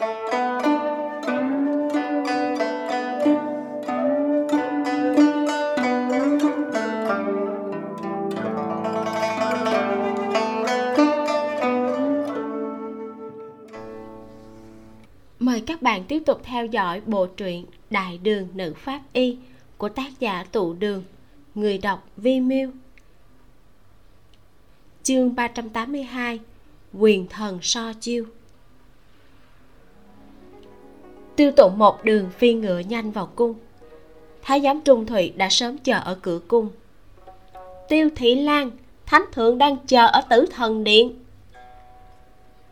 Mời 0.00 0.08
các 15.66 15.82
bạn 15.82 16.04
tiếp 16.08 16.22
tục 16.26 16.40
theo 16.44 16.66
dõi 16.66 17.00
bộ 17.06 17.26
truyện 17.26 17.66
Đại 17.90 18.18
đường 18.18 18.48
nữ 18.54 18.74
pháp 18.76 19.02
y 19.12 19.38
của 19.76 19.88
tác 19.88 20.20
giả 20.20 20.44
Tụ 20.52 20.72
Đường, 20.74 21.02
người 21.54 21.78
đọc 21.78 22.08
Vi 22.16 22.40
Miu. 22.40 22.70
Chương 25.02 25.34
382: 25.34 26.40
Quyền 26.92 27.26
thần 27.26 27.58
so 27.62 27.92
chiêu. 27.92 28.26
Tiêu 31.40 31.52
tụng 31.52 31.78
một 31.78 32.04
đường 32.04 32.30
phi 32.30 32.52
ngựa 32.54 32.78
nhanh 32.78 33.10
vào 33.10 33.26
cung. 33.26 33.54
Thái 34.42 34.60
giám 34.60 34.80
Trung 34.80 35.06
Thụy 35.06 35.32
đã 35.36 35.48
sớm 35.48 35.78
chờ 35.78 36.00
ở 36.04 36.18
cửa 36.22 36.38
cung. 36.48 36.68
Tiêu 37.88 38.08
Thị 38.16 38.34
Lan, 38.34 38.70
Thánh 39.06 39.22
thượng 39.32 39.58
đang 39.58 39.76
chờ 39.86 40.06
ở 40.06 40.20
Tử 40.20 40.46
Thần 40.56 40.84
điện. 40.84 41.24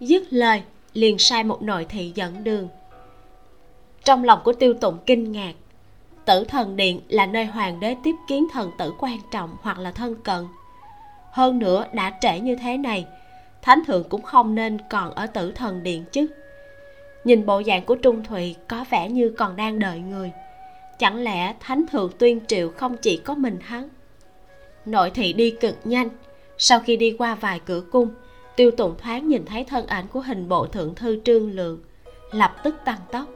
Dứt 0.00 0.22
lời, 0.30 0.62
liền 0.94 1.18
sai 1.18 1.44
một 1.44 1.62
nội 1.62 1.86
thị 1.88 2.12
dẫn 2.14 2.44
đường 2.44 2.68
trong 4.04 4.24
lòng 4.24 4.40
của 4.44 4.52
tiêu 4.52 4.74
tụng 4.74 4.98
kinh 5.06 5.32
ngạc 5.32 5.52
tử 6.24 6.44
thần 6.44 6.76
điện 6.76 7.00
là 7.08 7.26
nơi 7.26 7.44
hoàng 7.44 7.80
đế 7.80 7.96
tiếp 8.04 8.14
kiến 8.28 8.46
thần 8.52 8.70
tử 8.78 8.92
quan 8.98 9.18
trọng 9.30 9.56
hoặc 9.62 9.78
là 9.78 9.90
thân 9.90 10.14
cận 10.14 10.46
hơn 11.32 11.58
nữa 11.58 11.86
đã 11.92 12.18
trễ 12.20 12.40
như 12.40 12.56
thế 12.56 12.76
này 12.76 13.06
thánh 13.62 13.82
thượng 13.86 14.08
cũng 14.08 14.22
không 14.22 14.54
nên 14.54 14.78
còn 14.90 15.14
ở 15.14 15.26
tử 15.26 15.52
thần 15.52 15.82
điện 15.82 16.04
chứ 16.12 16.26
nhìn 17.24 17.46
bộ 17.46 17.62
dạng 17.66 17.84
của 17.84 17.94
trung 17.94 18.24
thụy 18.24 18.56
có 18.68 18.84
vẻ 18.90 19.08
như 19.08 19.34
còn 19.38 19.56
đang 19.56 19.78
đợi 19.78 19.98
người. 19.98 20.32
Chẳng 20.98 21.16
lẽ 21.16 21.54
thánh 21.60 21.84
thượng 21.92 22.12
tuyên 22.18 22.40
triệu 22.46 22.70
không 22.70 22.96
chỉ 22.96 23.16
có 23.16 23.34
mình 23.34 23.58
hắn? 23.60 23.88
Nội 24.86 25.10
thị 25.10 25.32
đi 25.32 25.50
cực 25.50 25.76
nhanh. 25.84 26.08
Sau 26.58 26.80
khi 26.80 26.96
đi 26.96 27.16
qua 27.18 27.34
vài 27.34 27.60
cửa 27.66 27.80
cung 27.92 28.08
tiêu 28.58 28.70
tụng 28.70 28.94
thoáng 28.98 29.28
nhìn 29.28 29.44
thấy 29.44 29.64
thân 29.64 29.86
ảnh 29.86 30.06
của 30.12 30.20
hình 30.20 30.48
bộ 30.48 30.66
thượng 30.66 30.94
thư 30.94 31.20
trương 31.24 31.50
lượng 31.50 31.80
lập 32.30 32.56
tức 32.64 32.74
tăng 32.84 33.00
tốc. 33.12 33.26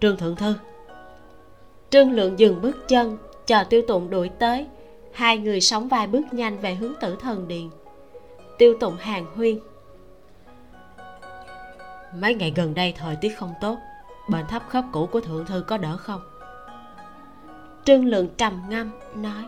Trương 0.00 0.16
thượng 0.16 0.36
thư. 0.36 0.54
Trương 1.90 2.12
lượng 2.12 2.38
dừng 2.38 2.62
bước 2.62 2.88
chân 2.88 3.18
chờ 3.46 3.64
tiêu 3.64 3.82
tụng 3.88 4.10
đuổi 4.10 4.28
tới. 4.28 4.66
Hai 5.12 5.38
người 5.38 5.60
sóng 5.60 5.88
vai 5.88 6.06
bước 6.06 6.22
nhanh 6.32 6.58
về 6.58 6.74
hướng 6.74 6.92
tử 7.00 7.16
thần 7.20 7.48
điện. 7.48 7.70
Tiêu 8.58 8.76
tụng 8.80 8.96
hàng 8.96 9.26
huyên 9.34 9.58
mấy 12.14 12.34
ngày 12.34 12.52
gần 12.56 12.74
đây 12.74 12.94
thời 12.98 13.16
tiết 13.16 13.38
không 13.38 13.54
tốt, 13.60 13.78
bệnh 14.28 14.46
thấp 14.46 14.62
khớp 14.68 14.84
cũ 14.92 15.06
của 15.06 15.20
thượng 15.20 15.46
thư 15.46 15.64
có 15.66 15.78
đỡ 15.78 15.96
không? 15.96 16.20
Trương 17.84 18.04
lượng 18.04 18.28
trầm 18.36 18.62
ngâm, 18.68 18.90
nói, 19.14 19.44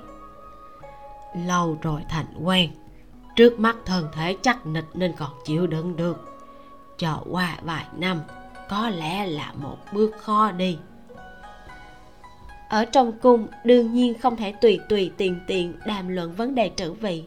lâu 1.47 1.79
rồi 1.83 2.01
thành 2.09 2.27
quen, 2.45 2.71
trước 3.37 3.61
mắt 3.61 3.77
thân 3.85 4.09
thể 4.13 4.37
chắc 4.43 4.67
nịch 4.67 4.85
nên 4.95 5.13
còn 5.19 5.31
chịu 5.45 5.67
đựng 5.67 5.97
được. 5.97 6.39
Chờ 6.99 7.17
qua 7.31 7.57
vài 7.63 7.85
năm, 7.97 8.21
có 8.69 8.89
lẽ 8.89 9.27
là 9.27 9.53
một 9.53 9.77
bước 9.93 10.11
khó 10.19 10.51
đi. 10.53 10.79
Ở 12.69 12.85
trong 12.85 13.13
cung, 13.13 13.47
đương 13.65 13.95
nhiên 13.95 14.19
không 14.19 14.37
thể 14.37 14.53
tùy 14.53 14.81
tùy 14.89 15.13
tiền 15.17 15.41
tiền 15.47 15.75
đàm 15.87 16.09
luận 16.09 16.35
vấn 16.35 16.55
đề 16.55 16.71
trữ 16.77 16.93
vị. 16.93 17.25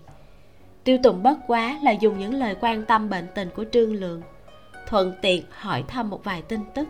Tiêu 0.83 0.97
tụng 1.03 1.23
bất 1.23 1.37
quá 1.47 1.79
là 1.83 1.91
dùng 1.91 2.19
những 2.19 2.33
lời 2.33 2.55
quan 2.61 2.85
tâm 2.85 3.09
bệnh 3.09 3.27
tình 3.35 3.49
của 3.55 3.65
trương 3.71 3.95
lượng 3.95 4.21
thuận 4.91 5.13
tiện 5.21 5.43
hỏi 5.51 5.83
thăm 5.87 6.09
một 6.09 6.23
vài 6.23 6.41
tin 6.41 6.61
tức. 6.75 6.87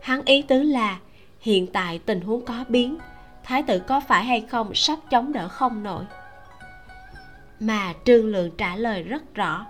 Hắn 0.00 0.22
ý 0.24 0.42
tứ 0.42 0.62
là 0.62 0.98
hiện 1.40 1.66
tại 1.66 1.98
tình 1.98 2.20
huống 2.20 2.44
có 2.44 2.64
biến 2.68 2.98
thái 3.44 3.62
tử 3.62 3.78
có 3.78 4.00
phải 4.00 4.24
hay 4.24 4.40
không 4.40 4.74
sắp 4.74 4.98
chống 5.10 5.32
đỡ 5.32 5.48
không 5.48 5.82
nổi. 5.82 6.04
Mà 7.60 7.94
trương 8.04 8.26
lượng 8.26 8.50
trả 8.58 8.76
lời 8.76 9.02
rất 9.02 9.34
rõ 9.34 9.66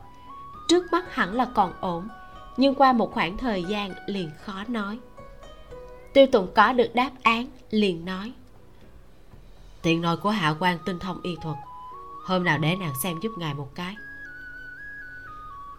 trước 0.68 0.92
mắt 0.92 1.14
hẳn 1.14 1.34
là 1.34 1.44
còn 1.54 1.72
ổn 1.80 2.08
nhưng 2.56 2.74
qua 2.74 2.92
một 2.92 3.12
khoảng 3.12 3.38
thời 3.38 3.64
gian 3.64 3.92
liền 4.06 4.30
khó 4.44 4.64
nói. 4.68 4.98
Tiêu 6.12 6.26
tụng 6.32 6.48
có 6.54 6.72
được 6.72 6.94
đáp 6.94 7.10
án 7.22 7.46
liền 7.70 8.04
nói. 8.04 8.32
Tiện 9.82 10.02
nội 10.02 10.16
của 10.16 10.30
hạ 10.30 10.54
quan 10.60 10.78
tinh 10.84 10.98
thông 10.98 11.20
y 11.22 11.36
thuật 11.42 11.56
hôm 12.24 12.44
nào 12.44 12.58
để 12.58 12.76
nàng 12.80 12.94
xem 13.02 13.16
giúp 13.22 13.32
ngài 13.38 13.54
một 13.54 13.74
cái. 13.74 13.96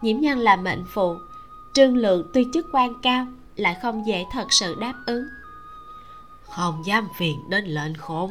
Nhiễm 0.02 0.20
nhân 0.20 0.38
là 0.38 0.56
mệnh 0.56 0.84
phụ 0.94 1.16
trương 1.78 1.96
lượng 1.96 2.30
tuy 2.34 2.46
chức 2.52 2.66
quan 2.72 2.94
cao 3.02 3.26
lại 3.56 3.76
không 3.82 4.06
dễ 4.06 4.24
thật 4.32 4.52
sự 4.52 4.76
đáp 4.80 4.94
ứng. 5.06 5.24
Không 6.42 6.82
dám 6.86 7.08
phiền 7.16 7.50
đến 7.50 7.64
lệnh 7.64 7.94
khốn 7.94 8.30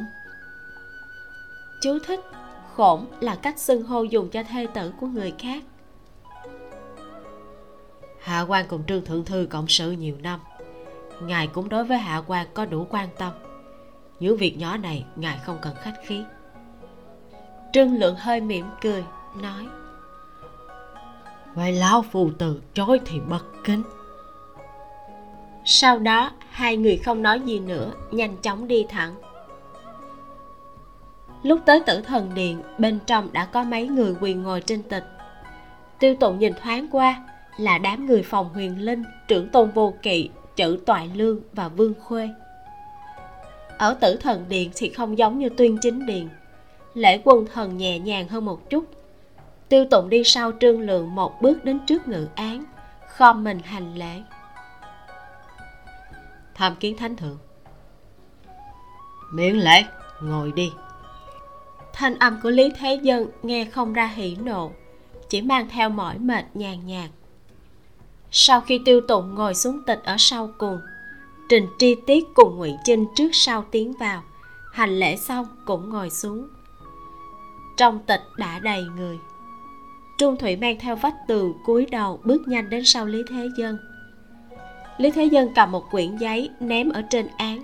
chú 1.82 1.98
thích 2.06 2.20
khổn 2.74 3.06
là 3.20 3.34
cách 3.34 3.58
xưng 3.58 3.82
hô 3.82 4.02
dùng 4.02 4.30
cho 4.30 4.42
thê 4.42 4.66
tử 4.74 4.92
của 5.00 5.06
người 5.06 5.32
khác. 5.38 5.64
Hạ 8.20 8.40
quan 8.48 8.66
cùng 8.68 8.84
trương 8.86 9.04
thượng 9.04 9.24
thư 9.24 9.46
cộng 9.50 9.68
sự 9.68 9.90
nhiều 9.90 10.16
năm. 10.22 10.40
Ngài 11.22 11.46
cũng 11.46 11.68
đối 11.68 11.84
với 11.84 11.98
hạ 11.98 12.22
quan 12.26 12.46
có 12.54 12.64
đủ 12.64 12.86
quan 12.90 13.08
tâm. 13.18 13.32
Những 14.20 14.36
việc 14.36 14.58
nhỏ 14.58 14.76
này 14.76 15.04
ngài 15.16 15.38
không 15.38 15.58
cần 15.62 15.74
khách 15.82 15.96
khí. 16.06 16.24
Trương 17.72 17.94
lượng 17.94 18.16
hơi 18.18 18.40
mỉm 18.40 18.66
cười 18.80 19.04
nói 19.42 19.66
vậy 21.54 21.72
lão 21.72 22.02
phù 22.02 22.30
từ 22.38 22.62
chối 22.74 23.00
thì 23.06 23.20
bất 23.20 23.44
kính. 23.64 23.82
Sau 25.64 25.98
đó, 25.98 26.30
hai 26.50 26.76
người 26.76 26.96
không 26.96 27.22
nói 27.22 27.40
gì 27.40 27.60
nữa, 27.60 27.92
nhanh 28.10 28.36
chóng 28.36 28.68
đi 28.68 28.86
thẳng. 28.88 29.14
Lúc 31.42 31.60
tới 31.66 31.80
tử 31.86 32.00
thần 32.00 32.30
điện, 32.34 32.62
bên 32.78 32.98
trong 33.06 33.32
đã 33.32 33.44
có 33.44 33.62
mấy 33.64 33.88
người 33.88 34.14
quỳ 34.20 34.34
ngồi 34.34 34.60
trên 34.60 34.82
tịch. 34.82 35.04
Tiêu 35.98 36.14
tụng 36.20 36.38
nhìn 36.38 36.52
thoáng 36.62 36.88
qua, 36.92 37.24
là 37.56 37.78
đám 37.78 38.06
người 38.06 38.22
phòng 38.22 38.48
huyền 38.54 38.80
linh, 38.80 39.02
trưởng 39.28 39.48
tôn 39.48 39.70
vô 39.70 39.94
kỵ, 40.02 40.30
chữ 40.56 40.78
toại 40.86 41.10
lương 41.14 41.40
và 41.52 41.68
vương 41.68 41.94
khuê. 42.00 42.28
Ở 43.78 43.94
tử 43.94 44.16
thần 44.16 44.44
điện 44.48 44.70
thì 44.76 44.88
không 44.88 45.18
giống 45.18 45.38
như 45.38 45.48
tuyên 45.48 45.78
chính 45.82 46.06
điện. 46.06 46.28
Lễ 46.94 47.20
quân 47.24 47.46
thần 47.54 47.76
nhẹ 47.76 47.98
nhàng 47.98 48.28
hơn 48.28 48.44
một 48.44 48.70
chút 48.70 48.84
tiêu 49.68 49.84
tụng 49.90 50.08
đi 50.08 50.22
sau 50.24 50.52
trương 50.60 50.80
lượng 50.80 51.14
một 51.14 51.42
bước 51.42 51.64
đến 51.64 51.78
trước 51.86 52.08
ngự 52.08 52.28
án 52.34 52.64
khom 53.08 53.44
mình 53.44 53.60
hành 53.64 53.94
lễ. 53.94 54.22
Tham 56.54 56.76
kiến 56.76 56.96
thánh 56.96 57.16
thượng. 57.16 57.38
Miễn 59.32 59.56
lễ 59.56 59.84
ngồi 60.22 60.52
đi. 60.52 60.72
Thanh 61.92 62.18
âm 62.18 62.40
của 62.42 62.50
lý 62.50 62.70
thế 62.78 62.98
dân 63.02 63.26
nghe 63.42 63.64
không 63.64 63.92
ra 63.92 64.06
hỉ 64.06 64.36
nộ 64.36 64.70
chỉ 65.28 65.42
mang 65.42 65.68
theo 65.68 65.88
mỏi 65.88 66.18
mệt 66.18 66.44
nhàn 66.54 66.86
nhạt. 66.86 67.10
Sau 68.30 68.60
khi 68.60 68.80
tiêu 68.84 69.00
tụng 69.00 69.34
ngồi 69.34 69.54
xuống 69.54 69.82
tịch 69.86 70.00
ở 70.04 70.16
sau 70.18 70.50
cùng 70.58 70.80
trình 71.48 71.66
tri 71.78 71.94
tiết 72.06 72.24
cùng 72.34 72.56
ngụy 72.56 72.72
trinh 72.84 73.06
trước 73.16 73.28
sau 73.32 73.64
tiến 73.70 73.92
vào 74.00 74.22
hành 74.72 74.98
lễ 74.98 75.16
xong 75.16 75.46
cũng 75.64 75.90
ngồi 75.90 76.10
xuống. 76.10 76.48
Trong 77.76 77.98
tịch 78.06 78.20
đã 78.36 78.58
đầy 78.58 78.84
người 78.96 79.18
trung 80.18 80.36
thủy 80.36 80.56
mang 80.56 80.78
theo 80.78 80.96
vách 80.96 81.14
tường 81.26 81.54
cúi 81.64 81.86
đầu 81.86 82.20
bước 82.24 82.42
nhanh 82.48 82.70
đến 82.70 82.84
sau 82.84 83.06
lý 83.06 83.22
thế 83.30 83.48
dân. 83.58 83.78
Lý 84.96 85.10
thế 85.10 85.24
dân 85.24 85.48
cầm 85.54 85.72
một 85.72 85.90
quyển 85.90 86.16
giấy 86.16 86.50
ném 86.60 86.88
ở 86.88 87.02
trên 87.10 87.28
án. 87.36 87.62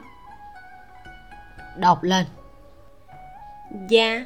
Đọc 1.76 2.02
lên. 2.02 2.26
Dạ. 3.88 4.24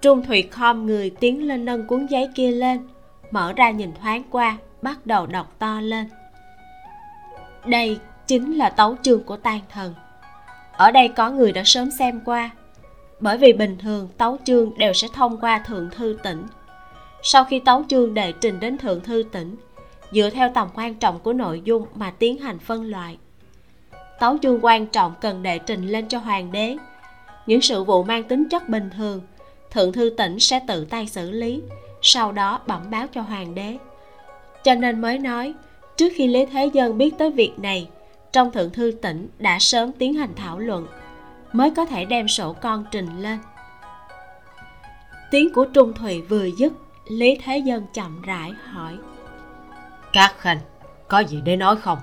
Trung 0.00 0.22
thủy 0.22 0.48
khom 0.50 0.86
người 0.86 1.10
tiến 1.10 1.48
lên 1.48 1.64
nâng 1.64 1.86
cuốn 1.86 2.06
giấy 2.06 2.30
kia 2.34 2.50
lên 2.50 2.88
mở 3.30 3.52
ra 3.52 3.70
nhìn 3.70 3.92
thoáng 4.02 4.22
qua 4.30 4.56
bắt 4.82 5.06
đầu 5.06 5.26
đọc 5.26 5.54
to 5.58 5.80
lên. 5.80 6.08
Đây 7.66 7.98
chính 8.26 8.58
là 8.58 8.70
tấu 8.70 8.96
chương 9.02 9.24
của 9.24 9.36
tan 9.36 9.60
thần. 9.68 9.94
Ở 10.72 10.90
đây 10.90 11.08
có 11.08 11.30
người 11.30 11.52
đã 11.52 11.62
sớm 11.64 11.90
xem 11.90 12.20
qua 12.24 12.50
bởi 13.24 13.38
vì 13.38 13.52
bình 13.52 13.76
thường 13.78 14.08
tấu 14.18 14.36
chương 14.44 14.78
đều 14.78 14.92
sẽ 14.92 15.08
thông 15.12 15.40
qua 15.40 15.58
thượng 15.58 15.90
thư 15.90 16.18
tỉnh. 16.22 16.46
Sau 17.22 17.44
khi 17.44 17.58
tấu 17.58 17.84
chương 17.88 18.14
đệ 18.14 18.32
trình 18.32 18.60
đến 18.60 18.78
thượng 18.78 19.00
thư 19.00 19.24
tỉnh, 19.32 19.56
dựa 20.12 20.30
theo 20.30 20.50
tầm 20.54 20.68
quan 20.74 20.94
trọng 20.94 21.18
của 21.20 21.32
nội 21.32 21.62
dung 21.64 21.86
mà 21.94 22.10
tiến 22.10 22.38
hành 22.38 22.58
phân 22.58 22.90
loại. 22.90 23.18
Tấu 24.20 24.38
chương 24.42 24.64
quan 24.64 24.86
trọng 24.86 25.14
cần 25.20 25.42
đệ 25.42 25.58
trình 25.58 25.86
lên 25.86 26.08
cho 26.08 26.18
hoàng 26.18 26.52
đế. 26.52 26.76
Những 27.46 27.60
sự 27.60 27.84
vụ 27.84 28.02
mang 28.02 28.24
tính 28.24 28.48
chất 28.48 28.68
bình 28.68 28.90
thường, 28.96 29.20
thượng 29.70 29.92
thư 29.92 30.10
tỉnh 30.16 30.38
sẽ 30.38 30.60
tự 30.68 30.84
tay 30.84 31.06
xử 31.06 31.30
lý, 31.30 31.62
sau 32.02 32.32
đó 32.32 32.60
bẩm 32.66 32.82
báo 32.90 33.06
cho 33.06 33.20
hoàng 33.20 33.54
đế. 33.54 33.76
Cho 34.64 34.74
nên 34.74 35.00
mới 35.00 35.18
nói, 35.18 35.54
trước 35.96 36.12
khi 36.14 36.26
lý 36.26 36.46
thế 36.46 36.70
dân 36.72 36.98
biết 36.98 37.14
tới 37.18 37.30
việc 37.30 37.58
này, 37.58 37.88
trong 38.32 38.50
thượng 38.50 38.70
thư 38.70 38.92
tỉnh 39.02 39.28
đã 39.38 39.58
sớm 39.58 39.92
tiến 39.92 40.14
hành 40.14 40.34
thảo 40.36 40.58
luận 40.58 40.86
mới 41.54 41.70
có 41.70 41.84
thể 41.84 42.04
đem 42.04 42.28
sổ 42.28 42.52
con 42.52 42.84
trình 42.90 43.22
lên. 43.22 43.38
Tiếng 45.30 45.52
của 45.52 45.64
trung 45.64 45.92
thùy 45.92 46.22
vừa 46.22 46.44
dứt 46.44 46.72
lý 47.08 47.38
thế 47.44 47.58
dân 47.58 47.86
chậm 47.92 48.22
rãi 48.22 48.52
hỏi. 48.72 48.98
Các 50.12 50.34
khanh 50.38 50.58
có 51.08 51.18
gì 51.18 51.40
để 51.44 51.56
nói 51.56 51.76
không? 51.76 51.98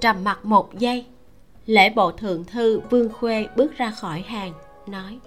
Trầm 0.00 0.24
mặt 0.24 0.44
một 0.44 0.78
giây 0.78 1.06
lễ 1.66 1.90
bộ 1.90 2.12
thượng 2.12 2.44
thư 2.44 2.80
vương 2.90 3.12
khuê 3.12 3.46
bước 3.56 3.76
ra 3.76 3.90
khỏi 3.90 4.24
hàng 4.26 4.52
nói. 4.86 5.18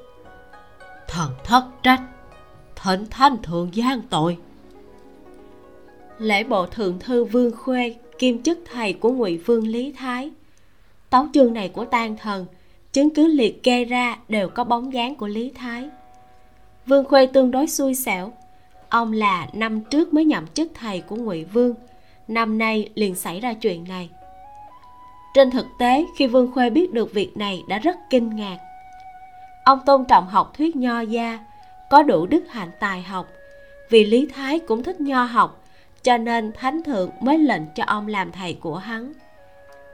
Thần 1.08 1.32
thất 1.44 1.64
trách 1.84 2.02
thỉnh 2.76 3.06
thanh 3.10 3.42
thượng 3.42 3.72
giang 3.74 4.02
tội. 4.10 4.38
Lễ 6.18 6.44
bộ 6.44 6.66
thượng 6.66 7.00
thư 7.00 7.26
vương 7.26 7.52
khuê 7.56 7.96
kiêm 8.20 8.44
chức 8.44 8.60
thầy 8.72 8.94
của 8.94 9.12
ngụy 9.12 9.38
vương 9.38 9.68
lý 9.68 9.92
thái 9.92 10.32
tấu 11.10 11.28
chương 11.34 11.54
này 11.54 11.70
của 11.70 11.86
tan 11.86 12.18
thần, 12.18 12.46
chứng 12.94 13.10
cứ 13.16 13.28
liệt 13.28 13.64
kê 13.64 13.86
ra 13.86 14.18
đều 14.28 14.50
có 14.50 14.64
bóng 14.64 14.94
dáng 14.94 15.16
của 15.16 15.28
lý 15.28 15.52
thái. 15.56 15.90
Vương 16.86 17.06
khuê 17.06 17.26
tương 17.26 17.52
đối 17.52 17.68
xui 17.68 17.96
xẻo. 17.96 18.32
Ông 18.90 19.14
là 19.14 19.48
năm 19.54 19.82
trước 19.82 20.14
mới 20.14 20.26
nhậm 20.26 20.48
chức 20.48 20.72
thầy 20.74 21.02
của 21.02 21.16
ngụy 21.16 21.44
vương, 21.44 21.74
năm 22.28 22.58
nay 22.58 22.90
liền 22.96 23.16
xảy 23.16 23.40
ra 23.40 23.54
chuyện 23.54 23.84
này. 23.88 24.10
Trên 25.34 25.52
thực 25.52 25.66
tế, 25.80 26.06
khi 26.18 26.28
vương 26.28 26.52
khuê 26.52 26.70
biết 26.70 26.94
được 26.94 27.14
việc 27.14 27.38
này 27.38 27.64
đã 27.68 27.78
rất 27.80 27.98
kinh 28.10 28.36
ngạc. 28.36 28.58
Ông 29.66 29.80
tôn 29.86 30.06
trọng 30.06 30.28
học 30.28 30.54
thuyết 30.58 30.76
nho 30.76 31.02
gia, 31.02 31.40
có 31.90 32.04
đủ 32.04 32.26
đức 32.26 32.44
hạnh 32.50 32.72
tài 32.80 33.02
học, 33.02 33.28
vì 33.90 34.06
lý 34.06 34.28
thái 34.36 34.60
cũng 34.60 34.84
thích 34.84 35.02
nho 35.02 35.24
học, 35.24 35.64
cho 36.04 36.18
nên 36.18 36.52
thánh 36.52 36.84
thượng 36.84 37.10
mới 37.20 37.38
lệnh 37.38 37.62
cho 37.76 37.84
ông 37.88 38.08
làm 38.08 38.32
thầy 38.32 38.54
của 38.54 38.76
hắn. 38.76 39.14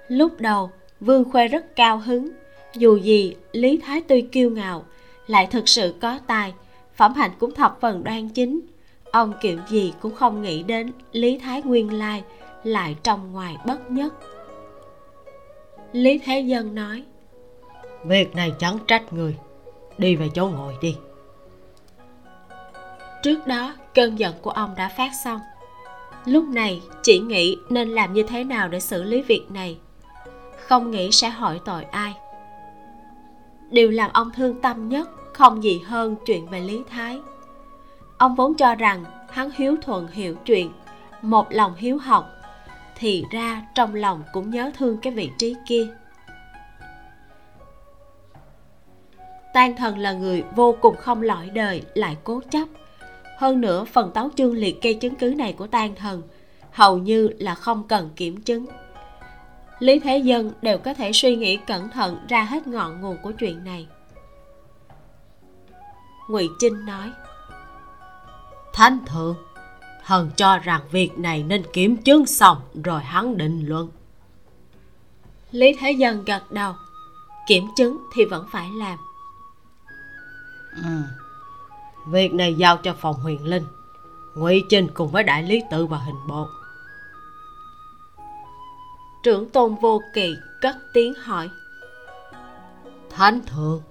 Lúc 0.08 0.40
đầu 0.40 0.70
vương 1.06 1.32
khuê 1.32 1.48
rất 1.48 1.76
cao 1.76 1.98
hứng. 1.98 2.30
Dù 2.74 2.98
gì 2.98 3.36
lý 3.52 3.78
thái 3.78 4.02
tuy 4.08 4.22
kiêu 4.22 4.50
ngạo 4.50 4.86
lại 5.28 5.48
thực 5.52 5.70
sự 5.70 5.96
có 6.02 6.20
tài 6.28 6.54
phẩm 6.96 7.14
hạnh 7.14 7.32
cũng 7.40 7.54
thập 7.54 7.78
phần 7.82 8.04
đoan 8.04 8.30
chính. 8.30 8.62
Ông 9.12 9.34
kiểu 9.42 9.60
gì 9.68 9.94
cũng 10.02 10.16
không 10.16 10.42
nghĩ 10.42 10.64
đến 10.64 10.92
lý 11.12 11.38
thái 11.38 11.62
nguyên 11.62 11.94
lai 11.94 12.24
lại 12.64 12.96
trong 13.04 13.32
ngoài 13.32 13.58
bất 13.66 13.92
nhất. 13.92 14.14
Lý 15.92 16.20
thế 16.20 16.40
dân 16.40 16.76
nói 16.76 17.04
việc 18.06 18.36
này 18.36 18.54
chẳng 18.60 18.78
trách 18.88 19.14
người. 19.14 19.36
Đi 19.98 20.16
về 20.16 20.30
chỗ 20.34 20.48
ngồi 20.48 20.74
đi. 20.82 20.96
Trước 23.24 23.48
đó 23.48 23.76
cơn 23.94 24.20
giận 24.20 24.36
của 24.42 24.50
ông 24.50 24.74
đã 24.78 24.90
phát 24.98 25.12
xong. 25.24 25.40
Lúc 26.26 26.44
này 26.44 26.82
chỉ 27.04 27.20
nghĩ 27.20 27.58
nên 27.70 27.90
làm 27.90 28.14
như 28.14 28.24
thế 28.24 28.44
nào 28.44 28.68
để 28.68 28.80
xử 28.80 29.04
lý 29.04 29.22
việc 29.22 29.46
này 29.50 29.78
không 30.68 30.92
nghĩ 30.92 31.12
sẽ 31.12 31.30
hỏi 31.30 31.60
tội 31.66 31.84
ai. 31.84 32.14
Điều 33.70 33.92
làm 33.92 34.12
ông 34.14 34.32
thương 34.32 34.62
tâm 34.62 34.90
nhất 34.90 35.10
không 35.34 35.64
gì 35.64 35.82
hơn 35.86 36.16
chuyện 36.26 36.48
về 36.48 36.60
lý 36.60 36.82
thái. 36.90 37.20
Ông 38.18 38.36
vốn 38.36 38.56
cho 38.56 38.76
rằng 38.76 39.04
hắn 39.30 39.50
hiếu 39.56 39.76
thuận 39.82 40.08
hiểu 40.08 40.36
chuyện, 40.46 40.72
một 41.22 41.48
lòng 41.50 41.74
hiếu 41.78 41.98
học, 41.98 42.30
thì 42.98 43.26
ra 43.32 43.62
trong 43.76 43.96
lòng 43.96 44.24
cũng 44.34 44.50
nhớ 44.50 44.72
thương 44.78 44.98
cái 44.98 45.14
vị 45.14 45.30
trí 45.38 45.56
kia. 45.68 45.88
Tan 49.54 49.76
thần 49.76 49.98
là 49.98 50.14
người 50.14 50.44
vô 50.56 50.76
cùng 50.82 50.96
không 50.96 51.22
lõi 51.22 51.50
đời, 51.50 51.82
lại 51.94 52.18
cố 52.24 52.42
chấp. 52.52 52.68
Hơn 53.38 53.62
nữa, 53.62 53.86
phần 53.86 54.12
tấu 54.12 54.30
chương 54.36 54.54
liệt 54.54 54.82
kê 54.82 54.94
chứng 54.94 55.16
cứ 55.16 55.34
này 55.38 55.54
của 55.54 55.68
tan 55.68 55.96
thần 55.96 56.22
hầu 56.72 56.98
như 56.98 57.30
là 57.40 57.56
không 57.56 57.84
cần 57.88 58.10
kiểm 58.16 58.42
chứng 58.42 58.66
lý 59.80 60.00
thế 60.00 60.18
dân 60.18 60.52
đều 60.62 60.78
có 60.78 60.94
thể 60.94 61.12
suy 61.14 61.36
nghĩ 61.36 61.58
cẩn 61.58 61.90
thận 61.90 62.18
ra 62.30 62.44
hết 62.44 62.68
ngọn 62.68 63.02
nguồn 63.02 63.18
của 63.24 63.32
chuyện 63.32 63.64
này. 63.64 63.88
Ngụy 66.30 66.50
trinh 66.60 66.86
nói 66.86 67.12
thánh 68.74 69.00
thượng 69.06 69.36
thần 70.06 70.32
cho 70.38 70.58
rằng 70.58 70.82
việc 70.92 71.18
này 71.18 71.44
nên 71.44 71.64
kiểm 71.74 71.98
chứng 71.98 72.26
xong 72.26 72.58
rồi 72.84 73.02
hắn 73.02 73.38
định 73.38 73.68
luận. 73.68 73.90
Lý 75.52 75.76
thế 75.80 75.92
dân 75.92 76.26
gật 76.26 76.52
đầu 76.52 76.74
kiểm 77.48 77.68
chứng 77.76 77.98
thì 78.14 78.26
vẫn 78.26 78.48
phải 78.52 78.70
làm. 78.74 78.98
Ừ. 80.84 81.02
việc 82.08 82.34
này 82.34 82.54
giao 82.54 82.78
cho 82.78 82.96
phòng 83.00 83.16
huyền 83.16 83.44
linh 83.44 83.64
ngụy 84.36 84.64
trinh 84.70 84.88
cùng 84.94 85.12
với 85.12 85.24
đại 85.24 85.44
lý 85.44 85.62
tự 85.72 85.86
và 85.86 85.98
hình 85.98 86.28
bộ 86.28 86.48
trưởng 89.26 89.50
tôn 89.50 89.76
vô 89.76 90.02
kỳ 90.14 90.36
cất 90.62 90.76
tiếng 90.94 91.14
hỏi. 91.14 91.50
Thánh 93.10 93.42
thượng 93.46 93.82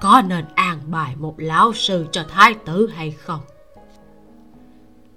có 0.00 0.22
nên 0.28 0.44
an 0.54 0.78
bài 0.86 1.14
một 1.18 1.34
lão 1.38 1.72
sư 1.72 2.06
cho 2.12 2.24
thái 2.28 2.54
tử 2.54 2.86
hay 2.94 3.10
không? 3.10 3.40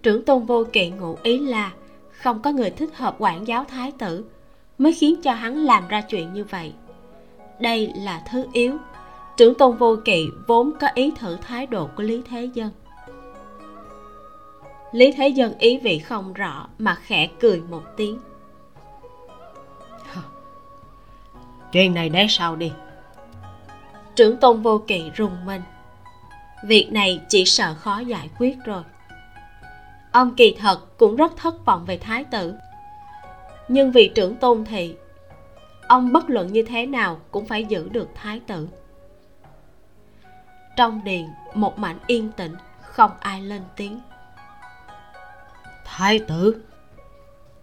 Trưởng 0.03 0.25
tôn 0.25 0.45
vô 0.45 0.63
kỵ 0.73 0.89
ngụ 0.89 1.17
ý 1.23 1.39
là 1.39 1.71
không 2.11 2.41
có 2.41 2.51
người 2.51 2.69
thích 2.69 2.89
hợp 2.95 3.15
quản 3.19 3.47
giáo 3.47 3.65
thái 3.67 3.91
tử 3.91 4.25
mới 4.77 4.93
khiến 4.93 5.21
cho 5.21 5.33
hắn 5.33 5.57
làm 5.57 5.87
ra 5.87 6.01
chuyện 6.01 6.33
như 6.33 6.43
vậy. 6.43 6.73
Đây 7.59 7.91
là 7.95 8.23
thứ 8.31 8.45
yếu 8.53 8.77
trưởng 9.37 9.55
tôn 9.55 9.77
vô 9.77 9.95
kỵ 10.05 10.27
vốn 10.47 10.71
có 10.79 10.87
ý 10.93 11.11
thử 11.19 11.37
thái 11.41 11.67
độ 11.67 11.89
của 11.97 12.03
lý 12.03 12.21
thế 12.29 12.49
dân. 12.53 12.69
Lý 14.91 15.11
thế 15.11 15.27
dân 15.27 15.57
ý 15.59 15.77
vị 15.77 15.99
không 15.99 16.33
rõ 16.33 16.67
mà 16.77 16.95
khẽ 16.95 17.29
cười 17.39 17.61
một 17.69 17.83
tiếng 17.97 18.19
chuyện 21.71 21.93
này 21.93 22.09
để 22.09 22.25
sau 22.29 22.55
đi. 22.55 22.71
Trưởng 24.15 24.37
tôn 24.37 24.61
vô 24.61 24.83
kỵ 24.87 25.11
rùng 25.15 25.45
mình. 25.45 25.61
Việc 26.63 26.91
này 26.91 27.21
chỉ 27.29 27.45
sợ 27.45 27.73
khó 27.73 27.99
giải 27.99 28.29
quyết 28.37 28.57
rồi. 28.65 28.83
Ông 30.11 30.35
kỳ 30.35 30.55
thật 30.59 30.97
cũng 30.97 31.15
rất 31.15 31.37
thất 31.37 31.65
vọng 31.65 31.85
về 31.85 31.97
thái 31.97 32.23
tử. 32.23 32.53
Nhưng 33.67 33.91
vì 33.91 34.11
trưởng 34.15 34.35
tôn 34.35 34.65
thị 34.65 34.95
ông 35.87 36.13
bất 36.13 36.29
luận 36.29 36.53
như 36.53 36.63
thế 36.63 36.85
nào 36.85 37.19
cũng 37.31 37.45
phải 37.45 37.65
giữ 37.65 37.89
được 37.89 38.09
thái 38.15 38.39
tử. 38.47 38.67
Trong 40.77 41.03
điện 41.03 41.29
một 41.53 41.79
mảnh 41.79 41.97
yên 42.07 42.31
tĩnh 42.31 42.55
không 42.81 43.11
ai 43.19 43.41
lên 43.41 43.61
tiếng. 43.75 43.99
Thái 45.85 46.19
tử! 46.19 46.63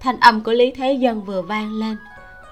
Thanh 0.01 0.21
âm 0.21 0.41
của 0.45 0.53
lý 0.53 0.71
thế 0.71 0.93
dân 0.93 1.23
vừa 1.23 1.43
vang 1.43 1.73
lên 1.73 1.97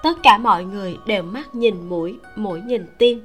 tất 0.03 0.17
cả 0.23 0.37
mọi 0.37 0.65
người 0.65 0.97
đều 1.05 1.23
mắt 1.23 1.55
nhìn 1.55 1.89
mũi 1.89 2.19
mũi 2.35 2.61
nhìn 2.61 2.85
tim. 2.97 3.21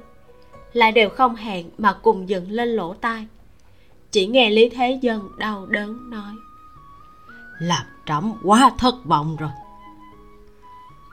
Lại 0.73 0.91
đều 0.91 1.09
không 1.09 1.35
hẹn 1.35 1.69
mà 1.77 1.93
cùng 1.93 2.29
dựng 2.29 2.51
lên 2.51 2.69
lỗ 2.69 2.93
tai. 2.93 3.27
Chỉ 4.11 4.27
nghe 4.27 4.49
lý 4.49 4.69
thế 4.69 4.99
dân 5.01 5.29
đau 5.37 5.65
đớn 5.65 6.09
nói. 6.09 6.33
Làm 7.59 7.85
trẫm 8.05 8.33
quá 8.43 8.71
thất 8.77 9.05
vọng 9.05 9.35
rồi. 9.39 9.49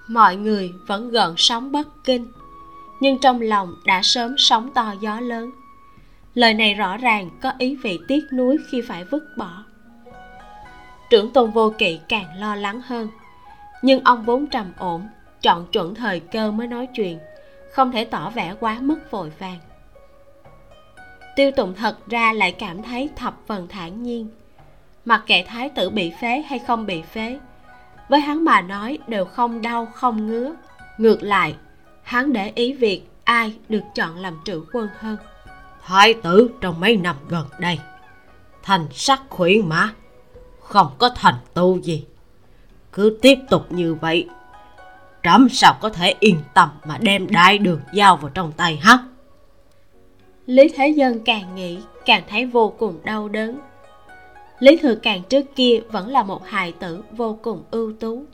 Mọi 0.09 0.37
người 0.37 0.73
vẫn 0.87 1.11
gần 1.11 1.35
sóng 1.37 1.73
bất 1.73 2.05
kinh 2.05 2.27
nhưng 3.01 3.19
trong 3.19 3.41
lòng 3.41 3.75
đã 3.85 4.01
sớm 4.03 4.35
sóng 4.39 4.71
to 4.75 4.95
gió 5.01 5.21
lớn. 5.21 5.51
Lời 6.35 6.55
này 6.55 6.75
rõ 6.75 6.97
ràng 6.97 7.31
có 7.43 7.53
ý 7.59 7.77
vị 7.77 7.99
tiếc 8.09 8.25
nuối 8.33 8.59
khi 8.71 8.83
phải 8.89 9.05
vứt 9.05 9.23
bỏ. 9.37 9.65
Trưởng 11.11 11.33
tôn 11.33 11.51
vô 11.51 11.73
kỵ 11.79 12.01
càng 12.09 12.27
lo 12.39 12.55
lắng 12.55 12.81
hơn 12.87 13.09
nhưng 13.83 14.05
ông 14.05 14.25
vốn 14.25 14.47
trầm 14.47 14.73
ổn 14.79 15.09
chọn 15.43 15.67
chuẩn 15.67 15.95
thời 15.95 16.21
cơ 16.21 16.51
mới 16.51 16.67
nói 16.67 16.89
chuyện, 16.95 17.19
không 17.73 17.93
thể 17.93 18.05
tỏ 18.05 18.31
vẻ 18.31 18.55
quá 18.61 18.79
mức 18.81 18.99
vội 19.11 19.33
vàng. 19.39 19.59
Tiêu 21.37 21.51
tụng 21.51 21.75
thật 21.75 21.97
ra 22.07 22.33
lại 22.33 22.53
cảm 22.53 22.83
thấy 22.83 23.11
thập 23.17 23.35
phần 23.47 23.69
thản 23.69 24.03
nhiên. 24.03 24.29
Mặc 25.05 25.23
kệ 25.27 25.45
thái 25.49 25.69
tử 25.69 25.91
bị 25.91 26.13
phế 26.21 26.43
hay 26.49 26.59
không 26.59 26.87
bị 26.87 27.03
phế, 27.03 27.39
với 28.09 28.21
hắn 28.21 28.45
mà 28.45 28.61
nói 28.61 28.99
đều 29.07 29.25
không 29.25 29.63
đau, 29.63 29.87
không 29.87 30.27
ngứa. 30.27 30.55
Ngược 30.99 31.23
lại, 31.23 31.55
hắn 32.03 32.33
để 32.33 32.53
ý 32.55 32.73
việc 32.73 33.03
ai 33.25 33.55
được 33.69 33.83
chọn 33.95 34.17
làm 34.17 34.39
trữ 34.45 34.65
quân 34.73 34.89
hơn. 34.99 35.17
Thái 35.83 36.15
tử 36.15 36.51
trong 36.61 36.81
mấy 36.81 36.97
năm 36.97 37.17
gần 37.29 37.47
đây, 37.59 37.79
thành 38.63 38.87
sắc 38.93 39.23
khuyển 39.29 39.69
mã, 39.69 39.91
không 40.61 40.91
có 40.99 41.11
thành 41.17 41.35
tu 41.55 41.81
gì. 41.81 42.05
Cứ 42.93 43.19
tiếp 43.23 43.39
tục 43.51 43.73
như 43.73 43.95
vậy 43.95 44.29
trẫm, 45.23 45.49
sao 45.49 45.75
có 45.81 45.89
thể 45.89 46.15
yên 46.21 46.37
tâm 46.55 46.69
mà 46.85 46.99
đem 47.01 47.27
đại 47.31 47.59
đường 47.59 47.81
giao 47.93 48.17
vào 48.17 48.31
trong 48.35 48.53
tay 48.53 48.77
hắn 48.83 48.99
lý 50.51 50.69
thế 50.69 50.89
dân 50.89 51.21
càng 51.25 51.55
nghĩ, 51.55 51.79
càng 52.07 52.23
thấy 52.29 52.47
vô 52.47 52.75
cùng 52.79 52.99
đau 53.05 53.29
đớn. 53.29 53.59
Lý 54.59 54.77
thừa 54.77 54.95
càng 54.95 55.23
trước 55.23 55.57
kia 55.57 55.81
vẫn 55.91 56.09
là 56.09 56.23
một 56.23 56.47
hài 56.47 56.73
tử 56.73 57.03
vô 57.11 57.39
cùng 57.43 57.63
ưu 57.71 57.93
tú. 57.93 58.25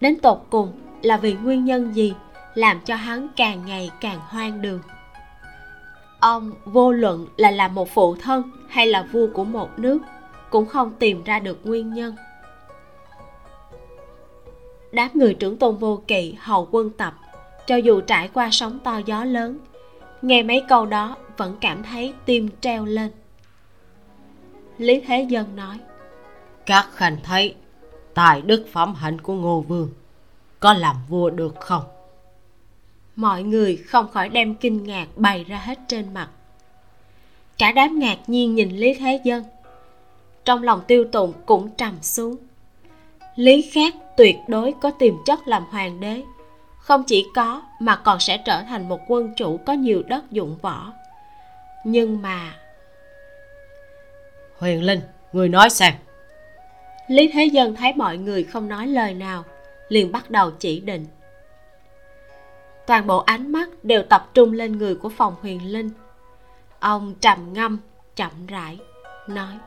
Đến 0.00 0.18
tột 0.20 0.38
cùng 0.50 0.72
là 1.02 1.16
vì 1.16 1.32
nguyên 1.34 1.64
nhân 1.64 1.94
gì 1.94 2.14
làm 2.54 2.80
cho 2.80 2.94
hắn 2.94 3.28
càng 3.36 3.66
ngày 3.66 3.90
càng 4.00 4.20
hoang 4.20 4.62
đường? 4.62 4.80
Ông 6.20 6.52
vô 6.64 6.92
luận 6.92 7.26
là 7.36 7.50
làm 7.50 7.74
một 7.74 7.88
phụ 7.94 8.16
thân 8.16 8.42
hay 8.68 8.86
là 8.86 9.02
vua 9.12 9.26
của 9.34 9.44
một 9.44 9.78
nước 9.78 9.98
cũng 10.50 10.66
không 10.66 10.92
tìm 10.98 11.24
ra 11.24 11.38
được 11.38 11.66
nguyên 11.66 11.94
nhân 11.94 12.14
đám 14.92 15.10
người 15.14 15.34
trưởng 15.34 15.56
tôn 15.56 15.76
vô 15.76 16.02
kỵ 16.06 16.34
hầu 16.38 16.68
quân 16.70 16.90
tập. 16.90 17.14
Cho 17.66 17.76
dù 17.76 18.00
trải 18.00 18.28
qua 18.28 18.48
sóng 18.52 18.78
to 18.78 19.00
gió 19.06 19.24
lớn 19.24 19.58
nghe 20.22 20.42
mấy 20.42 20.64
câu 20.68 20.86
đó 20.86 21.16
vẫn 21.36 21.56
cảm 21.60 21.82
thấy 21.82 22.14
tim 22.24 22.48
treo 22.60 22.84
lên. 22.84 23.10
Lý 24.78 25.00
thế 25.00 25.26
dân 25.28 25.56
nói 25.56 25.78
các 26.66 26.88
khanh 26.94 27.16
thấy 27.22 27.54
tài 28.14 28.42
đức 28.42 28.66
phẩm 28.72 28.94
hạnh 28.94 29.20
của 29.20 29.34
ngô 29.34 29.60
vương 29.60 29.90
có 30.60 30.72
làm 30.72 30.96
vua 31.08 31.30
được 31.30 31.60
không? 31.60 31.82
Mọi 33.16 33.42
người 33.42 33.76
không 33.76 34.08
khỏi 34.12 34.28
đem 34.28 34.54
kinh 34.54 34.84
ngạc 34.84 35.06
bày 35.16 35.44
ra 35.44 35.58
hết 35.58 35.78
trên 35.88 36.14
mặt. 36.14 36.28
Cả 37.58 37.72
đám 37.72 37.98
ngạc 37.98 38.18
nhiên 38.26 38.54
nhìn 38.54 38.70
lý 38.70 38.94
thế 38.94 39.20
dân 39.24 39.44
trong 40.44 40.62
lòng 40.62 40.80
tiêu 40.86 41.04
tụng 41.12 41.32
cũng 41.46 41.70
trầm 41.76 41.94
xuống 42.02 42.36
lý 43.36 43.70
khác 43.72 43.94
tuyệt 44.16 44.36
đối 44.48 44.74
có 44.80 44.90
tiềm 44.90 45.14
chất 45.26 45.48
làm 45.48 45.64
hoàng 45.70 46.00
đế. 46.00 46.22
Không 46.78 47.04
chỉ 47.06 47.26
có 47.34 47.62
mà 47.80 47.96
còn 47.96 48.20
sẽ 48.20 48.38
trở 48.38 48.62
thành 48.62 48.88
một 48.88 49.00
quân 49.08 49.32
chủ 49.36 49.56
có 49.66 49.72
nhiều 49.72 50.02
đất 50.06 50.30
dụng 50.30 50.58
võ. 50.62 50.92
Nhưng 51.84 52.22
mà 52.22 52.54
huyền 54.58 54.82
linh 54.82 55.00
người 55.32 55.48
nói 55.48 55.70
xem 55.70 55.94
lý 57.08 57.30
thế 57.32 57.44
dân 57.44 57.76
thấy 57.76 57.92
mọi 57.96 58.18
người 58.18 58.44
không 58.44 58.68
nói 58.68 58.86
lời 58.86 59.14
nào 59.14 59.44
liền 59.88 60.12
bắt 60.12 60.30
đầu 60.30 60.50
chỉ 60.50 60.80
định. 60.80 61.06
Toàn 62.86 63.06
bộ 63.06 63.18
ánh 63.18 63.52
mắt 63.52 63.68
đều 63.82 64.02
tập 64.02 64.30
trung 64.34 64.52
lên 64.52 64.78
người 64.78 64.94
của 64.94 65.08
phòng 65.08 65.34
huyền 65.40 65.72
linh. 65.72 65.90
Ông 66.80 67.14
trầm 67.20 67.52
ngâm 67.52 67.78
chậm 68.16 68.46
rãi 68.46 68.78
nói 69.26 69.58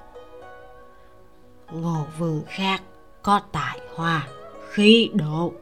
ngô 1.71 2.05
vương 2.17 2.43
khác 2.47 2.81
có 3.25 3.39
tài 3.51 3.79
hoa, 3.95 4.27
khí 4.69 5.09
độ, 5.13 5.53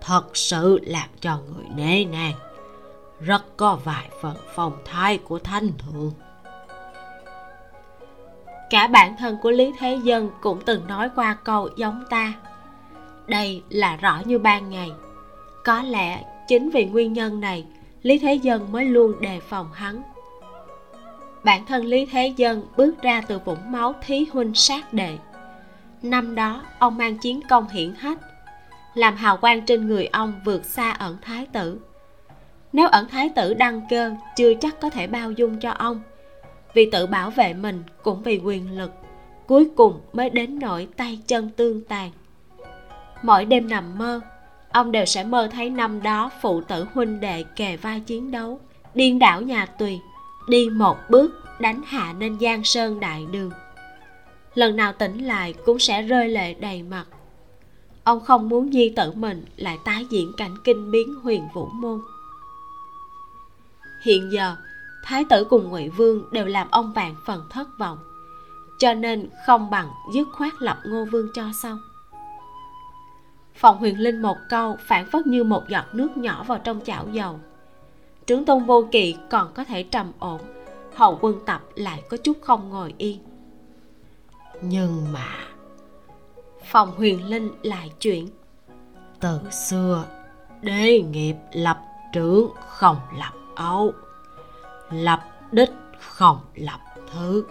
thật 0.00 0.36
sự 0.36 0.78
làm 0.82 1.08
cho 1.20 1.38
người 1.38 1.64
nể 1.76 2.04
nang. 2.04 2.34
Rất 3.20 3.56
có 3.56 3.78
vài 3.84 4.08
phần 4.22 4.36
phong 4.54 4.72
thái 4.84 5.18
của 5.18 5.38
thanh 5.38 5.70
thượng. 5.78 6.12
Cả 8.70 8.86
bản 8.86 9.16
thân 9.18 9.36
của 9.42 9.50
lý 9.50 9.72
thế 9.78 9.98
dân 10.02 10.30
cũng 10.40 10.60
từng 10.64 10.86
nói 10.86 11.10
qua 11.14 11.36
câu 11.44 11.68
giống 11.76 12.04
ta. 12.10 12.32
Đây 13.26 13.62
là 13.68 13.96
rõ 13.96 14.20
như 14.24 14.38
ban 14.38 14.70
ngày. 14.70 14.90
Có 15.64 15.82
lẽ 15.82 16.24
chính 16.48 16.70
vì 16.70 16.84
nguyên 16.84 17.12
nhân 17.12 17.40
này, 17.40 17.64
lý 18.02 18.18
thế 18.18 18.34
dân 18.34 18.72
mới 18.72 18.84
luôn 18.84 19.20
đề 19.20 19.40
phòng 19.40 19.72
hắn. 19.72 20.02
Bản 21.44 21.66
thân 21.66 21.84
lý 21.84 22.06
thế 22.06 22.32
dân 22.36 22.66
bước 22.76 23.02
ra 23.02 23.22
từ 23.28 23.38
vũng 23.38 23.72
máu 23.72 23.94
thí 24.06 24.26
huynh 24.32 24.54
sát 24.54 24.92
đệ 24.92 25.18
năm 26.04 26.34
đó, 26.34 26.62
ông 26.78 26.98
mang 26.98 27.18
chiến 27.18 27.40
công 27.48 27.68
hiển 27.68 27.94
hách. 27.94 28.18
Làm 28.94 29.16
hào 29.16 29.36
quang 29.36 29.62
trên 29.66 29.86
người 29.86 30.06
ông 30.06 30.40
vượt 30.44 30.64
xa 30.64 30.90
ẩn 30.90 31.16
thái 31.22 31.46
tử. 31.46 31.78
Nếu 32.72 32.88
ẩn 32.88 33.08
thái 33.08 33.28
tử 33.28 33.54
đăng 33.54 33.80
cơ, 33.90 34.14
chưa 34.36 34.54
chắc 34.54 34.80
có 34.80 34.90
thể 34.90 35.06
bao 35.06 35.32
dung 35.32 35.60
cho 35.60 35.70
ông. 35.70 36.00
Vì 36.74 36.90
tự 36.90 37.06
bảo 37.06 37.30
vệ 37.30 37.54
mình 37.54 37.82
cũng 38.02 38.22
vì 38.22 38.40
quyền 38.44 38.78
lực, 38.78 38.90
cuối 39.46 39.68
cùng 39.76 40.00
mới 40.12 40.30
đến 40.30 40.58
nỗi 40.58 40.88
tay 40.96 41.18
chân 41.26 41.50
tương 41.56 41.84
tàn. 41.84 42.10
Mỗi 43.22 43.44
đêm 43.44 43.68
nằm 43.68 43.98
mơ, 43.98 44.20
ông 44.72 44.92
đều 44.92 45.04
sẽ 45.04 45.24
mơ 45.24 45.48
thấy 45.52 45.70
năm 45.70 46.02
đó 46.02 46.30
phụ 46.40 46.60
tử 46.60 46.86
huynh 46.94 47.20
đệ 47.20 47.44
kề 47.56 47.76
vai 47.76 48.00
chiến 48.00 48.30
đấu, 48.30 48.60
điên 48.94 49.18
đảo 49.18 49.40
nhà 49.40 49.66
tùy, 49.66 49.98
đi 50.48 50.68
một 50.72 50.96
bước 51.10 51.44
đánh 51.60 51.82
hạ 51.86 52.14
nên 52.18 52.40
giang 52.40 52.64
sơn 52.64 53.00
đại 53.00 53.26
đường 53.32 53.50
lần 54.54 54.76
nào 54.76 54.92
tỉnh 54.92 55.26
lại 55.26 55.54
cũng 55.64 55.78
sẽ 55.78 56.02
rơi 56.02 56.28
lệ 56.28 56.54
đầy 56.54 56.82
mặt. 56.82 57.04
Ông 58.04 58.20
không 58.20 58.48
muốn 58.48 58.70
nhi 58.70 58.92
tử 58.96 59.12
mình 59.12 59.44
lại 59.56 59.78
tái 59.84 60.06
diễn 60.10 60.32
cảnh 60.36 60.54
kinh 60.64 60.90
biến 60.90 61.14
huyền 61.22 61.48
vũ 61.54 61.68
môn. 61.72 62.00
Hiện 64.02 64.32
giờ, 64.32 64.56
thái 65.04 65.24
tử 65.30 65.44
cùng 65.44 65.68
ngụy 65.70 65.88
vương 65.88 66.24
đều 66.32 66.46
làm 66.46 66.70
ông 66.70 66.92
vạn 66.92 67.14
phần 67.26 67.44
thất 67.50 67.68
vọng, 67.78 67.98
cho 68.78 68.94
nên 68.94 69.28
không 69.46 69.70
bằng 69.70 69.90
dứt 70.14 70.28
khoát 70.32 70.52
lập 70.62 70.78
ngô 70.84 71.04
vương 71.04 71.28
cho 71.34 71.44
xong. 71.62 71.78
Phòng 73.54 73.78
huyền 73.78 74.00
linh 74.00 74.22
một 74.22 74.36
câu 74.50 74.76
phản 74.88 75.10
phất 75.10 75.26
như 75.26 75.44
một 75.44 75.68
giọt 75.68 75.84
nước 75.92 76.16
nhỏ 76.16 76.44
vào 76.44 76.58
trong 76.58 76.80
chảo 76.84 77.06
dầu. 77.12 77.40
Trướng 78.26 78.44
tôn 78.44 78.64
vô 78.64 78.88
kỵ 78.92 79.16
còn 79.30 79.52
có 79.54 79.64
thể 79.64 79.82
trầm 79.82 80.12
ổn, 80.18 80.40
hậu 80.94 81.18
quân 81.20 81.40
tập 81.46 81.62
lại 81.74 82.02
có 82.08 82.16
chút 82.16 82.36
không 82.42 82.68
ngồi 82.70 82.94
yên 82.98 83.18
nhưng 84.62 85.12
mà 85.12 85.26
phòng 86.64 86.92
huyền 86.96 87.24
linh 87.24 87.50
lại 87.62 87.92
chuyển. 88.00 88.28
Từ 89.20 89.40
xưa, 89.50 90.04
đế 90.62 91.00
nghiệp 91.00 91.34
lập 91.52 91.78
trưởng 92.12 92.50
không 92.68 92.96
lập 93.18 93.32
ấu, 93.54 93.92
lập 94.90 95.20
đích 95.52 95.70
không 95.98 96.38
lập 96.54 96.80
thứ. 97.12 97.44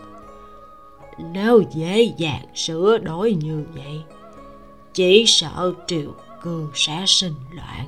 Nếu 1.18 1.64
dễ 1.76 2.14
dàng 2.18 2.46
sửa 2.56 2.98
đổi 2.98 3.34
như 3.34 3.66
vậy, 3.74 4.04
chỉ 4.94 5.24
sợ 5.28 5.74
triều 5.88 6.16
cương 6.42 6.72
sẽ 6.74 7.04
sinh 7.08 7.36
loạn. 7.52 7.88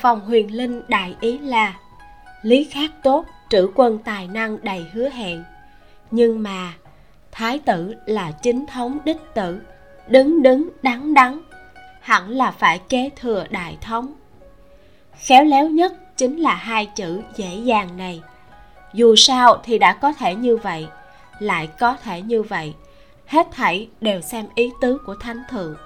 Phòng 0.00 0.20
huyền 0.20 0.54
linh 0.54 0.82
đại 0.88 1.16
ý 1.20 1.38
là, 1.38 1.78
lý 2.42 2.64
khác 2.64 2.90
tốt, 3.02 3.24
trữ 3.50 3.70
quân 3.74 3.98
tài 3.98 4.28
năng 4.28 4.64
đầy 4.64 4.86
hứa 4.92 5.08
hẹn 5.08 5.44
nhưng 6.14 6.42
mà, 6.42 6.72
thái 7.32 7.58
tử 7.58 7.94
là 8.06 8.30
chính 8.30 8.66
thống 8.66 8.98
đích 9.04 9.34
tử, 9.34 9.60
đứng 10.08 10.42
đứng 10.42 10.68
đắn 10.82 11.14
đắn, 11.14 11.40
hẳn 12.00 12.30
là 12.30 12.50
phải 12.50 12.78
kế 12.78 13.10
thừa 13.16 13.44
đại 13.50 13.78
thống. 13.80 14.14
Khéo 15.16 15.44
léo 15.44 15.68
nhất 15.68 16.16
chính 16.16 16.36
là 16.36 16.54
hai 16.54 16.86
chữ 16.86 17.20
dễ 17.36 17.56
dàng 17.56 17.96
này. 17.96 18.22
Dù 18.92 19.16
sao 19.16 19.60
thì 19.64 19.78
đã 19.78 19.92
có 19.92 20.12
thể 20.12 20.34
như 20.34 20.56
vậy, 20.56 20.88
lại 21.38 21.68
có 21.80 21.96
thể 21.96 22.22
như 22.22 22.42
vậy, 22.42 22.74
hết 23.26 23.48
thảy 23.52 23.88
đều 24.00 24.20
xem 24.20 24.46
ý 24.54 24.70
tứ 24.80 24.98
của 25.06 25.14
thánh 25.14 25.42
thượng. 25.50 25.76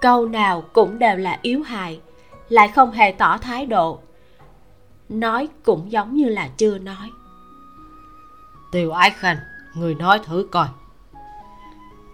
Câu 0.00 0.28
nào 0.28 0.64
cũng 0.72 0.98
đều 0.98 1.16
là 1.16 1.38
yếu 1.42 1.62
hại, 1.62 2.00
lại 2.48 2.68
không 2.68 2.92
hề 2.92 3.12
tỏ 3.12 3.38
thái 3.38 3.66
độ. 3.66 3.98
Nói 5.08 5.48
cũng 5.62 5.92
giống 5.92 6.14
như 6.14 6.28
là 6.28 6.48
chưa 6.56 6.78
nói 6.78 7.10
tiêu 8.76 8.90
ái 8.90 9.10
khanh, 9.10 9.36
người 9.74 9.94
nói 9.94 10.20
thử 10.24 10.48
coi. 10.50 10.66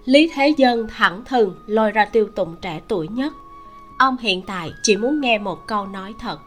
Lý 0.05 0.31
thế 0.35 0.55
dân 0.57 0.89
thẳng 0.89 1.25
thừng 1.25 1.55
lôi 1.67 1.91
ra 1.91 2.05
tiêu 2.05 2.29
tụng 2.37 2.57
trẻ 2.63 2.81
tuổi 2.89 3.09
nhất. 3.09 3.33
Ông 3.99 4.17
hiện 4.17 4.43
tại 4.47 4.73
chỉ 4.83 4.97
muốn 4.97 5.21
nghe 5.21 5.39
một 5.39 5.67
câu 5.67 5.87
nói 5.87 6.15
thật. 6.21 6.39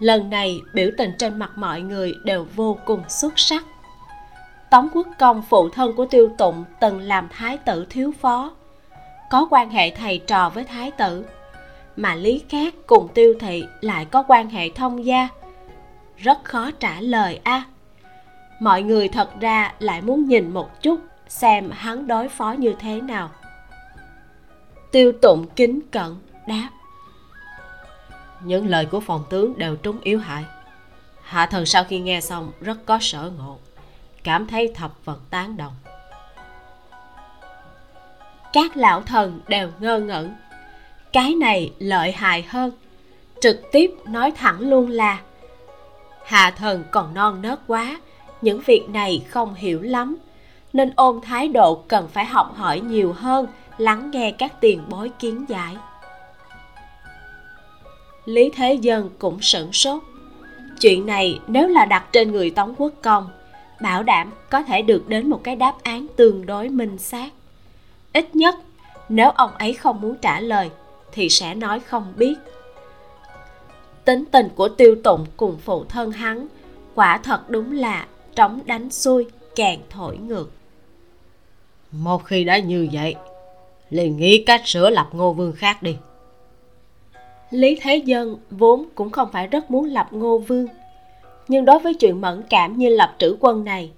Lần 0.00 0.30
này, 0.30 0.60
biểu 0.74 0.90
tình 0.98 1.12
trên 1.18 1.38
mặt 1.38 1.50
mọi 1.56 1.80
người 1.80 2.14
đều 2.24 2.46
vô 2.56 2.78
cùng 2.84 3.02
xuất 3.08 3.32
sắc. 3.36 3.64
Tống 4.70 4.88
quốc 4.94 5.06
công 5.18 5.42
phụ 5.42 5.68
thân 5.68 5.96
của 5.96 6.06
tiêu 6.06 6.30
tụng 6.38 6.64
từng 6.80 7.00
làm 7.00 7.28
thái 7.28 7.58
tử 7.58 7.86
thiếu 7.90 8.12
phó, 8.20 8.50
có 9.30 9.46
quan 9.50 9.70
hệ 9.70 9.90
thầy 9.90 10.18
trò 10.18 10.50
với 10.50 10.64
thái 10.64 10.90
tử. 10.90 11.24
Mà 11.96 12.14
lý 12.14 12.42
khác 12.48 12.74
cùng 12.86 13.08
tiêu 13.14 13.34
thị 13.40 13.64
lại 13.80 14.04
có 14.04 14.24
quan 14.28 14.50
hệ 14.50 14.70
thông 14.70 15.04
gia. 15.04 15.28
Rất 16.16 16.44
khó 16.44 16.70
trả 16.80 17.00
lời 17.00 17.40
a. 17.44 17.52
à 17.52 17.64
mọi 18.60 18.82
người 18.82 19.08
thật 19.08 19.40
ra 19.40 19.72
lại 19.78 20.02
muốn 20.02 20.28
nhìn 20.28 20.54
một 20.54 20.82
chút 20.82 21.00
xem 21.28 21.70
hắn 21.70 22.06
đối 22.06 22.28
phó 22.28 22.52
như 22.52 22.74
thế 22.78 23.00
nào. 23.00 23.30
Tiêu 24.92 25.12
tụng 25.22 25.46
kính 25.56 25.80
cẩn 25.90 26.16
đáp. 26.48 26.68
Những 28.40 28.66
lời 28.66 28.86
của 28.86 29.00
phòng 29.00 29.24
tướng 29.30 29.58
đều 29.58 29.76
trúng 29.76 30.00
yếu 30.02 30.18
hại. 30.18 30.44
Hạ 31.22 31.46
thần 31.46 31.66
sau 31.66 31.84
khi 31.84 32.00
nghe 32.00 32.20
xong 32.20 32.52
rất 32.60 32.86
có 32.86 32.98
sở 33.00 33.32
ngộ 33.38 33.58
cảm 34.24 34.46
thấy 34.46 34.72
thập 34.74 34.92
phần 35.04 35.20
tán 35.30 35.56
đồng. 35.56 35.72
Các 38.52 38.76
lão 38.76 39.02
thần 39.02 39.40
đều 39.48 39.70
ngơ 39.80 39.98
ngẩn. 39.98 40.34
Cái 41.12 41.34
này 41.34 41.72
lợi 41.78 42.12
hại 42.12 42.42
hơn. 42.42 42.72
Trực 43.40 43.60
tiếp 43.72 43.90
nói 44.06 44.32
thẳng 44.36 44.60
luôn 44.60 44.90
là 44.90 45.20
hạ 46.24 46.50
thần 46.50 46.84
còn 46.90 47.14
non 47.14 47.42
nớt 47.42 47.58
quá 47.66 47.96
những 48.42 48.60
việc 48.66 48.88
này 48.88 49.24
không 49.28 49.54
hiểu 49.54 49.82
lắm. 49.82 50.16
Nên 50.72 50.92
ôm 50.96 51.20
thái 51.20 51.48
độ 51.48 51.74
cần 51.74 52.08
phải 52.08 52.24
học 52.24 52.54
hỏi 52.56 52.80
nhiều 52.80 53.12
hơn, 53.12 53.46
lắng 53.78 54.10
nghe 54.10 54.30
các 54.30 54.60
tiền 54.60 54.82
bối 54.88 55.10
kiến 55.18 55.44
giải. 55.48 55.76
Lý 58.24 58.50
thế 58.54 58.74
dân 58.74 59.10
cũng 59.18 59.40
sửng 59.40 59.72
sốt. 59.72 60.02
Chuyện 60.80 61.06
này 61.06 61.40
nếu 61.46 61.68
là 61.68 61.84
đặt 61.84 62.04
trên 62.12 62.32
người 62.32 62.50
tống 62.50 62.74
quốc 62.78 62.92
công, 63.02 63.28
bảo 63.80 64.02
đảm 64.02 64.32
có 64.50 64.62
thể 64.62 64.82
được 64.82 65.08
đến 65.08 65.30
một 65.30 65.40
cái 65.44 65.56
đáp 65.56 65.82
án 65.82 66.06
tương 66.16 66.46
đối 66.46 66.68
minh 66.68 66.98
xác. 66.98 67.28
Ít 68.12 68.36
nhất, 68.36 68.54
nếu 69.08 69.30
ông 69.30 69.50
ấy 69.58 69.72
không 69.74 70.00
muốn 70.00 70.16
trả 70.22 70.40
lời, 70.40 70.70
thì 71.12 71.28
sẽ 71.28 71.54
nói 71.54 71.80
không 71.80 72.12
biết. 72.16 72.34
Tính 74.04 74.24
tình 74.24 74.48
của 74.54 74.68
tiêu 74.68 74.96
tụng 75.04 75.26
cùng 75.36 75.56
phụ 75.64 75.84
thân 75.84 76.12
hắn 76.12 76.46
quả 76.94 77.18
thật 77.18 77.50
đúng 77.50 77.72
là 77.72 78.06
trống 78.38 78.60
đánh 78.66 78.90
xuôi 78.90 79.26
càng 79.56 79.78
thổi 79.90 80.16
ngược. 80.16 80.50
Một 81.92 82.24
khi 82.24 82.44
đã 82.44 82.58
như 82.58 82.88
vậy 82.92 83.14
liền 83.90 84.16
nghĩ 84.16 84.44
cách 84.46 84.62
sửa 84.64 84.90
lập 84.90 85.08
ngô 85.12 85.32
vương 85.32 85.52
khác 85.52 85.82
đi. 85.82 85.96
Lý 87.50 87.78
thế 87.82 87.96
dân 87.96 88.36
vốn 88.50 88.88
cũng 88.94 89.10
không 89.10 89.28
phải 89.32 89.46
rất 89.46 89.70
muốn 89.70 89.84
lập 89.84 90.08
ngô 90.10 90.38
vương 90.38 90.66
nhưng 91.48 91.64
đối 91.64 91.78
với 91.78 91.94
chuyện 91.94 92.20
mẫn 92.20 92.42
cảm 92.50 92.78
như 92.78 92.88
lập 92.88 93.14
trữ 93.18 93.36
quân 93.40 93.64
này 93.64 93.90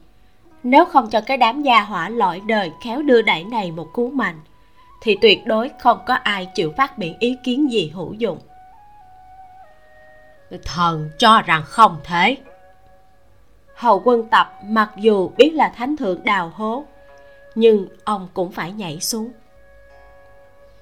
nếu 0.63 0.85
không 0.85 1.11
cho 1.11 1.21
cái 1.21 1.37
đám 1.37 1.63
gia 1.63 1.81
hỏa 1.81 2.09
lõi 2.09 2.41
đời 2.47 2.73
khéo 2.85 3.03
đưa 3.03 3.23
đẩy 3.23 3.45
này 3.45 3.71
một 3.73 3.89
cú 3.93 4.11
mạnh 4.11 4.41
thì 5.03 5.17
tuyệt 5.21 5.47
đối 5.47 5.71
không 5.79 5.99
có 6.07 6.15
ai 6.15 6.49
chịu 6.55 6.73
phát 6.77 6.99
biểu 6.99 7.13
ý 7.19 7.37
kiến 7.45 7.73
gì 7.73 7.91
hữu 7.95 8.13
dụng. 8.13 8.39
Thần 10.65 11.11
cho 11.19 11.43
rằng 11.43 11.63
không 11.67 11.97
thể 12.05 12.37
hầu 13.81 14.03
quân 14.05 14.29
tập 14.29 14.53
mặc 14.63 14.91
dù 14.97 15.31
biết 15.37 15.51
là 15.55 15.73
thánh 15.77 15.97
thượng 15.97 16.25
đào 16.25 16.53
hố 16.55 16.85
nhưng 17.55 17.89
ông 18.05 18.29
cũng 18.35 18.53
phải 18.53 18.73
nhảy 18.73 19.01
xuống. 19.01 19.31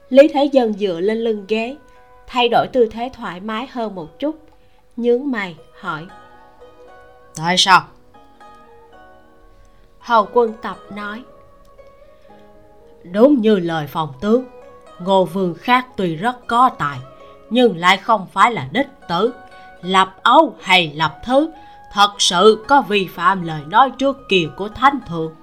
Lý 0.08 0.28
thế 0.28 0.44
dân 0.44 0.72
dựa 0.72 1.00
lên 1.00 1.18
lưng 1.18 1.44
ghế 1.48 1.76
thay 2.26 2.48
đổi 2.48 2.66
tư 2.72 2.88
thế 2.92 3.10
thoải 3.14 3.40
mái 3.40 3.66
hơn 3.66 3.94
một 3.94 4.18
chút 4.18 4.36
nhướng 4.96 5.30
mày 5.30 5.56
hỏi. 5.80 6.06
Tại 7.36 7.54
sao? 7.58 7.82
Hầu 9.98 10.28
quân 10.32 10.52
tập 10.62 10.76
nói. 10.94 11.22
Đúng 13.12 13.40
như 13.40 13.58
lời 13.58 13.86
phòng 13.86 14.12
tướng 14.20 14.44
ngô 14.98 15.24
vương 15.24 15.54
khác 15.54 15.86
tuy 15.96 16.16
rất 16.16 16.46
có 16.46 16.70
tài 16.78 16.98
nhưng 17.50 17.76
lại 17.76 17.96
không 17.96 18.26
phải 18.32 18.52
là 18.52 18.68
đích 18.72 18.88
tử 19.08 19.34
lập 19.82 20.14
ấu 20.22 20.54
hay 20.60 20.92
lập 20.94 21.14
thứ 21.24 21.50
thật 21.92 22.10
sự 22.18 22.64
có 22.68 22.82
vi 22.82 23.06
phạm 23.06 23.42
lời 23.42 23.62
nói 23.66 23.90
trước 23.98 24.16
kia 24.28 24.48
của 24.56 24.68
thánh 24.68 24.98
thượng. 25.08 25.34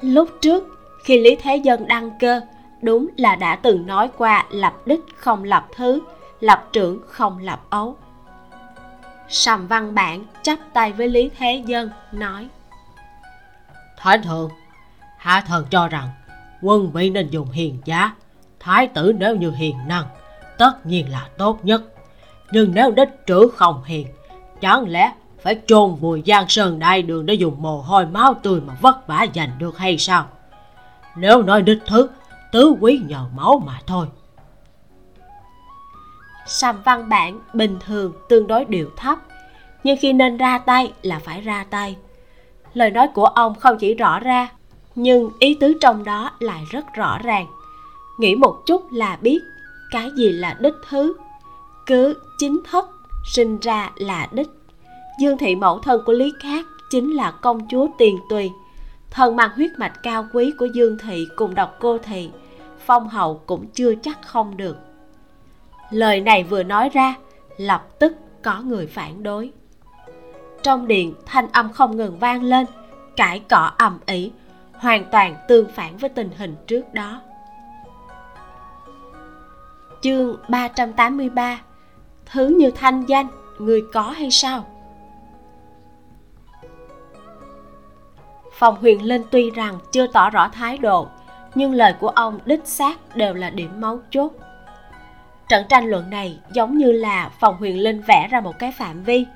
Lúc 0.00 0.28
trước, 0.40 0.64
khi 1.04 1.20
lý 1.20 1.36
thế 1.42 1.56
dân 1.56 1.88
đăng 1.88 2.10
cơ, 2.20 2.40
đúng 2.82 3.08
là 3.16 3.36
đã 3.36 3.56
từng 3.56 3.86
nói 3.86 4.10
qua 4.16 4.46
lập 4.50 4.74
đích 4.86 5.00
không 5.16 5.44
lập 5.44 5.66
thứ, 5.76 6.00
lập 6.40 6.68
trưởng 6.72 7.00
không 7.08 7.38
lập 7.38 7.60
ấu. 7.70 7.96
Sầm 9.28 9.66
văn 9.66 9.94
bản 9.94 10.24
chắp 10.42 10.58
tay 10.72 10.92
với 10.92 11.08
lý 11.08 11.30
thế 11.38 11.62
dân, 11.66 11.90
nói, 12.12 12.48
thánh 13.96 14.22
thượng, 14.22 14.50
hạ 15.18 15.44
thần 15.46 15.66
cho 15.70 15.88
rằng 15.88 16.08
quân 16.62 16.90
vị 16.92 17.10
nên 17.10 17.30
dùng 17.30 17.50
hiền 17.50 17.78
giá, 17.84 18.12
thái 18.60 18.86
tử 18.86 19.12
nếu 19.18 19.36
như 19.36 19.50
hiền 19.50 19.76
năng, 19.86 20.04
tất 20.58 20.86
nhiên 20.86 21.10
là 21.10 21.28
tốt 21.38 21.58
nhất. 21.62 21.82
Nhưng 22.50 22.74
nếu 22.74 22.90
đích 22.90 23.08
trữ 23.26 23.48
không 23.56 23.84
hiền 23.84 24.06
chẳng 24.64 24.88
lẽ 24.88 25.12
phải 25.42 25.60
chôn 25.66 25.94
vùi 25.94 26.22
giang 26.26 26.48
sơn 26.48 26.78
đại 26.78 27.02
đường 27.02 27.26
để 27.26 27.34
dùng 27.34 27.62
mồ 27.62 27.80
hôi 27.80 28.06
máu 28.06 28.34
tươi 28.34 28.60
mà 28.60 28.74
vất 28.80 29.06
vả 29.06 29.26
giành 29.34 29.50
được 29.58 29.78
hay 29.78 29.98
sao? 29.98 30.26
Nếu 31.16 31.42
nói 31.42 31.62
đích 31.62 31.78
thứ, 31.86 32.08
tứ 32.52 32.74
quý 32.80 33.00
nhờ 33.06 33.24
máu 33.36 33.62
mà 33.66 33.80
thôi. 33.86 34.06
Sầm 36.46 36.82
văn 36.84 37.08
bản 37.08 37.40
bình 37.52 37.78
thường 37.86 38.12
tương 38.28 38.46
đối 38.46 38.64
điều 38.64 38.90
thấp, 38.96 39.18
Nhưng 39.84 39.96
khi 40.00 40.12
nên 40.12 40.36
ra 40.36 40.58
tay 40.58 40.92
là 41.02 41.18
phải 41.18 41.40
ra 41.40 41.64
tay. 41.70 41.96
Lời 42.74 42.90
nói 42.90 43.08
của 43.14 43.26
ông 43.26 43.54
không 43.54 43.78
chỉ 43.78 43.94
rõ 43.94 44.20
ra, 44.20 44.48
Nhưng 44.94 45.30
ý 45.38 45.56
tứ 45.60 45.74
trong 45.80 46.04
đó 46.04 46.30
lại 46.38 46.62
rất 46.70 46.84
rõ 46.94 47.18
ràng. 47.18 47.46
Nghĩ 48.18 48.34
một 48.34 48.56
chút 48.66 48.92
là 48.92 49.18
biết 49.20 49.40
Cái 49.90 50.10
gì 50.16 50.32
là 50.32 50.56
đích 50.60 50.74
thứ, 50.88 51.16
Cứ 51.86 52.14
chính 52.38 52.60
thất 52.70 52.88
sinh 53.24 53.58
ra 53.60 53.90
là 53.96 54.28
đích. 54.32 54.48
Dương 55.20 55.38
thị 55.38 55.54
mẫu 55.54 55.78
thân 55.78 56.02
của 56.06 56.12
Lý 56.12 56.32
Khác 56.40 56.66
Chính 56.94 57.10
là 57.10 57.30
công 57.30 57.68
chúa 57.68 57.88
Tiền 57.98 58.18
Tùy. 58.28 58.52
Thần 59.10 59.36
mang 59.36 59.50
huyết 59.56 59.70
mạch 59.78 60.02
cao 60.02 60.26
quý 60.32 60.52
của 60.58 60.66
Dương 60.66 60.98
thị 60.98 61.26
cùng 61.36 61.54
độc 61.54 61.76
cô 61.80 61.98
thị, 61.98 62.30
phong 62.86 63.08
hậu 63.08 63.40
cũng 63.46 63.66
chưa 63.66 63.94
chắc 63.94 64.18
không 64.22 64.56
được. 64.56 64.76
Lời 65.90 66.20
này 66.20 66.44
vừa 66.44 66.62
nói 66.62 66.88
ra, 66.88 67.14
lập 67.56 67.86
tức 67.98 68.16
có 68.42 68.60
người 68.60 68.86
phản 68.86 69.22
đối. 69.22 69.52
Trong 70.62 70.86
điện, 70.86 71.14
thanh 71.26 71.52
âm 71.52 71.72
không 71.72 71.96
ngừng 71.96 72.18
vang 72.18 72.42
lên, 72.42 72.66
cãi 73.16 73.40
cọ 73.50 73.72
ầm 73.78 73.98
ĩ, 74.06 74.32
hoàn 74.72 75.04
toàn 75.10 75.36
tương 75.48 75.68
phản 75.68 75.96
với 75.96 76.10
tình 76.10 76.30
hình 76.36 76.56
trước 76.66 76.94
đó. 76.94 77.20
Chương 80.02 80.36
383 80.48 81.60
Thứ 82.26 82.46
như 82.46 82.70
thanh 82.70 83.06
danh, 83.06 83.26
người 83.58 83.82
có 83.92 84.02
hay 84.02 84.30
sao? 84.30 84.64
Phòng 88.52 88.76
huyền 88.80 89.02
linh 89.02 89.22
tuy 89.30 89.50
rằng 89.50 89.78
chưa 89.92 90.06
tỏ 90.06 90.30
rõ 90.30 90.48
thái 90.48 90.78
độ 90.78 91.08
nhưng 91.54 91.74
lời 91.74 91.94
của 92.00 92.08
ông 92.08 92.38
đích 92.44 92.66
xác 92.66 93.16
đều 93.16 93.34
là 93.34 93.50
điểm 93.50 93.80
máu 93.80 93.98
chốt. 94.10 94.32
Trận 95.48 95.64
tranh 95.68 95.86
luận 95.86 96.10
này 96.10 96.38
giống 96.52 96.78
như 96.78 96.92
là 96.92 97.30
phòng 97.40 97.56
huyền 97.56 97.78
linh 97.78 98.02
vẽ 98.08 98.28
ra 98.30 98.40
một 98.40 98.58
cái 98.58 98.72
phạm 98.72 99.02
vi. 99.02 99.26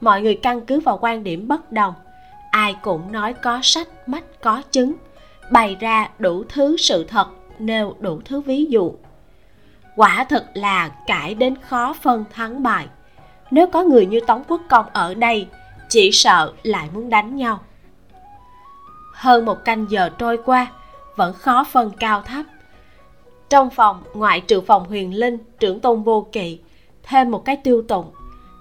Mọi 0.00 0.22
người 0.22 0.34
căn 0.34 0.60
cứ 0.60 0.80
vào 0.80 0.98
quan 1.00 1.24
điểm 1.24 1.48
bất 1.48 1.72
đồng. 1.72 1.94
Ai 2.50 2.76
cũng 2.82 3.12
nói 3.12 3.32
có 3.32 3.60
sách 3.62 3.88
mắt 4.08 4.24
có 4.40 4.62
chứng 4.70 4.94
bày 5.50 5.76
ra 5.80 6.08
đủ 6.18 6.44
thứ 6.48 6.76
sự 6.76 7.04
thật 7.04 7.28
nêu 7.58 7.94
đủ 8.00 8.20
thứ 8.24 8.40
ví 8.40 8.64
dụ 8.64 8.92
quả 9.96 10.26
thực 10.28 10.44
là 10.54 10.88
cãi 11.06 11.34
đến 11.34 11.54
khó 11.68 11.92
phân 12.02 12.24
thắng 12.32 12.62
bại. 12.62 12.88
Nếu 13.50 13.66
có 13.66 13.82
người 13.82 14.06
như 14.06 14.20
tống 14.20 14.44
quốc 14.48 14.60
công 14.68 14.86
ở 14.92 15.14
đây, 15.14 15.48
chỉ 15.88 16.12
sợ 16.12 16.52
lại 16.62 16.88
muốn 16.94 17.10
đánh 17.10 17.36
nhau. 17.36 17.60
Hơn 19.12 19.44
một 19.44 19.64
canh 19.64 19.86
giờ 19.90 20.10
trôi 20.18 20.38
qua, 20.44 20.66
vẫn 21.16 21.34
khó 21.34 21.64
phân 21.64 21.90
cao 21.98 22.22
thấp. 22.22 22.46
Trong 23.48 23.70
phòng, 23.70 24.02
ngoại 24.14 24.40
trừ 24.40 24.60
phòng 24.60 24.88
huyền 24.88 25.14
linh, 25.14 25.38
trưởng 25.60 25.80
tôn 25.80 26.02
vô 26.02 26.26
kỵ, 26.32 26.60
thêm 27.02 27.30
một 27.30 27.44
cái 27.44 27.56
tiêu 27.56 27.82
tụng. 27.88 28.12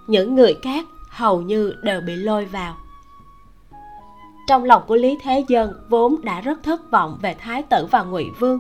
Những 0.08 0.36
người 0.36 0.58
khác 0.64 0.86
hầu 1.10 1.42
như 1.42 1.74
đều 1.84 2.02
bị 2.02 2.16
lôi 2.16 2.46
vào. 2.46 2.78
Trong 4.48 4.64
lòng 4.64 4.84
của 4.88 4.96
lý 4.96 5.18
thế 5.24 5.46
dân 5.48 5.74
vốn 5.90 6.16
đã 6.24 6.42
rất 6.42 6.64
thất 6.64 6.92
vọng 6.92 7.20
về 7.22 7.36
thái 7.40 7.64
tử 7.64 7.88
và 7.92 8.04
ngụy 8.04 8.26
vương 8.40 8.60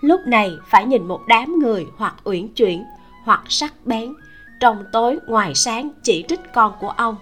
lúc 0.00 0.26
này 0.26 0.52
phải 0.66 0.84
nhìn 0.84 1.08
một 1.08 1.20
đám 1.26 1.58
người 1.58 1.86
hoặc 1.96 2.14
uyển 2.24 2.48
chuyển, 2.48 2.84
hoặc 3.24 3.42
sắc 3.48 3.74
bén. 3.84 4.14
Trong 4.60 4.84
tối 4.92 5.18
ngoài 5.26 5.54
sáng 5.54 5.90
chỉ 6.02 6.24
trích 6.28 6.40
con 6.52 6.72
của 6.80 6.90
ông, 6.90 7.16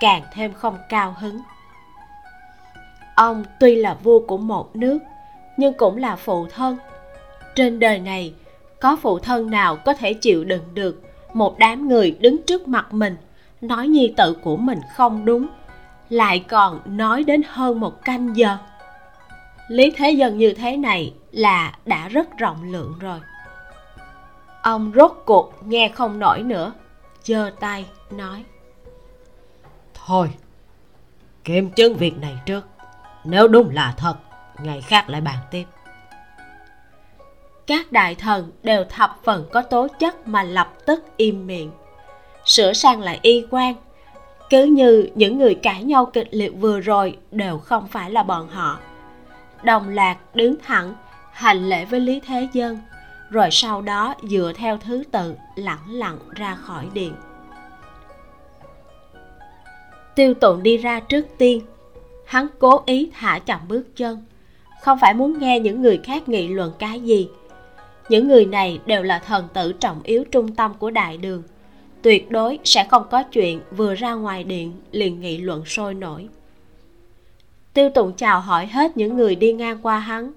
càng 0.00 0.22
thêm 0.34 0.52
không 0.52 0.76
cao 0.88 1.16
hứng. 1.20 1.40
Ông 3.14 3.44
tuy 3.60 3.76
là 3.76 3.96
vua 4.02 4.18
của 4.18 4.36
một 4.36 4.76
nước, 4.76 4.98
nhưng 5.56 5.74
cũng 5.74 5.96
là 5.96 6.16
phụ 6.16 6.46
thân. 6.46 6.76
Trên 7.54 7.78
đời 7.78 7.98
này, 7.98 8.34
có 8.80 8.96
phụ 8.96 9.18
thân 9.18 9.50
nào 9.50 9.76
có 9.76 9.94
thể 9.94 10.14
chịu 10.14 10.44
đựng 10.44 10.64
được 10.74 11.02
một 11.32 11.58
đám 11.58 11.88
người 11.88 12.10
đứng 12.20 12.42
trước 12.42 12.68
mặt 12.68 12.94
mình, 12.94 13.16
nói 13.60 13.88
nhi 13.88 14.14
tự 14.16 14.34
của 14.34 14.56
mình 14.56 14.80
không 14.94 15.24
đúng, 15.24 15.46
lại 16.10 16.44
còn 16.48 16.80
nói 16.86 17.24
đến 17.24 17.42
hơn 17.48 17.80
một 17.80 18.04
canh 18.04 18.36
giờ? 18.36 18.56
Lý 19.72 19.90
thế 19.90 20.10
dân 20.10 20.38
như 20.38 20.52
thế 20.52 20.76
này 20.76 21.14
là 21.30 21.72
đã 21.84 22.08
rất 22.08 22.38
rộng 22.38 22.72
lượng 22.72 22.94
rồi. 23.00 23.20
Ông 24.62 24.92
rốt 24.94 25.12
cuộc 25.24 25.52
nghe 25.66 25.88
không 25.88 26.18
nổi 26.18 26.42
nữa 26.42 26.72
giơ 27.22 27.50
tay 27.60 27.86
nói. 28.10 28.44
Thôi 29.94 30.30
kiểm 31.44 31.70
chứng 31.70 31.94
việc 31.94 32.18
này 32.18 32.38
trước. 32.46 32.66
Nếu 33.24 33.48
đúng 33.48 33.70
là 33.72 33.94
thật 33.96 34.14
ngày 34.62 34.80
khác 34.80 35.10
lại 35.10 35.20
bàn 35.20 35.38
tiếp. 35.50 35.64
Các 37.66 37.92
đại 37.92 38.14
thần 38.14 38.52
đều 38.62 38.84
thập 38.84 39.18
phần 39.24 39.46
có 39.52 39.62
tố 39.62 39.88
chất 39.98 40.28
mà 40.28 40.42
lập 40.42 40.72
tức 40.86 41.04
im 41.16 41.46
miệng. 41.46 41.70
Sửa 42.44 42.72
sang 42.72 43.00
lại 43.00 43.18
y 43.22 43.46
quan 43.50 43.74
cứ 44.50 44.64
như 44.64 45.08
những 45.14 45.38
người 45.38 45.54
cãi 45.54 45.82
nhau 45.82 46.06
kịch 46.06 46.28
liệt 46.30 46.50
vừa 46.50 46.80
rồi 46.80 47.16
đều 47.30 47.58
không 47.58 47.88
phải 47.88 48.10
là 48.10 48.22
bọn 48.22 48.48
họ 48.48 48.78
đồng 49.64 49.88
lạc 49.88 50.18
đứng 50.34 50.56
thẳng, 50.62 50.94
hành 51.32 51.68
lễ 51.68 51.84
với 51.84 52.00
lý 52.00 52.20
thế 52.20 52.48
dân, 52.52 52.78
rồi 53.30 53.48
sau 53.50 53.82
đó 53.82 54.14
dựa 54.22 54.52
theo 54.56 54.78
thứ 54.78 55.02
tự 55.10 55.34
lẳng 55.56 55.90
lặng 55.90 56.18
ra 56.30 56.54
khỏi 56.54 56.86
điện. 56.94 57.14
Tiêu 60.14 60.34
tụng 60.34 60.62
đi 60.62 60.76
ra 60.76 61.00
trước 61.00 61.26
tiên. 61.38 61.60
Hắn 62.26 62.46
cố 62.58 62.82
ý 62.86 63.10
thả 63.14 63.38
chậm 63.38 63.60
bước 63.68 63.96
chân. 63.96 64.24
Không 64.82 64.98
phải 65.00 65.14
muốn 65.14 65.38
nghe 65.38 65.60
những 65.60 65.82
người 65.82 66.00
khác 66.04 66.28
nghị 66.28 66.48
luận 66.48 66.72
cái 66.78 67.00
gì. 67.00 67.28
Những 68.08 68.28
người 68.28 68.46
này 68.46 68.80
đều 68.86 69.02
là 69.02 69.18
thần 69.18 69.48
tử 69.54 69.72
trọng 69.72 70.02
yếu 70.02 70.24
trung 70.24 70.54
tâm 70.54 70.74
của 70.78 70.90
đại 70.90 71.16
đường. 71.16 71.42
Tuyệt 72.02 72.30
đối 72.30 72.58
sẽ 72.64 72.86
không 72.90 73.06
có 73.10 73.22
chuyện 73.22 73.60
vừa 73.76 73.94
ra 73.94 74.14
ngoài 74.14 74.44
điện 74.44 74.72
liền 74.90 75.20
nghị 75.20 75.38
luận 75.38 75.64
sôi 75.64 75.94
nổi 75.94 76.28
tiêu 77.74 77.90
tụng 77.90 78.12
chào 78.16 78.40
hỏi 78.40 78.66
hết 78.66 78.96
những 78.96 79.16
người 79.16 79.34
đi 79.34 79.52
ngang 79.52 79.78
qua 79.82 79.98
hắn. 79.98 80.32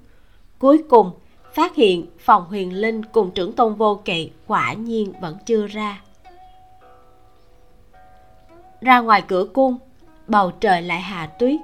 Cuối 0.60 0.84
cùng, 0.90 1.12
phát 1.54 1.76
hiện 1.76 2.06
phòng 2.20 2.46
huyền 2.46 2.74
linh 2.74 3.06
cùng 3.06 3.32
trưởng 3.32 3.54
tôn 3.54 3.76
vô 3.76 4.02
kỵ 4.06 4.32
quả 4.48 4.74
nhiên 4.74 5.14
vẫn 5.22 5.38
chưa 5.46 5.68
ra. 5.68 6.02
Ra 8.82 9.00
ngoài 9.00 9.24
cửa 9.28 9.46
cung, 9.54 9.78
bầu 10.28 10.52
trời 10.52 10.82
lại 10.82 11.02
hạ 11.02 11.30
tuyết. 11.40 11.60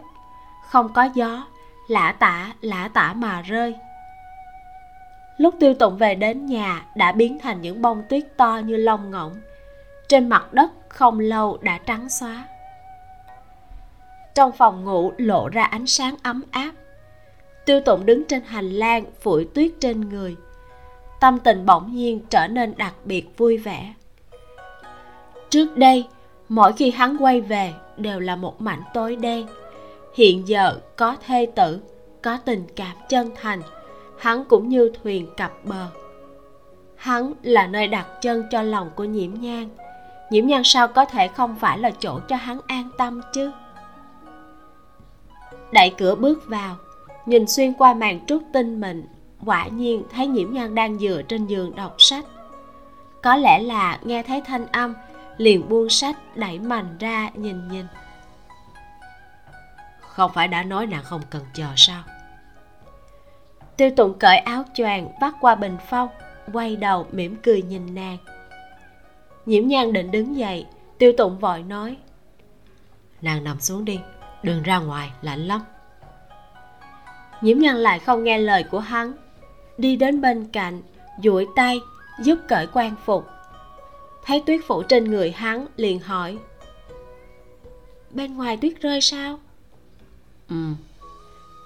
Không 0.70 0.94
có 0.94 1.10
gió, 1.14 1.46
lã 1.88 2.12
tả 2.12 2.54
lã 2.62 2.88
tả 2.94 3.14
mà 3.14 3.42
rơi. 3.42 3.76
Lúc 5.38 5.56
tiêu 5.60 5.74
tụng 5.74 5.98
về 5.98 6.16
đến 6.16 6.46
nhà, 6.46 6.86
đã 6.96 7.12
biến 7.12 7.40
thành 7.40 7.62
những 7.62 7.82
bông 7.82 8.04
tuyết 8.10 8.38
to 8.38 8.62
như 8.66 8.76
lông 8.76 9.12
ngỗng. 9.12 9.34
Trên 10.08 10.30
mặt 10.30 10.54
đất 10.54 10.72
không 10.90 11.20
lâu 11.20 11.58
đã 11.62 11.78
trắng 11.78 12.10
xóa 12.10 12.48
trong 14.36 14.52
phòng 14.52 14.84
ngủ 14.84 15.14
lộ 15.18 15.50
ra 15.50 15.64
ánh 15.64 15.88
sáng 15.88 16.16
ấm 16.24 16.44
áp. 16.52 16.72
Tiêu 17.66 17.80
tụng 17.86 18.06
đứng 18.06 18.24
trên 18.24 18.42
hành 18.44 18.70
lang 18.70 19.06
phủi 19.22 19.46
tuyết 19.46 19.72
trên 19.80 20.10
người. 20.10 20.36
Tâm 21.20 21.40
tình 21.40 21.66
bỗng 21.66 21.96
nhiên 21.96 22.20
trở 22.30 22.48
nên 22.48 22.74
đặc 22.78 22.94
biệt 23.06 23.38
vui 23.38 23.58
vẻ. 23.58 23.94
Trước 25.50 25.78
đây, 25.78 26.08
mỗi 26.50 26.74
khi 26.74 26.92
hắn 26.92 27.18
quay 27.20 27.42
về 27.42 27.74
đều 27.98 28.20
là 28.20 28.36
một 28.36 28.62
mảnh 28.62 28.84
tối 28.94 29.16
đen. 29.16 29.48
Hiện 30.16 30.48
giờ 30.48 30.80
có 30.96 31.16
thê 31.28 31.48
tử, 31.56 31.80
có 32.22 32.38
tình 32.46 32.64
cảm 32.76 32.98
chân 33.10 33.32
thành. 33.42 33.62
Hắn 34.18 34.46
cũng 34.46 34.70
như 34.70 34.92
thuyền 35.04 35.28
cập 35.38 35.66
bờ. 35.66 35.88
Hắn 36.96 37.34
là 37.44 37.68
nơi 37.68 37.88
đặt 37.88 38.08
chân 38.22 38.44
cho 38.52 38.62
lòng 38.62 38.90
của 38.96 39.04
nhiễm 39.04 39.34
nhang 39.34 39.70
nhiễm 40.32 40.48
nhang 40.48 40.64
sao 40.64 40.88
có 40.88 41.06
thể 41.06 41.28
không 41.28 41.56
phải 41.56 41.80
là 41.80 41.92
chỗ 42.00 42.20
cho 42.28 42.36
hắn 42.36 42.60
an 42.68 42.90
tâm 42.98 43.22
chứ? 43.34 43.52
Đẩy 45.72 45.94
cửa 45.98 46.16
bước 46.16 46.48
vào 46.48 46.76
nhìn 47.26 47.48
xuyên 47.48 47.74
qua 47.74 47.94
màn 47.94 48.26
trúc 48.26 48.44
tinh 48.54 48.82
mịn 48.82 49.06
quả 49.46 49.68
nhiên 49.68 50.04
thấy 50.12 50.28
nhiễm 50.28 50.54
nhan 50.54 50.76
đang 50.76 51.00
dựa 51.00 51.22
trên 51.28 51.48
giường 51.48 51.76
đọc 51.76 51.96
sách. 51.98 52.26
Có 53.22 53.36
lẽ 53.36 53.60
là 53.60 54.00
nghe 54.04 54.24
thấy 54.24 54.42
thanh 54.42 54.68
âm 54.68 54.94
liền 55.38 55.70
buông 55.70 55.90
sách 55.90 56.18
đẩy 56.36 56.60
mành 56.60 56.98
ra 57.00 57.30
nhìn 57.34 57.68
nhìn. 57.68 57.86
Không 60.00 60.32
phải 60.34 60.48
đã 60.48 60.64
nói 60.64 60.88
nàng 60.88 61.04
không 61.04 61.22
cần 61.30 61.44
chờ 61.54 61.68
sao? 61.76 62.04
Tiêu 63.78 63.90
tụng 63.96 64.20
cởi 64.20 64.38
áo 64.38 64.64
choàng 64.74 65.08
vắt 65.22 65.34
qua 65.42 65.56
bình 65.56 65.78
phong 65.90 66.10
quay 66.54 66.76
đầu 66.76 67.08
mỉm 67.12 67.36
cười 67.44 67.62
nhìn 67.62 67.96
nàng. 67.96 68.18
Nhiễm 69.46 69.68
nhan 69.68 69.94
định 69.94 70.12
đứng 70.12 70.38
dậy 70.38 70.66
tiêu 70.98 71.12
tụng 71.18 71.38
vội 71.40 71.64
nói 71.64 71.98
nàng 73.22 73.44
nằm 73.44 73.60
xuống 73.60 73.86
đi 73.86 74.00
đừng 74.44 74.64
ra 74.64 74.80
ngoài 74.80 75.12
lạnh 75.22 75.48
lắm. 75.48 75.62
Nhiễm 77.42 77.60
nhan 77.60 77.76
lại 77.76 78.00
không 78.00 78.24
nghe 78.24 78.38
lời 78.38 78.64
của 78.64 78.80
hắn. 78.80 79.14
Đi 79.78 79.96
đến 79.96 80.22
bên 80.22 80.48
cạnh 80.48 80.82
duỗi 81.24 81.48
tay 81.56 81.82
giúp 82.20 82.40
cởi 82.48 82.68
quan 82.74 82.96
phục. 83.06 83.28
Thấy 84.26 84.44
tuyết 84.46 84.62
phủ 84.68 84.84
trên 84.84 85.04
người 85.04 85.32
hắn 85.32 85.68
liền 85.78 86.00
hỏi 86.00 86.38
bên 88.12 88.38
ngoài 88.38 88.58
tuyết 88.58 88.82
rơi 88.82 89.02
sao? 89.02 89.40
Ừ. 90.50 90.56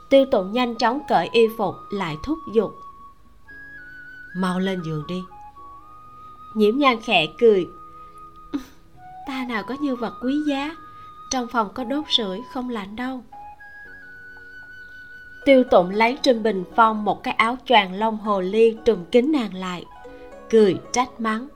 Tiêu 0.09 0.25
tụng 0.31 0.51
nhanh 0.51 0.75
chóng 0.75 0.99
cởi 1.07 1.29
y 1.31 1.41
phục 1.57 1.75
lại 1.91 2.15
thúc 2.23 2.37
giục 2.53 2.71
mau 4.35 4.59
lên 4.59 4.81
giường 4.85 5.03
đi. 5.07 5.23
Nhiễm 6.53 6.77
nhan 6.77 7.01
khẽ 7.01 7.27
cười 7.39 7.67
ta 9.27 9.45
nào 9.49 9.63
có 9.63 9.75
như 9.79 9.95
vật 9.95 10.13
quý 10.21 10.41
giá 10.47 10.75
trong 11.35 11.47
phòng 11.47 11.69
có 11.73 11.83
đốt 11.83 12.03
sưởi 12.09 12.41
không 12.51 12.69
lạnh 12.69 12.95
đâu. 12.95 13.21
Tiêu 15.45 15.63
tụng 15.63 15.89
lấy 15.89 16.17
trên 16.21 16.43
bình 16.43 16.63
phong 16.75 17.05
một 17.05 17.23
cái 17.23 17.33
áo 17.33 17.57
choàng 17.65 17.93
lông 17.93 18.17
hồ 18.17 18.41
ly 18.41 18.77
trùm 18.85 19.05
kín 19.05 19.31
nàng 19.31 19.53
lại, 19.53 19.85
cười 20.49 20.77
trách 20.93 21.19
mắng. 21.19 21.47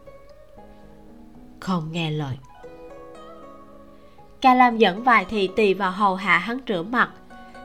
Không 1.60 1.92
nghe 1.92 2.12
lời. 2.12 2.38
Ca 4.42 4.54
lam 4.54 4.78
dẫn 4.78 5.04
vài 5.04 5.26
thị 5.26 5.50
tỳ 5.56 5.74
vào 5.74 5.92
hầu 5.92 6.15
hạ 6.15 6.38
hắn 6.38 6.60
rửa 6.68 6.84
mặt, 6.84 7.10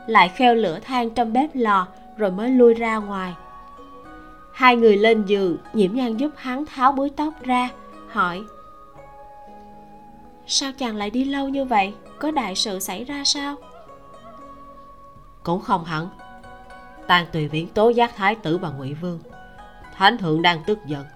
lại 0.07 0.29
kheo 0.29 0.55
lửa 0.55 0.79
than 0.83 1.11
trong 1.11 1.33
bếp 1.33 1.51
lò 1.55 1.87
rồi 2.17 2.31
mới 2.31 2.51
lui 2.51 2.75
ra 2.75 2.97
ngoài. 2.97 3.35
Hai 4.53 4.77
người 4.77 4.97
lên 4.97 5.25
giường, 5.27 5.57
nhiễm 5.73 5.95
nhan 5.95 6.17
giúp 6.17 6.31
hắn 6.37 6.67
tháo 6.67 6.93
búi 6.93 7.11
tóc 7.17 7.35
ra, 7.43 7.69
hỏi, 8.09 8.45
sao 10.47 10.73
chàng 10.73 10.97
lại 10.97 11.11
đi 11.11 11.25
lâu 11.25 11.49
như 11.49 11.65
vậy? 11.65 11.95
Có 12.25 12.31
đại 12.31 12.55
sự 12.55 12.81
xảy 12.81 13.05
ra 13.05 13.25
sao? 13.25 13.57
Cũng 15.43 15.61
không 15.61 15.85
hẳn. 15.85 16.09
Tàn 17.07 17.27
tùy 17.33 17.49
viễn 17.49 17.69
tố 17.69 17.89
giác 17.89 18.17
thái 18.17 18.35
tử 18.35 18.59
và 18.59 18.71
ngụy 18.71 18.95
vương. 18.95 19.19
Thánh 19.95 20.19
thượng 20.19 20.43
đang 20.43 20.63
tức 20.67 20.79
giận 20.87 21.07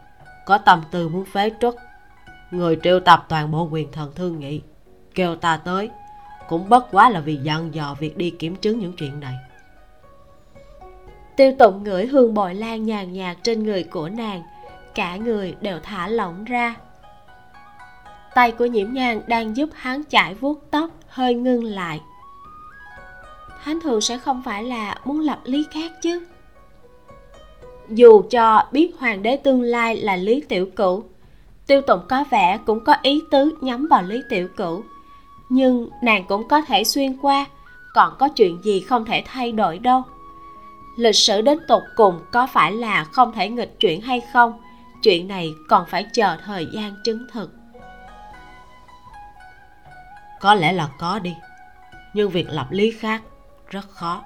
có 0.47 0.59
tâm 0.59 0.83
tư 0.91 1.09
muốn 1.09 1.25
phế 1.25 1.51
truất. 1.61 1.75
Người 2.51 2.79
triệu 2.83 3.01
tập 3.01 3.27
toàn 3.29 3.51
bộ 3.51 3.69
quyền 3.71 3.93
thần 3.93 4.13
thương 4.15 4.41
nghị 4.41 4.63
kêu 5.15 5.37
ta 5.37 5.57
tới 5.57 5.91
cũng 6.49 6.69
bất 6.69 6.91
quá 6.91 7.11
là 7.11 7.21
vì 7.21 7.37
dặn 7.37 7.75
dò 7.75 7.97
việc 7.99 8.17
đi 8.17 8.31
kiểm 8.31 8.57
chứng 8.57 8.79
những 8.79 8.93
chuyện 8.97 9.21
này. 9.21 9.35
Tiêu 11.37 11.53
tụng 11.59 11.85
ngửi 11.85 12.07
hương 12.07 12.35
bội 12.35 12.55
lan 12.55 12.85
nhàn 12.85 13.13
nhạt 13.13 13.37
trên 13.43 13.63
người 13.63 13.85
của 13.85 14.09
nàng 14.09 14.43
cả 14.95 15.17
người 15.17 15.55
đều 15.61 15.79
thả 15.83 16.09
lỏng 16.09 16.45
ra. 16.45 16.75
Tay 18.35 18.53
của 18.53 18.67
nhiễm 18.67 18.93
nhan 18.93 19.21
đang 19.27 19.57
giúp 19.57 19.71
hắn 19.75 20.03
chải 20.09 20.35
vuốt 20.35 20.71
tóc 20.71 20.91
hơi 21.09 21.35
ngưng 21.35 21.65
lại. 21.65 22.01
Thánh 23.65 23.81
thượng 23.81 24.01
sẽ 24.01 24.19
không 24.19 24.43
phải 24.45 24.65
là 24.65 24.95
muốn 25.05 25.21
lập 25.21 25.41
lý 25.45 25.67
khác 25.71 25.93
chứ. 26.03 26.27
Dù 27.89 28.23
cho 28.31 28.63
biết 28.73 28.91
hoàng 28.99 29.23
đế 29.23 29.37
tương 29.37 29.63
lai 29.63 29.97
là 29.97 30.17
lý 30.17 30.43
tiểu 30.49 30.67
cửu, 30.77 31.05
tiêu 31.67 31.81
tụng 31.81 32.01
có 32.09 32.25
vẻ 32.31 32.59
cũng 32.67 32.85
có 32.85 32.97
ý 33.03 33.23
tứ 33.31 33.55
nhắm 33.61 33.87
vào 33.91 34.03
lý 34.03 34.23
tiểu 34.29 34.49
cửu. 34.57 34.83
Nhưng 35.49 35.89
nàng 36.03 36.25
cũng 36.29 36.49
có 36.49 36.63
thể 36.63 36.85
xuyên 36.85 37.17
qua, 37.23 37.47
còn 37.95 38.13
có 38.19 38.29
chuyện 38.29 38.63
gì 38.63 38.81
không 38.81 39.05
thể 39.05 39.23
thay 39.27 39.53
đổi 39.53 39.79
đâu. 39.79 40.03
Lịch 40.97 41.17
sử 41.17 41.41
đến 41.41 41.59
tột 41.69 41.83
cùng 41.97 42.21
có 42.33 42.47
phải 42.47 42.73
là 42.73 43.05
không 43.05 43.33
thể 43.33 43.49
nghịch 43.49 43.81
chuyển 43.81 44.01
hay 44.01 44.23
không? 44.33 44.53
Chuyện 45.03 45.29
này 45.29 45.55
còn 45.69 45.87
phải 45.89 46.07
chờ 46.13 46.37
thời 46.45 46.67
gian 46.73 46.95
chứng 47.05 47.27
thực 47.33 47.58
có 50.41 50.55
lẽ 50.55 50.73
là 50.73 50.89
có 50.99 51.19
đi. 51.19 51.37
Nhưng 52.15 52.31
việc 52.31 52.47
lập 52.51 52.67
lý 52.71 52.91
khác 52.91 53.23
rất 53.71 53.91
khó. 53.91 54.25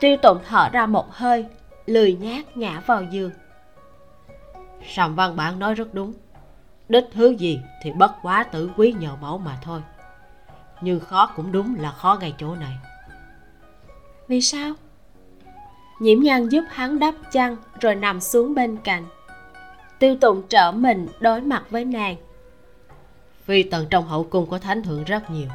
Tiêu 0.00 0.16
tụng 0.16 0.38
thở 0.48 0.68
ra 0.72 0.86
một 0.86 1.12
hơi, 1.12 1.46
lười 1.86 2.14
nhác 2.14 2.56
ngã 2.56 2.80
vào 2.80 3.02
giường. 3.02 3.30
Sầm 4.88 5.14
văn 5.14 5.36
bản 5.36 5.58
nói 5.58 5.74
rất 5.74 5.94
đúng. 5.94 6.14
Đích 6.88 7.04
thứ 7.12 7.30
gì 7.30 7.60
thì 7.82 7.92
bất 7.92 8.12
quá 8.22 8.42
tử 8.42 8.70
quý 8.76 8.94
nhờ 8.98 9.16
mẫu 9.20 9.38
mà 9.38 9.58
thôi. 9.62 9.82
Nhưng 10.80 11.00
khó 11.00 11.26
cũng 11.36 11.52
đúng 11.52 11.76
là 11.78 11.90
khó 11.90 12.18
ngay 12.20 12.34
chỗ 12.38 12.54
này. 12.54 12.72
Vì 14.28 14.40
sao? 14.40 14.74
Nhiễm 16.00 16.20
nhan 16.20 16.48
giúp 16.48 16.64
hắn 16.70 16.98
đắp 16.98 17.14
chăn 17.32 17.56
rồi 17.80 17.94
nằm 17.94 18.20
xuống 18.20 18.54
bên 18.54 18.76
cạnh. 18.76 19.06
Tiêu 19.98 20.16
tụng 20.20 20.42
trở 20.48 20.72
mình 20.72 21.08
đối 21.20 21.40
mặt 21.40 21.62
với 21.70 21.84
nàng 21.84 22.16
phi 23.46 23.62
tần 23.62 23.86
trong 23.90 24.06
hậu 24.06 24.24
cung 24.24 24.50
có 24.50 24.58
thánh 24.58 24.82
thượng 24.82 25.04
rất 25.04 25.30
nhiều. 25.30 25.48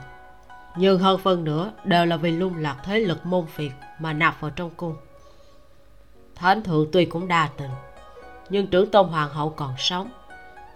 Nhưng 0.77 0.99
hơn 0.99 1.19
phần 1.19 1.43
nữa 1.43 1.71
đều 1.83 2.05
là 2.05 2.17
vì 2.17 2.31
lung 2.31 2.57
lạc 2.57 2.77
thế 2.83 2.99
lực 2.99 3.25
môn 3.25 3.45
phiệt 3.45 3.71
mà 3.99 4.13
nạp 4.13 4.41
vào 4.41 4.51
trong 4.51 4.69
cung. 4.69 4.95
Thánh 6.35 6.63
thượng 6.63 6.87
tuy 6.91 7.05
cũng 7.05 7.27
đa 7.27 7.49
tình, 7.57 7.71
nhưng 8.49 8.67
trưởng 8.67 8.91
tôn 8.91 9.07
hoàng 9.07 9.29
hậu 9.29 9.49
còn 9.49 9.73
sống. 9.77 10.09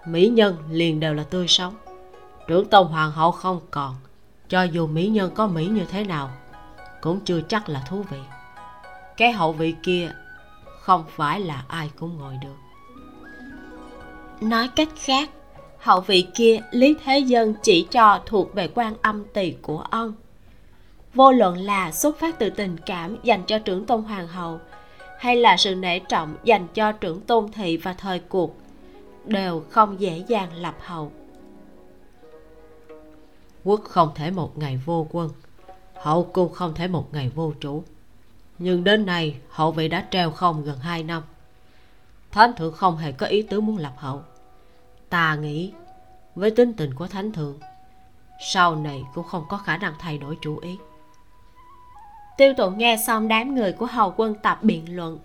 Mỹ 0.05 0.27
nhân 0.27 0.57
liền 0.69 0.99
đều 0.99 1.13
là 1.13 1.23
tươi 1.23 1.47
sống. 1.47 1.75
Trưởng 2.47 2.69
tôn 2.69 2.87
hoàng 2.87 3.11
hậu 3.11 3.31
không 3.31 3.59
còn, 3.71 3.95
cho 4.49 4.63
dù 4.63 4.87
mỹ 4.87 5.07
nhân 5.07 5.31
có 5.35 5.47
mỹ 5.47 5.65
như 5.65 5.85
thế 5.85 6.03
nào, 6.03 6.31
cũng 7.01 7.19
chưa 7.25 7.41
chắc 7.41 7.69
là 7.69 7.83
thú 7.89 8.03
vị. 8.09 8.19
Cái 9.17 9.31
hậu 9.31 9.53
vị 9.53 9.75
kia 9.83 10.11
không 10.81 11.03
phải 11.15 11.39
là 11.39 11.63
ai 11.67 11.91
cũng 11.99 12.17
ngồi 12.17 12.33
được. 12.41 12.55
Nói 14.41 14.69
cách 14.75 14.89
khác 14.95 15.29
hậu 15.85 16.01
vị 16.01 16.27
kia, 16.35 16.59
lý 16.71 16.95
thế 17.03 17.19
dân 17.19 17.53
chỉ 17.63 17.87
cho 17.91 18.21
thuộc 18.25 18.53
về 18.53 18.69
quan 18.75 18.93
âm 19.01 19.25
tỳ 19.33 19.51
của 19.61 19.79
ông. 19.79 20.13
Vô 21.13 21.31
luận 21.31 21.57
là 21.57 21.91
xuất 21.91 22.19
phát 22.19 22.39
từ 22.39 22.49
tình 22.49 22.77
cảm 22.85 23.17
dành 23.23 23.43
cho 23.47 23.59
trưởng 23.59 23.85
tôn 23.85 24.03
hoàng 24.03 24.27
hậu, 24.27 24.59
hay 25.19 25.35
là 25.35 25.57
sự 25.57 25.75
nể 25.75 25.99
trọng 25.99 26.35
dành 26.43 26.67
cho 26.73 26.91
trưởng 26.91 27.21
tôn 27.21 27.51
thị 27.51 27.77
và 27.77 27.93
thời 27.93 28.19
cuộc, 28.19 28.55
đều 29.25 29.63
không 29.69 29.99
dễ 29.99 30.23
dàng 30.27 30.53
lập 30.55 30.75
hậu. 30.79 31.11
Quốc 33.63 33.81
không 33.83 34.09
thể 34.15 34.31
một 34.31 34.57
ngày 34.57 34.79
vô 34.85 35.07
quân, 35.11 35.29
hậu 35.95 36.23
cung 36.23 36.53
không 36.53 36.73
thể 36.73 36.87
một 36.87 37.13
ngày 37.13 37.31
vô 37.35 37.53
chủ 37.59 37.83
nhưng 38.59 38.83
đến 38.83 39.05
nay, 39.05 39.35
hậu 39.49 39.71
vị 39.71 39.87
đã 39.87 40.05
treo 40.11 40.31
không 40.31 40.63
gần 40.63 40.77
hai 40.79 41.03
năm. 41.03 41.23
Thánh 42.31 42.53
thượng 42.53 42.73
không 42.73 42.97
hề 42.97 43.11
có 43.11 43.25
ý 43.27 43.41
tứ 43.41 43.61
muốn 43.61 43.77
lập 43.77 43.93
hậu 43.97 44.21
ta 45.15 45.35
nghĩ 45.35 45.71
với 46.35 46.51
tính 46.51 46.73
tình 46.73 46.93
của 46.93 47.07
thánh 47.07 47.31
thượng, 47.31 47.59
sau 48.39 48.75
này 48.75 49.03
cũng 49.13 49.23
không 49.23 49.45
có 49.49 49.57
khả 49.57 49.77
năng 49.77 49.93
thay 49.99 50.17
đổi 50.17 50.37
chủ 50.41 50.57
ý. 50.57 50.77
Tiêu 52.37 52.53
tụ 52.57 52.69
nghe 52.69 52.97
xong 53.07 53.27
đám 53.27 53.55
người 53.55 53.71
của 53.71 53.85
hầu 53.85 54.13
quân 54.17 54.35
tập 54.43 54.59
biện 54.61 54.95
luận, 54.95 55.19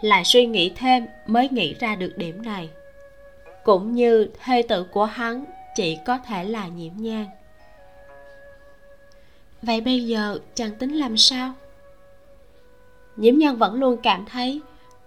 lại 0.00 0.24
suy 0.24 0.46
nghĩ 0.46 0.72
thêm 0.76 1.06
mới 1.26 1.48
nghĩ 1.48 1.74
ra 1.74 1.94
được 1.94 2.12
điểm 2.16 2.42
này. 2.42 2.70
Cũng 3.64 3.92
như 3.92 4.30
thê 4.44 4.62
tử 4.68 4.84
của 4.84 5.04
hắn 5.04 5.44
chỉ 5.74 5.98
có 6.06 6.18
thể 6.18 6.44
là 6.44 6.68
nhiễm 6.68 6.92
nhang. 6.96 7.26
Vậy 9.62 9.80
bây 9.80 10.06
giờ 10.06 10.38
chàng 10.54 10.74
tính 10.74 10.92
làm 10.92 11.16
sao? 11.16 11.52
Nhiễm 13.16 13.38
nhang 13.38 13.56
vẫn 13.56 13.74
luôn 13.74 13.96
cảm 14.02 14.24
thấy 14.30 14.60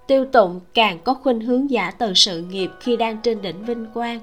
tiêu 0.09 0.25
tụng 0.25 0.59
càng 0.73 0.99
có 1.03 1.13
khuynh 1.13 1.41
hướng 1.41 1.69
giả 1.69 1.91
từ 1.91 2.13
sự 2.13 2.41
nghiệp 2.41 2.71
khi 2.79 2.97
đang 2.97 3.21
trên 3.21 3.41
đỉnh 3.41 3.65
vinh 3.65 3.85
quang 3.93 4.19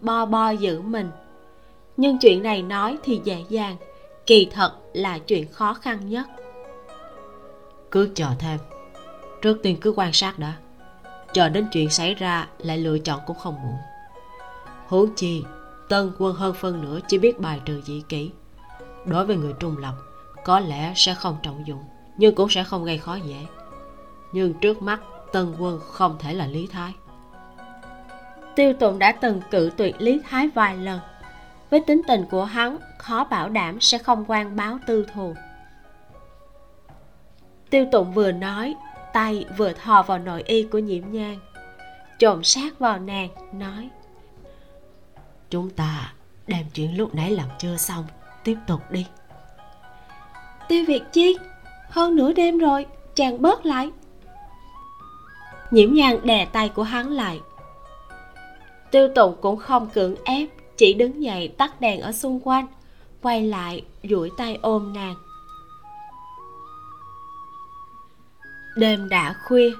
bo 0.00 0.26
bo 0.26 0.50
giữ 0.50 0.80
mình. 0.80 1.10
Nhưng 1.96 2.18
chuyện 2.18 2.42
này 2.42 2.62
nói 2.62 2.98
thì 3.02 3.20
dễ 3.24 3.44
dàng 3.48 3.76
kỳ 4.26 4.48
thật 4.52 4.72
là 4.92 5.18
chuyện 5.18 5.52
khó 5.52 5.74
khăn 5.74 6.08
nhất. 6.08 6.26
Cứ 7.90 8.10
chờ 8.14 8.26
thêm. 8.38 8.58
Trước 9.42 9.58
tiên 9.62 9.76
cứ 9.80 9.92
quan 9.96 10.12
sát 10.12 10.38
đã. 10.38 10.52
Chờ 11.32 11.48
đến 11.48 11.66
chuyện 11.72 11.90
xảy 11.90 12.14
ra 12.14 12.48
lại 12.58 12.78
lựa 12.78 12.98
chọn 12.98 13.20
cũng 13.26 13.38
không 13.38 13.54
muộn. 13.62 13.76
Huống 14.86 15.14
chi 15.14 15.42
tân 15.88 16.12
quân 16.18 16.34
hơn 16.34 16.54
phân 16.54 16.82
nữa, 16.82 16.98
chỉ 17.08 17.18
biết 17.18 17.40
bài 17.40 17.60
trừ 17.64 17.80
dị 17.84 18.02
kỷ. 18.08 18.30
Đối 19.04 19.26
với 19.26 19.36
người 19.36 19.52
trung 19.60 19.78
lập 19.78 19.94
có 20.44 20.60
lẽ 20.60 20.92
sẽ 20.96 21.14
không 21.14 21.36
trọng 21.42 21.66
dụng 21.66 21.84
nhưng 22.18 22.34
cũng 22.34 22.48
sẽ 22.48 22.64
không 22.64 22.84
gây 22.84 22.98
khó 22.98 23.14
dễ. 23.14 23.46
Nhưng 24.32 24.54
trước 24.54 24.82
mắt 24.82 25.00
tân 25.32 25.54
quân 25.58 25.80
không 25.80 26.16
thể 26.18 26.34
là 26.34 26.46
lý 26.46 26.66
thái. 26.66 26.92
Tiêu 28.56 28.72
tụng 28.72 28.98
đã 28.98 29.12
từng 29.12 29.40
cự 29.50 29.70
tuyệt 29.76 29.94
lý 29.98 30.20
thái 30.28 30.48
vài 30.48 30.76
lần. 30.76 31.00
Với 31.70 31.80
tính 31.86 32.02
tình 32.08 32.24
của 32.30 32.44
hắn 32.44 32.78
khó 32.98 33.24
bảo 33.24 33.48
đảm 33.48 33.80
sẽ 33.80 33.98
không 33.98 34.24
quan 34.28 34.56
báo 34.56 34.78
tư 34.86 35.06
thù. 35.14 35.34
Tiêu 37.70 37.86
tụng 37.92 38.12
vừa 38.12 38.32
nói 38.32 38.74
tay 39.12 39.44
vừa 39.56 39.72
thò 39.72 40.02
vào 40.02 40.18
nội 40.18 40.42
y 40.42 40.62
của 40.62 40.78
nhiễm 40.78 41.02
nhang. 41.10 41.38
Trộm 42.18 42.44
sát 42.44 42.78
vào 42.78 42.98
nàng 42.98 43.28
nói 43.52 43.90
chúng 45.50 45.70
ta 45.70 46.12
đem 46.46 46.66
chuyện 46.74 46.96
lúc 46.96 47.14
nãy 47.14 47.30
làm 47.30 47.48
chưa 47.58 47.76
xong 47.76 48.04
tiếp 48.44 48.56
tục 48.66 48.80
đi. 48.90 49.06
Tiêu 50.68 50.84
việt 50.88 51.02
chi 51.12 51.36
hơn 51.90 52.16
nửa 52.16 52.32
đêm 52.32 52.58
rồi 52.58 52.86
chàng 53.14 53.42
bớt 53.42 53.66
lại 53.66 53.90
nhiễm 55.70 55.94
nhang 55.94 56.26
đè 56.26 56.44
tay 56.44 56.68
của 56.68 56.82
hắn 56.82 57.10
lại. 57.10 57.40
Tiêu 58.90 59.08
tụng 59.14 59.36
cũng 59.40 59.56
không 59.56 59.88
cưỡng 59.90 60.14
ép, 60.24 60.48
chỉ 60.76 60.94
đứng 60.94 61.22
dậy 61.22 61.48
tắt 61.58 61.80
đèn 61.80 62.00
ở 62.00 62.12
xung 62.12 62.40
quanh, 62.40 62.66
quay 63.22 63.42
lại 63.46 63.84
duỗi 64.02 64.30
tay 64.36 64.58
ôm 64.62 64.92
nàng. 64.94 65.14
Đêm 68.76 69.08
đã 69.08 69.34
khuya. 69.44 69.70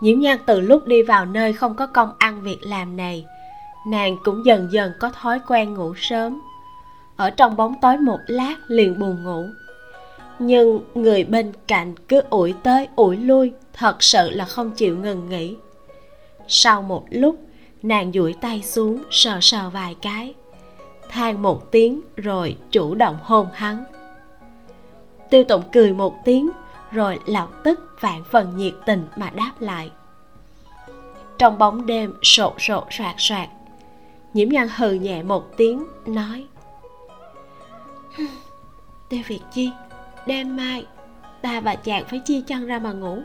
Nhiễm 0.00 0.20
nhan 0.20 0.38
từ 0.46 0.60
lúc 0.60 0.86
đi 0.86 1.02
vào 1.02 1.26
nơi 1.26 1.52
không 1.52 1.74
có 1.74 1.86
công 1.86 2.12
ăn 2.18 2.42
việc 2.42 2.58
làm 2.62 2.96
này, 2.96 3.24
nàng 3.86 4.16
cũng 4.24 4.46
dần 4.46 4.68
dần 4.72 4.92
có 5.00 5.10
thói 5.10 5.40
quen 5.48 5.74
ngủ 5.74 5.94
sớm. 5.96 6.40
Ở 7.16 7.30
trong 7.30 7.56
bóng 7.56 7.74
tối 7.82 7.96
một 7.96 8.18
lát 8.26 8.54
liền 8.68 8.98
buồn 8.98 9.24
ngủ. 9.24 9.44
Nhưng 10.38 10.80
người 10.94 11.24
bên 11.24 11.52
cạnh 11.66 11.94
cứ 12.08 12.22
ủi 12.30 12.54
tới 12.62 12.88
ủi 12.96 13.16
lui 13.16 13.52
thật 13.78 14.02
sự 14.02 14.30
là 14.30 14.44
không 14.44 14.70
chịu 14.70 14.96
ngừng 14.96 15.28
nghỉ. 15.28 15.56
Sau 16.48 16.82
một 16.82 17.06
lúc, 17.10 17.38
nàng 17.82 18.12
duỗi 18.12 18.34
tay 18.40 18.62
xuống 18.62 19.02
sờ 19.10 19.38
sờ 19.40 19.70
vài 19.70 19.96
cái. 20.02 20.34
Than 21.08 21.42
một 21.42 21.70
tiếng 21.70 22.00
rồi 22.16 22.56
chủ 22.70 22.94
động 22.94 23.18
hôn 23.22 23.48
hắn. 23.52 23.84
Tiêu 25.30 25.44
tụng 25.44 25.62
cười 25.72 25.92
một 25.92 26.14
tiếng 26.24 26.50
rồi 26.92 27.18
lập 27.26 27.48
tức 27.64 27.80
vạn 28.00 28.24
phần 28.30 28.56
nhiệt 28.56 28.74
tình 28.86 29.06
mà 29.16 29.30
đáp 29.30 29.52
lại. 29.60 29.90
Trong 31.38 31.58
bóng 31.58 31.86
đêm 31.86 32.14
sột 32.22 32.54
sột 32.58 32.84
soạt 32.90 33.14
soạt, 33.18 33.48
nhiễm 34.34 34.48
nhan 34.48 34.68
hừ 34.76 34.92
nhẹ 34.92 35.22
một 35.22 35.56
tiếng, 35.56 35.86
nói 36.06 36.46
tiêu 39.08 39.20
việt 39.26 39.40
chi, 39.52 39.70
đêm 40.26 40.56
mai 40.56 40.86
ta 41.42 41.60
và 41.60 41.74
chàng 41.74 42.04
phải 42.08 42.18
chia 42.18 42.40
chân 42.40 42.66
ra 42.66 42.78
mà 42.78 42.92
ngủ 42.92 43.22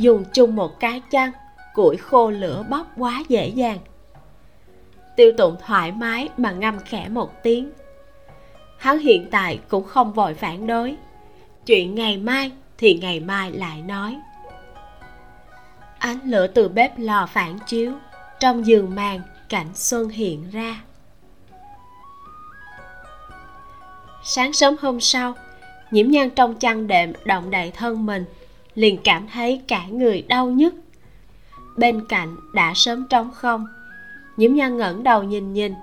dùng 0.00 0.24
chung 0.32 0.56
một 0.56 0.80
cái 0.80 1.02
chăn, 1.10 1.32
củi 1.74 1.96
khô 1.96 2.30
lửa 2.30 2.64
bốc 2.70 2.86
quá 2.96 3.22
dễ 3.28 3.48
dàng. 3.48 3.78
Tiêu 5.16 5.32
tụng 5.38 5.56
thoải 5.66 5.92
mái 5.92 6.28
mà 6.36 6.50
ngâm 6.50 6.78
khẽ 6.78 7.08
một 7.08 7.42
tiếng. 7.42 7.70
Hắn 8.78 8.98
hiện 8.98 9.30
tại 9.30 9.60
cũng 9.68 9.84
không 9.84 10.12
vội 10.12 10.34
phản 10.34 10.66
đối. 10.66 10.96
Chuyện 11.66 11.94
ngày 11.94 12.16
mai 12.16 12.52
thì 12.78 12.94
ngày 12.94 13.20
mai 13.20 13.52
lại 13.52 13.82
nói. 13.82 14.18
Ánh 15.98 16.18
lửa 16.24 16.46
từ 16.46 16.68
bếp 16.68 16.98
lò 16.98 17.26
phản 17.26 17.58
chiếu, 17.66 17.92
trong 18.40 18.66
giường 18.66 18.94
màn 18.94 19.20
cảnh 19.48 19.68
xuân 19.74 20.08
hiện 20.08 20.50
ra. 20.50 20.80
Sáng 24.24 24.52
sớm 24.52 24.76
hôm 24.80 25.00
sau, 25.00 25.34
nhiễm 25.90 26.10
nhan 26.10 26.30
trong 26.30 26.54
chăn 26.54 26.86
đệm 26.86 27.12
động 27.24 27.50
đậy 27.50 27.70
thân 27.70 28.06
mình 28.06 28.24
liền 28.76 28.98
cảm 29.04 29.26
thấy 29.32 29.62
cả 29.68 29.86
người 29.86 30.22
đau 30.22 30.46
nhức. 30.46 30.74
Bên 31.76 32.06
cạnh 32.08 32.36
đã 32.52 32.72
sớm 32.74 33.06
trống 33.08 33.30
không, 33.34 33.66
nhiễm 34.36 34.54
nhan 34.54 34.76
ngẩng 34.76 35.02
đầu 35.02 35.22
nhìn 35.22 35.52
nhìn, 35.52 35.74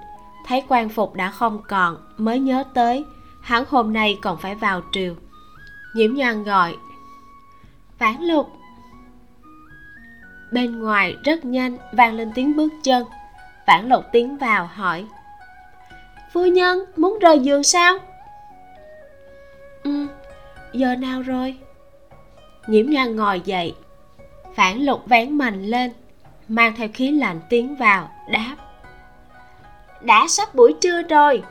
thấy 0.46 0.64
quan 0.68 0.90
phục 0.90 1.16
đã 1.16 1.30
không 1.30 1.62
còn 1.68 1.98
mới 2.18 2.40
nhớ 2.40 2.64
tới, 2.74 3.06
hắn 3.42 3.64
hôm 3.70 3.94
nay 3.94 4.20
còn 4.22 4.38
phải 4.38 4.56
vào 4.56 4.82
triều. 4.92 5.16
Nhiễm 5.96 6.14
nhan 6.14 6.44
gọi, 6.44 6.76
vãn 8.00 8.16
lục. 8.22 8.52
Bên 10.52 10.80
ngoài 10.80 11.16
rất 11.24 11.46
nhanh 11.46 11.78
vang 11.94 12.14
lên 12.14 12.32
tiếng 12.36 12.56
bước 12.56 12.74
chân. 12.84 13.04
Vãn 13.68 13.90
lục 13.90 14.04
tiến 14.12 14.38
vào 14.38 14.70
hỏi, 14.74 15.06
phu 16.34 16.46
nhân 16.46 16.80
muốn 16.98 17.20
rời 17.20 17.40
giường 17.40 17.64
sao? 17.64 17.98
Ừ 19.84 20.08
giờ 20.74 20.96
nào 20.96 21.22
rồi? 21.22 21.58
Nhiễm 22.68 22.86
nhan 22.90 23.16
ngồi 23.16 23.42
dậy. 23.46 23.74
Phản 24.54 24.82
lục 24.82 25.06
vén 25.06 25.38
mành 25.38 25.66
lên, 25.66 25.92
mang 26.48 26.76
theo 26.78 26.88
khí 26.94 27.12
lạnh 27.12 27.40
tiến 27.50 27.76
vào, 27.76 28.10
đáp. 28.32 28.56
Đã 30.02 30.26
sắp 30.28 30.56
buổi 30.56 30.76
trưa 30.82 31.02
rồi, 31.02 31.44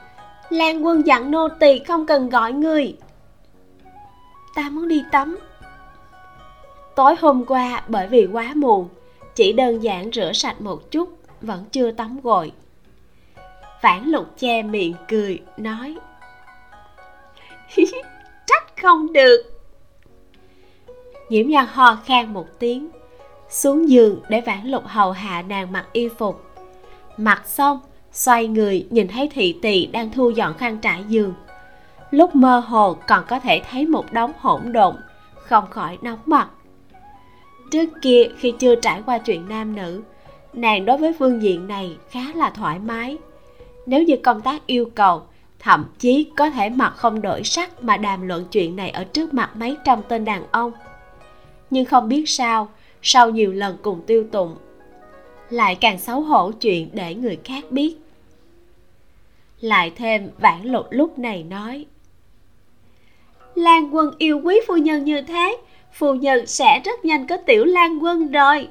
lan 0.51 0.87
quân 0.87 1.07
dặn 1.07 1.31
nô 1.31 1.49
tỳ 1.49 1.79
không 1.79 2.07
cần 2.07 2.29
gọi 2.29 2.53
người. 2.53 2.97
Ta 4.55 4.71
muốn 4.71 4.89
đi 4.89 5.05
tắm. 5.13 5.39
Tối 6.95 7.15
hôm 7.21 7.45
qua, 7.45 7.83
bởi 7.89 8.07
vì 8.07 8.27
quá 8.33 8.53
muộn, 8.55 8.89
chỉ 9.35 9.53
đơn 9.53 9.83
giản 9.83 10.11
rửa 10.13 10.33
sạch 10.33 10.61
một 10.61 10.91
chút, 10.91 11.19
vẫn 11.41 11.65
chưa 11.73 11.91
tắm 11.91 12.21
gội. 12.23 12.53
Phản 13.81 14.07
lục 14.07 14.27
che 14.39 14.63
miệng 14.63 14.95
cười, 15.09 15.43
nói. 15.57 15.97
Trách 18.47 18.83
không 18.83 19.13
được 19.13 19.52
nhiễm 21.33 21.49
nhan 21.49 21.67
ho 21.73 21.99
khan 22.05 22.33
một 22.33 22.47
tiếng, 22.59 22.89
xuống 23.49 23.89
giường 23.89 24.21
để 24.29 24.41
vãn 24.41 24.67
lục 24.67 24.83
hầu 24.87 25.13
hạ 25.13 25.43
nàng 25.43 25.73
mặc 25.73 25.87
y 25.93 26.09
phục. 26.09 26.45
Mặc 27.17 27.43
xong, 27.47 27.81
xoay 28.13 28.47
người 28.47 28.87
nhìn 28.91 29.09
thấy 29.09 29.29
thị 29.35 29.59
tỳ 29.63 29.87
đang 29.87 30.13
thu 30.13 30.31
dọn 30.31 30.55
khăn 30.55 30.79
trải 30.79 31.05
giường. 31.09 31.35
Lúc 32.11 32.35
mơ 32.35 32.59
hồ 32.59 32.97
còn 33.09 33.25
có 33.29 33.41
thể 33.41 33.63
thấy 33.71 33.87
một 33.87 34.13
đống 34.13 34.33
hỗn 34.39 34.73
độn, 34.73 34.97
không 35.35 35.65
khỏi 35.71 35.99
nóng 36.03 36.19
mặt. 36.27 36.49
Trước 37.71 37.87
kia 38.03 38.23
khi 38.39 38.53
chưa 38.59 38.75
trải 38.75 39.03
qua 39.07 39.19
chuyện 39.19 39.49
nam 39.49 39.77
nữ, 39.77 40.03
nàng 40.53 40.85
đối 40.85 40.99
với 40.99 41.13
phương 41.19 41.43
diện 41.43 41.67
này 41.67 41.97
khá 42.11 42.21
là 42.35 42.51
thoải 42.51 42.79
mái. 42.79 43.19
Nếu 43.87 44.03
như 44.03 44.17
công 44.17 44.41
tác 44.41 44.67
yêu 44.67 44.91
cầu, 44.95 45.23
thậm 45.59 45.85
chí 45.99 46.27
có 46.37 46.51
thể 46.51 46.69
mặt 46.69 46.93
không 46.97 47.23
đổi 47.23 47.43
sắc 47.45 47.85
mà 47.85 47.97
đàm 47.97 48.29
luận 48.29 48.45
chuyện 48.51 48.77
này 48.77 48.91
ở 48.91 49.05
trước 49.05 49.35
mặt 49.35 49.51
mấy 49.57 49.77
trăm 49.85 50.01
tên 50.09 50.25
đàn 50.25 50.45
ông 50.51 50.73
nhưng 51.73 51.85
không 51.85 52.09
biết 52.09 52.29
sao, 52.29 52.69
sau 53.03 53.31
nhiều 53.31 53.53
lần 53.53 53.77
cùng 53.83 54.01
tiêu 54.07 54.27
tụng, 54.33 54.57
lại 55.51 55.75
càng 55.75 55.99
xấu 55.99 56.21
hổ 56.21 56.51
chuyện 56.51 56.89
để 56.93 57.15
người 57.15 57.39
khác 57.45 57.65
biết. 57.71 57.97
Lại 59.61 59.93
thêm 59.97 60.31
vãn 60.39 60.63
lục 60.63 60.87
lúc 60.91 61.19
này 61.19 61.43
nói, 61.43 61.87
lan 63.55 63.95
quân 63.95 64.15
yêu 64.19 64.41
quý 64.45 64.61
phu 64.67 64.77
nhân 64.77 65.05
như 65.05 65.23
thế, 65.23 65.57
phu 65.93 66.15
nhân 66.15 66.47
sẽ 66.47 66.81
rất 66.85 67.05
nhanh 67.05 67.27
có 67.27 67.37
tiểu 67.37 67.65
lan 67.65 67.99
quân 68.03 68.31
rồi. 68.31 68.69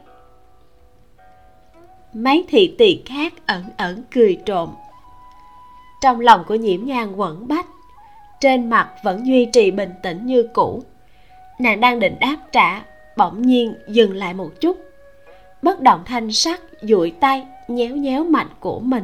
Mấy 2.14 2.46
thị 2.48 2.76
tỳ 2.78 3.02
khác 3.06 3.34
ẩn 3.46 3.64
ẩn 3.78 4.04
cười 4.12 4.38
trộm. 4.46 4.70
Trong 6.02 6.20
lòng 6.20 6.44
của 6.48 6.56
nhiễm 6.56 6.86
nhan 6.86 7.16
quẩn 7.16 7.48
bách, 7.48 7.68
trên 8.40 8.70
mặt 8.70 8.90
vẫn 9.04 9.28
duy 9.28 9.46
trì 9.46 9.72
bình 9.72 9.92
tĩnh 10.04 10.26
như 10.26 10.48
cũ. 10.54 10.84
Nàng 11.60 11.80
đang 11.80 12.00
định 12.00 12.16
đáp 12.20 12.38
trả 12.52 12.82
bỗng 13.18 13.42
nhiên 13.42 13.76
dừng 13.88 14.16
lại 14.16 14.34
một 14.34 14.52
chút. 14.60 14.78
Bất 15.62 15.82
động 15.82 16.04
thanh 16.06 16.32
sắc, 16.32 16.62
duỗi 16.82 17.12
tay, 17.20 17.48
nhéo 17.68 17.96
nhéo 17.96 18.24
mạnh 18.24 18.50
của 18.60 18.80
mình. 18.80 19.04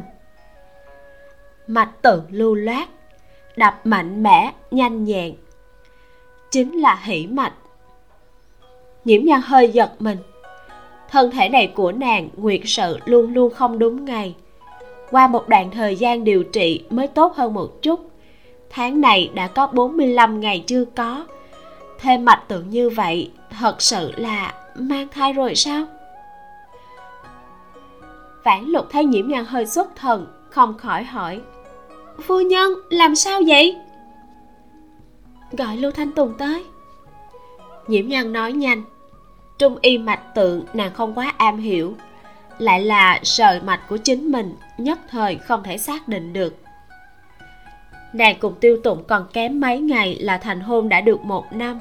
Mạch 1.66 1.90
tự 2.02 2.22
lưu 2.30 2.54
loát, 2.54 2.88
đập 3.56 3.80
mạnh 3.84 4.22
mẽ, 4.22 4.52
nhanh 4.70 5.04
nhẹn. 5.04 5.34
Chính 6.50 6.80
là 6.80 7.00
hỉ 7.04 7.26
mạch. 7.26 7.52
Nhiễm 9.04 9.24
nhan 9.24 9.40
hơi 9.44 9.68
giật 9.68 9.92
mình. 9.98 10.18
Thân 11.10 11.30
thể 11.30 11.48
này 11.48 11.66
của 11.66 11.92
nàng, 11.92 12.28
nguyệt 12.36 12.60
sự 12.64 12.98
luôn 13.04 13.34
luôn 13.34 13.54
không 13.54 13.78
đúng 13.78 14.04
ngày. 14.04 14.34
Qua 15.10 15.26
một 15.26 15.48
đoạn 15.48 15.70
thời 15.70 15.96
gian 15.96 16.24
điều 16.24 16.44
trị 16.44 16.84
mới 16.90 17.06
tốt 17.06 17.34
hơn 17.34 17.54
một 17.54 17.82
chút. 17.82 18.00
Tháng 18.70 19.00
này 19.00 19.30
đã 19.34 19.46
có 19.46 19.66
45 19.66 20.40
ngày 20.40 20.64
chưa 20.66 20.84
có 20.84 21.26
thêm 21.98 22.24
mạch 22.24 22.42
tượng 22.48 22.70
như 22.70 22.90
vậy, 22.90 23.30
thật 23.58 23.82
sự 23.82 24.12
là 24.16 24.54
mang 24.74 25.08
thai 25.08 25.32
rồi 25.32 25.54
sao? 25.54 25.86
Vãn 28.44 28.64
lục 28.64 28.86
thấy 28.90 29.04
nhiễm 29.04 29.28
nhan 29.28 29.44
hơi 29.44 29.66
xuất 29.66 29.96
thần, 29.96 30.26
không 30.50 30.78
khỏi 30.78 31.04
hỏi, 31.04 31.40
phu 32.20 32.40
nhân, 32.40 32.72
làm 32.90 33.16
sao 33.16 33.40
vậy? 33.46 33.76
Gọi 35.52 35.76
lưu 35.76 35.90
thanh 35.90 36.12
tùng 36.12 36.34
tới. 36.38 36.64
Nhiễm 37.86 38.08
nhân 38.08 38.32
nói 38.32 38.52
nhanh, 38.52 38.82
trung 39.58 39.78
y 39.80 39.98
mạch 39.98 40.34
tượng 40.34 40.64
nàng 40.74 40.94
không 40.94 41.14
quá 41.14 41.34
am 41.36 41.58
hiểu, 41.58 41.94
lại 42.58 42.80
là 42.80 43.20
sợi 43.22 43.60
mạch 43.60 43.88
của 43.88 43.96
chính 43.96 44.32
mình, 44.32 44.56
nhất 44.78 44.98
thời 45.08 45.36
không 45.36 45.62
thể 45.62 45.78
xác 45.78 46.08
định 46.08 46.32
được 46.32 46.56
nàng 48.12 48.36
cùng 48.40 48.54
tiêu 48.60 48.76
tụng 48.84 49.04
còn 49.08 49.26
kém 49.32 49.60
mấy 49.60 49.78
ngày 49.78 50.16
là 50.20 50.38
thành 50.38 50.60
hôn 50.60 50.88
đã 50.88 51.00
được 51.00 51.20
một 51.20 51.52
năm. 51.52 51.80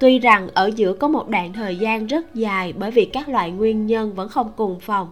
Tuy 0.00 0.18
rằng 0.18 0.48
ở 0.54 0.70
giữa 0.76 0.92
có 0.92 1.08
một 1.08 1.28
đoạn 1.28 1.52
thời 1.52 1.76
gian 1.76 2.06
rất 2.06 2.34
dài 2.34 2.72
bởi 2.72 2.90
vì 2.90 3.04
các 3.04 3.28
loại 3.28 3.50
nguyên 3.50 3.86
nhân 3.86 4.14
vẫn 4.14 4.28
không 4.28 4.52
cùng 4.56 4.80
phòng, 4.80 5.08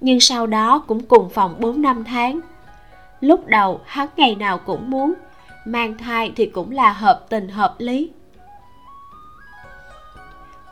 nhưng 0.00 0.20
sau 0.20 0.46
đó 0.46 0.84
cũng 0.86 1.00
cùng 1.06 1.30
phòng 1.30 1.56
4 1.60 1.82
năm 1.82 2.04
tháng. 2.04 2.40
Lúc 3.20 3.46
đầu 3.46 3.80
hắn 3.84 4.08
ngày 4.16 4.34
nào 4.34 4.58
cũng 4.58 4.90
muốn, 4.90 5.14
mang 5.64 5.98
thai 5.98 6.32
thì 6.36 6.46
cũng 6.46 6.70
là 6.70 6.92
hợp 6.92 7.26
tình 7.28 7.48
hợp 7.48 7.74
lý. 7.78 8.10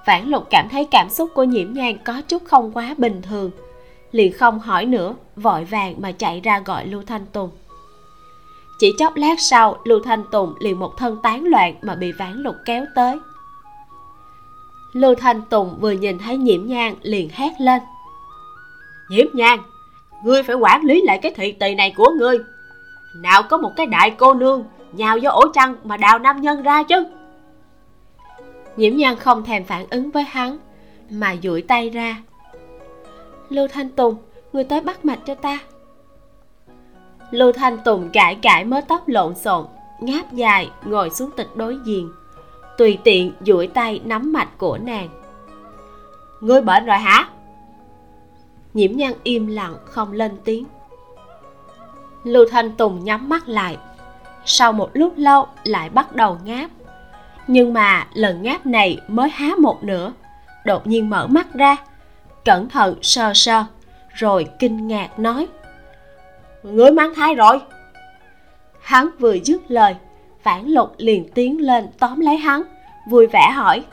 Vãn 0.07 0.29
lục 0.29 0.47
cảm 0.51 0.69
thấy 0.71 0.89
cảm 0.91 1.11
xúc 1.11 1.31
của 1.35 1.45
nhiễm 1.45 1.73
nhan 1.73 1.99
có 2.05 2.23
chút 2.29 2.43
không 2.45 2.73
quá 2.73 2.95
bình 2.99 3.23
thường, 3.23 3.51
liền 4.13 4.33
không 4.33 4.59
hỏi 4.59 4.87
nữa, 4.87 5.15
vội 5.37 5.65
vàng 5.65 5.95
mà 5.99 6.13
chạy 6.13 6.41
ra 6.41 6.59
gọi 6.59 6.87
lưu 6.87 7.03
thanh 7.07 7.27
tùng 7.27 7.51
chỉ 8.81 8.93
chốc 8.93 9.17
lát 9.17 9.41
sau, 9.41 9.77
lưu 9.85 10.01
thanh 10.01 10.25
tùng 10.31 10.55
liền 10.59 10.79
một 10.79 10.97
thân 10.97 11.17
tán 11.23 11.45
loạn 11.45 11.75
mà 11.83 11.95
bị 11.95 12.13
ván 12.13 12.33
lục 12.33 12.57
kéo 12.65 12.85
tới. 12.95 13.19
Lưu 14.93 15.15
thanh 15.15 15.43
tùng 15.43 15.79
vừa 15.81 15.91
nhìn 15.91 16.19
thấy 16.19 16.37
nhiễm 16.37 16.67
nhan 16.67 16.95
liền 17.03 17.29
hét 17.33 17.53
lên. 17.61 17.83
Nhiễm 19.11 19.27
nhan, 19.33 19.59
ngươi 20.25 20.43
phải 20.43 20.57
quản 20.57 20.85
lý 20.85 21.03
lại 21.03 21.19
cái 21.23 21.33
thị 21.37 21.53
tỳ 21.53 21.75
này 21.75 21.95
của 21.97 22.11
ngươi. 22.19 22.39
Nào 23.17 23.43
có 23.43 23.57
một 23.57 23.73
cái 23.77 23.87
đại 23.87 24.11
cô 24.11 24.35
nương 24.35 24.65
nhào 24.93 25.19
vô 25.23 25.31
ổ 25.31 25.49
chăn 25.55 25.77
mà 25.85 25.97
đào 25.97 26.19
nam 26.19 26.41
nhân 26.41 26.63
ra 26.63 26.83
chứ. 26.83 27.07
Nhiễm 28.77 28.97
nhan 28.97 29.17
không 29.17 29.45
thèm 29.45 29.65
phản 29.65 29.87
ứng 29.91 30.11
với 30.11 30.23
hắn, 30.23 30.59
mà 31.11 31.37
duỗi 31.43 31.63
tay 31.63 31.91
ra. 31.91 32.17
Lưu 33.49 33.69
thanh 33.69 33.89
tùng 33.89 34.17
người 34.53 34.65
tới 34.65 34.81
bắt 34.81 35.05
mạch 35.05 35.27
cho 35.27 35.35
ta 35.35 35.59
lưu 37.31 37.53
thanh 37.53 37.79
tùng 37.79 38.11
cãi 38.11 38.35
cãi 38.35 38.65
mớ 38.65 38.81
tóc 38.89 39.09
lộn 39.09 39.35
xộn, 39.35 39.67
ngáp 40.01 40.33
dài, 40.33 40.71
ngồi 40.85 41.11
xuống 41.11 41.31
tịch 41.37 41.57
đối 41.57 41.79
diện. 41.85 42.13
Tùy 42.79 42.99
tiện 43.05 43.33
duỗi 43.41 43.67
tay 43.67 44.01
nắm 44.05 44.33
mạch 44.33 44.59
của 44.59 44.79
nàng. 44.79 45.09
Ngươi 46.41 46.61
bệnh 46.61 46.87
rồi 46.87 46.99
hả? 46.99 47.29
Nhiễm 48.75 48.93
nhan 48.93 49.13
im 49.23 49.47
lặng, 49.47 49.75
không 49.85 50.13
lên 50.13 50.37
tiếng. 50.45 50.65
Lưu 52.25 52.45
thanh 52.51 52.77
tùng 52.77 53.05
nhắm 53.05 53.29
mắt 53.29 53.49
lại. 53.49 53.77
Sau 54.45 54.73
một 54.73 54.91
lúc 54.93 55.13
lâu, 55.17 55.47
lại 55.65 55.91
bắt 55.91 56.15
đầu 56.15 56.39
ngáp. 56.45 56.71
Nhưng 57.47 57.73
mà 57.73 58.07
lần 58.15 58.43
ngáp 58.43 58.67
này 58.67 58.99
mới 59.09 59.29
há 59.31 59.51
một 59.59 59.85
nửa. 59.85 60.13
Đột 60.65 60.87
nhiên 60.87 61.11
mở 61.11 61.27
mắt 61.27 61.55
ra, 61.55 61.77
cẩn 62.45 62.69
thận 62.69 62.95
sờ 63.03 63.33
sờ, 63.35 63.65
rồi 64.09 64.47
kinh 64.59 64.89
ngạc 64.89 65.19
nói 65.19 65.49
ngươi 66.63 66.91
mang 66.91 67.15
thai 67.15 67.35
rồi. 67.35 67.61
Hắn 68.81 69.11
vừa 69.19 69.37
dứt 69.45 69.61
lời 69.69 69.97
phản 70.43 70.69
lục 70.69 70.95
liền 70.97 71.29
tiến 71.35 71.61
lên 71.61 71.89
tóm 71.99 72.21
lấy 72.21 72.37
hắn, 72.37 72.63
vui 73.09 73.27
vẻ 73.27 73.51
hỏi. 73.55 73.85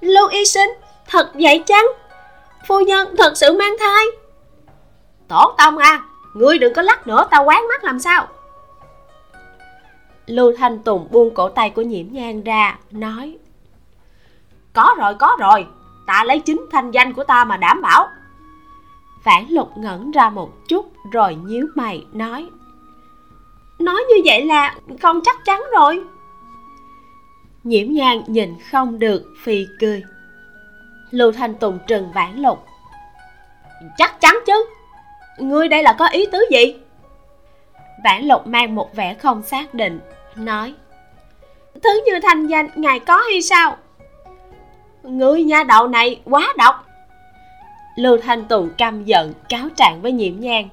Lưu 0.00 0.28
y 0.28 0.44
sinh, 0.44 0.70
thật 1.06 1.30
vậy 1.34 1.64
chăng? 1.66 1.86
Phu 2.66 2.80
nhân 2.80 3.14
thật 3.18 3.32
sự 3.36 3.58
mang 3.58 3.76
thai. 3.80 4.04
Tổ 5.28 5.54
tông 5.58 5.78
à 5.78 6.02
ngươi 6.34 6.58
đừng 6.58 6.74
có 6.74 6.82
lắc 6.82 7.06
nữa, 7.06 7.26
tao 7.30 7.44
quán 7.44 7.68
mắt 7.68 7.84
làm 7.84 7.98
sao? 7.98 8.28
Lưu 10.26 10.52
thanh 10.58 10.78
tùng 10.78 11.08
buông 11.10 11.34
cổ 11.34 11.48
tay 11.48 11.70
của 11.70 11.82
nhiễm 11.82 12.06
nhan 12.10 12.42
ra, 12.42 12.78
nói. 12.90 13.38
Có 14.72 14.94
rồi 14.98 15.14
có 15.14 15.36
rồi, 15.38 15.66
ta 16.06 16.24
lấy 16.24 16.40
chính 16.40 16.66
thanh 16.72 16.90
danh 16.90 17.12
của 17.12 17.24
ta 17.24 17.44
mà 17.44 17.56
đảm 17.56 17.82
bảo. 17.82 18.08
Vãn 19.28 19.46
lục 19.48 19.78
ngẩn 19.78 20.10
ra 20.10 20.30
một 20.30 20.68
chút 20.68 20.92
rồi 21.12 21.34
nhíu 21.34 21.66
mày 21.74 22.06
nói 22.12 22.48
nói 23.78 24.04
như 24.08 24.22
vậy 24.24 24.44
là 24.44 24.74
không 25.02 25.20
chắc 25.24 25.44
chắn 25.44 25.62
rồi. 25.72 26.04
Nhiễm 27.64 27.92
nhan 27.92 28.22
nhìn 28.26 28.54
không 28.70 28.98
được, 28.98 29.24
phì 29.42 29.66
cười. 29.80 30.02
Lưu 31.10 31.32
thanh 31.32 31.54
tùng 31.54 31.78
trừng 31.86 32.12
vãn 32.14 32.36
lục. 32.36 32.64
Chắc 33.98 34.20
chắn 34.20 34.38
chứ. 34.46 34.66
Ngươi 35.38 35.68
đây 35.68 35.82
là 35.82 35.96
có 35.98 36.08
ý 36.08 36.26
tứ 36.32 36.44
gì? 36.50 36.76
Vãn 38.04 38.24
lục 38.24 38.46
mang 38.46 38.74
một 38.74 38.96
vẻ 38.96 39.14
không 39.14 39.42
xác 39.42 39.74
định, 39.74 40.00
nói, 40.36 40.74
thứ 41.82 42.02
như 42.06 42.20
thanh 42.22 42.46
danh, 42.46 42.68
ngài 42.74 43.00
có 43.00 43.16
hay 43.16 43.42
sao? 43.42 43.76
Ngươi 45.02 45.42
nha 45.42 45.64
đậu 45.64 45.88
này 45.88 46.20
quá 46.24 46.54
độc 46.58 46.87
lưu 47.98 48.18
thanh 48.22 48.44
tùng 48.44 48.70
căm 48.78 49.04
giận 49.04 49.32
cáo 49.48 49.68
trạng 49.76 50.02
với 50.02 50.12
nhiễm 50.12 50.40
Nhan. 50.40 50.68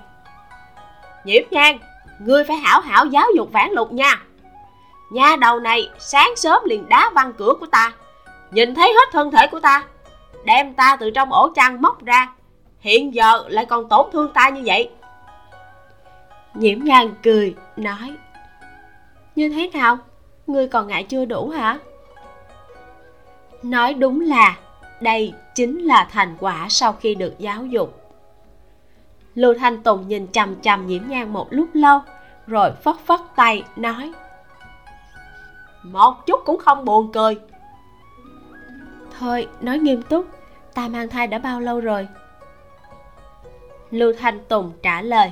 Nhiễm 1.23 1.43
Nhan, 1.51 1.77
ngươi 2.19 2.43
phải 2.43 2.57
hảo 2.57 2.81
hảo 2.81 3.05
giáo 3.05 3.27
dục 3.35 3.49
vãn 3.51 3.71
lục 3.71 3.91
nha. 3.91 4.21
Nha 5.11 5.35
đầu 5.35 5.59
này 5.59 5.89
sáng 5.99 6.35
sớm 6.35 6.61
liền 6.65 6.89
đá 6.89 7.11
văng 7.15 7.33
cửa 7.33 7.53
của 7.59 7.65
ta 7.65 7.93
nhìn 8.51 8.75
thấy 8.75 8.93
hết 8.93 9.09
thân 9.11 9.31
thể 9.31 9.47
của 9.47 9.59
ta 9.59 9.83
đem 10.45 10.73
ta 10.73 10.97
từ 10.99 11.09
trong 11.09 11.31
ổ 11.31 11.49
chăn 11.55 11.81
móc 11.81 12.05
ra 12.05 12.27
hiện 12.79 13.13
giờ 13.13 13.43
lại 13.47 13.65
còn 13.65 13.89
tổn 13.89 14.09
thương 14.11 14.33
ta 14.33 14.49
như 14.49 14.61
vậy. 14.65 14.89
Nhiễm 16.53 16.79
nhan 16.83 17.13
cười 17.23 17.55
nói 17.75 18.15
như 19.35 19.49
thế 19.49 19.69
nào? 19.73 19.97
Ngươi 20.47 20.67
còn 20.67 20.87
ngại 20.87 21.03
chưa 21.03 21.25
đủ 21.25 21.49
hả? 21.49 21.77
Nói 23.63 23.93
đúng 23.93 24.21
là 24.21 24.57
đây 25.01 25.33
chính 25.55 25.79
là 25.79 26.07
thành 26.11 26.35
quả 26.39 26.67
sau 26.69 26.93
khi 26.93 27.15
được 27.15 27.39
giáo 27.39 27.65
dục. 27.65 28.01
Lưu 29.35 29.53
thanh 29.59 29.83
tùng 29.83 30.07
nhìn 30.07 30.27
chằm 30.31 30.55
chằm 30.61 30.87
nhiễm 30.87 31.01
nhan 31.07 31.33
một 31.33 31.47
lúc 31.51 31.69
lâu, 31.73 31.99
rồi 32.47 32.71
phất 32.71 32.95
phất 33.05 33.19
tay 33.35 33.63
nói, 33.75 34.13
một 35.83 36.25
chút 36.25 36.39
cũng 36.45 36.57
không 36.57 36.85
buồn 36.85 37.11
cười. 37.11 37.37
Thôi, 39.19 39.47
nói 39.61 39.79
nghiêm 39.79 40.01
túc, 40.01 40.25
ta 40.73 40.87
mang 40.87 41.09
thai 41.09 41.27
đã 41.27 41.39
bao 41.39 41.59
lâu 41.59 41.79
rồi? 41.79 42.07
Lưu 43.91 44.13
thanh 44.19 44.39
tùng 44.47 44.71
trả 44.81 45.01
lời, 45.01 45.31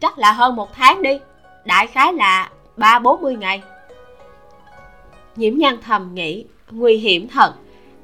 chắc 0.00 0.18
là 0.18 0.32
hơn 0.32 0.56
một 0.56 0.72
tháng 0.74 1.02
đi, 1.02 1.20
đại 1.64 1.86
khái 1.86 2.12
là 2.12 2.50
ba 2.76 2.98
bốn 2.98 3.22
mươi 3.22 3.36
ngày. 3.36 3.62
Nhiễm 5.36 5.58
nhan 5.58 5.78
thầm 5.82 6.14
nghĩ, 6.14 6.44
nguy 6.70 6.96
hiểm 6.96 7.28
thật 7.28 7.54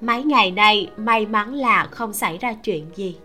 mấy 0.06 0.22
ngày 0.22 0.50
nay 0.50 0.90
may 0.96 1.26
mắn 1.26 1.54
là 1.54 1.88
không 1.90 2.12
xảy 2.12 2.38
ra 2.38 2.52
chuyện 2.52 2.90
gì. 2.96 3.16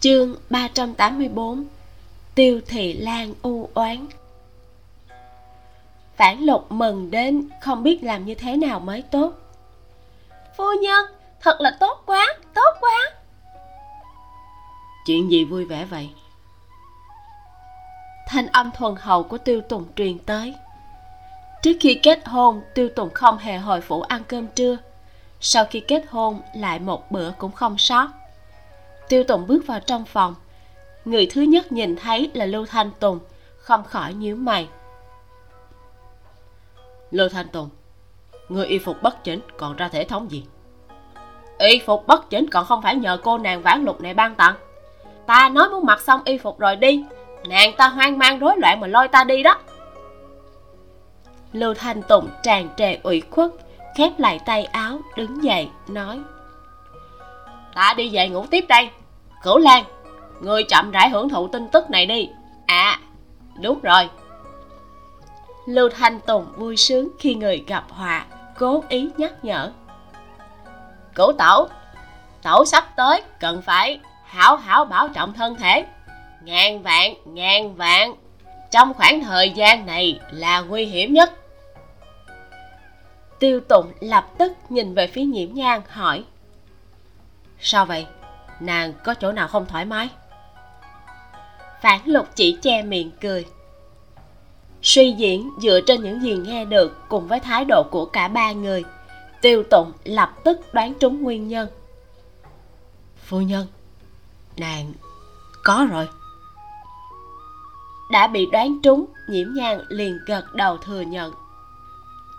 Chương 0.00 0.34
384 0.50 1.64
tiêu 2.34 2.60
thị 2.66 2.92
lan 2.92 3.34
u 3.42 3.70
oán. 3.74 4.06
Phản 6.16 6.44
lục 6.44 6.72
mừng 6.72 7.10
đến 7.10 7.48
không 7.60 7.82
biết 7.82 8.02
làm 8.02 8.24
như 8.24 8.34
thế 8.34 8.56
nào 8.56 8.80
mới 8.80 9.02
tốt. 9.02 9.32
Phu 10.56 10.72
nhân 10.82 11.06
thật 11.40 11.60
là 11.60 11.76
tốt 11.80 12.02
quá 12.06 12.26
tốt 12.54 12.76
quá. 12.80 13.12
Chuyện 15.06 15.30
gì 15.30 15.44
vui 15.44 15.64
vẻ 15.64 15.84
vậy? 15.84 16.10
Thanh 18.28 18.46
âm 18.46 18.70
thuần 18.70 18.94
hậu 18.98 19.22
của 19.22 19.38
tiêu 19.38 19.60
tùng 19.60 19.84
truyền 19.96 20.18
tới 20.18 20.54
trước 21.62 21.72
khi 21.80 21.94
kết 21.94 22.28
hôn, 22.28 22.62
tiêu 22.74 22.88
tùng 22.88 23.10
không 23.10 23.38
hề 23.38 23.56
hồi 23.56 23.80
phủ 23.80 24.02
ăn 24.02 24.22
cơm 24.28 24.46
trưa. 24.46 24.76
Sau 25.40 25.64
khi 25.64 25.80
kết 25.80 26.04
hôn, 26.08 26.40
lại 26.54 26.78
một 26.78 27.10
bữa 27.10 27.30
cũng 27.38 27.52
không 27.52 27.78
sót. 27.78 28.08
Tiêu 29.08 29.24
tùng 29.24 29.46
bước 29.46 29.66
vào 29.66 29.80
trong 29.80 30.04
phòng. 30.04 30.34
Người 31.04 31.26
thứ 31.30 31.40
nhất 31.40 31.72
nhìn 31.72 31.96
thấy 31.96 32.30
là 32.34 32.46
lưu 32.46 32.66
thanh 32.66 32.90
tùng, 33.00 33.18
không 33.58 33.84
khỏi 33.84 34.14
nhíu 34.14 34.36
mày. 34.36 34.68
Lưu 37.10 37.28
thanh 37.28 37.48
tùng, 37.48 37.68
người 38.48 38.66
y 38.66 38.78
phục 38.78 39.02
bất 39.02 39.24
chỉnh 39.24 39.40
còn 39.56 39.76
ra 39.76 39.88
thể 39.88 40.04
thống 40.04 40.30
gì? 40.30 40.44
Y 41.58 41.80
phục 41.86 42.06
bất 42.06 42.30
chỉnh 42.30 42.50
còn 42.50 42.64
không 42.66 42.82
phải 42.82 42.96
nhờ 42.96 43.18
cô 43.22 43.38
nàng 43.38 43.62
vãn 43.62 43.84
lục 43.84 44.00
này 44.00 44.14
ban 44.14 44.34
tặng. 44.34 44.54
Ta 45.26 45.48
nói 45.48 45.68
muốn 45.68 45.86
mặc 45.86 46.00
xong 46.00 46.20
y 46.24 46.38
phục 46.38 46.58
rồi 46.58 46.76
đi. 46.76 47.04
Nàng 47.48 47.72
ta 47.76 47.88
hoang 47.88 48.18
mang 48.18 48.38
rối 48.38 48.56
loạn 48.56 48.80
mà 48.80 48.86
lôi 48.86 49.08
ta 49.08 49.24
đi 49.24 49.42
đó 49.42 49.58
lưu 51.52 51.74
thanh 51.74 52.02
tùng 52.02 52.28
tràn 52.42 52.68
trề 52.76 52.98
ủy 53.02 53.22
khuất, 53.30 53.50
khép 53.96 54.18
lại 54.18 54.40
tay 54.46 54.64
áo, 54.64 55.00
đứng 55.16 55.44
dậy, 55.44 55.68
nói. 55.88 56.20
Ta 57.74 57.94
đi 57.96 58.10
về 58.12 58.28
ngủ 58.28 58.46
tiếp 58.46 58.64
đây. 58.68 58.90
Cửu 59.42 59.58
lan 59.58 59.84
người 60.40 60.62
chậm 60.64 60.90
rãi 60.90 61.08
hưởng 61.08 61.28
thụ 61.28 61.48
tin 61.48 61.68
tức 61.68 61.90
này 61.90 62.06
đi. 62.06 62.28
À 62.66 62.98
đúng 63.60 63.80
rồi. 63.80 64.08
Lưu 65.66 65.88
thanh 65.88 66.20
tùng 66.20 66.46
vui 66.56 66.76
sướng 66.76 67.08
khi 67.18 67.34
người 67.34 67.64
gặp 67.66 67.84
họa, 67.90 68.26
cố 68.58 68.84
ý 68.88 69.08
nhắc 69.16 69.44
nhở. 69.44 69.72
Cửu 71.14 71.32
tẩu 71.32 71.68
tẩu 72.42 72.64
sắp 72.64 72.84
tới, 72.96 73.22
cần 73.40 73.62
phải 73.62 73.98
hảo 74.24 74.56
hảo 74.56 74.84
bảo 74.84 75.08
trọng 75.08 75.32
thân 75.32 75.56
thể. 75.56 75.84
Ngàn 76.42 76.82
vạn 76.82 77.14
ngàn 77.24 77.74
vạn. 77.74 78.14
Trong 78.70 78.94
khoảng 78.94 79.20
thời 79.20 79.50
gian 79.50 79.86
này 79.86 80.20
là 80.30 80.60
nguy 80.60 80.84
hiểm 80.84 81.14
nhất 81.14 81.39
tiêu 83.40 83.60
tụng 83.60 83.92
lập 84.00 84.30
tức 84.38 84.52
nhìn 84.68 84.94
về 84.94 85.06
phía 85.06 85.22
nhiễm 85.22 85.54
nhan, 85.54 85.80
hỏi. 85.88 86.24
Sao 87.60 87.86
vậy? 87.86 88.06
Nàng 88.60 88.92
có 89.04 89.14
chỗ 89.14 89.32
nào 89.32 89.48
không 89.48 89.66
thoải 89.66 89.84
mái? 89.84 90.08
Phản 91.82 92.00
lục 92.04 92.28
chỉ 92.34 92.58
che 92.62 92.82
miệng 92.82 93.10
cười. 93.20 93.46
Suy 94.82 95.12
diễn 95.12 95.50
dựa 95.62 95.80
trên 95.86 96.02
những 96.02 96.22
gì 96.22 96.36
nghe 96.36 96.64
được 96.64 97.08
cùng 97.08 97.28
với 97.28 97.40
thái 97.40 97.64
độ 97.64 97.82
của 97.90 98.06
cả 98.06 98.28
ba 98.28 98.52
người, 98.52 98.84
tiêu 99.40 99.62
tụng 99.70 99.92
lập 100.04 100.34
tức 100.44 100.74
đoán 100.74 100.94
trúng 101.00 101.22
nguyên 101.22 101.48
nhân. 101.48 101.68
Phu 103.24 103.40
nhân, 103.40 103.66
nàng 104.56 104.92
có 105.64 105.86
rồi. 105.90 106.08
Đã 108.10 108.26
bị 108.26 108.46
đoán 108.52 108.82
trúng, 108.82 109.06
nhiễm 109.28 109.54
nhan 109.54 109.80
liền 109.88 110.18
gật 110.26 110.54
đầu 110.54 110.78
thừa 110.78 111.00
nhận 111.00 111.32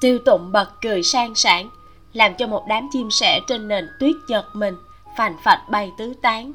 tiêu 0.01 0.19
tụng 0.25 0.51
bật 0.51 0.81
cười 0.81 1.03
sang 1.03 1.35
sảng, 1.35 1.69
làm 2.13 2.35
cho 2.35 2.47
một 2.47 2.65
đám 2.67 2.89
chim 2.91 3.11
sẻ 3.11 3.39
trên 3.47 3.67
nền 3.67 3.87
tuyết 3.99 4.15
giật 4.27 4.45
mình, 4.53 4.75
phành 5.17 5.35
phạch 5.43 5.69
bay 5.69 5.91
tứ 5.97 6.13
tán. 6.21 6.51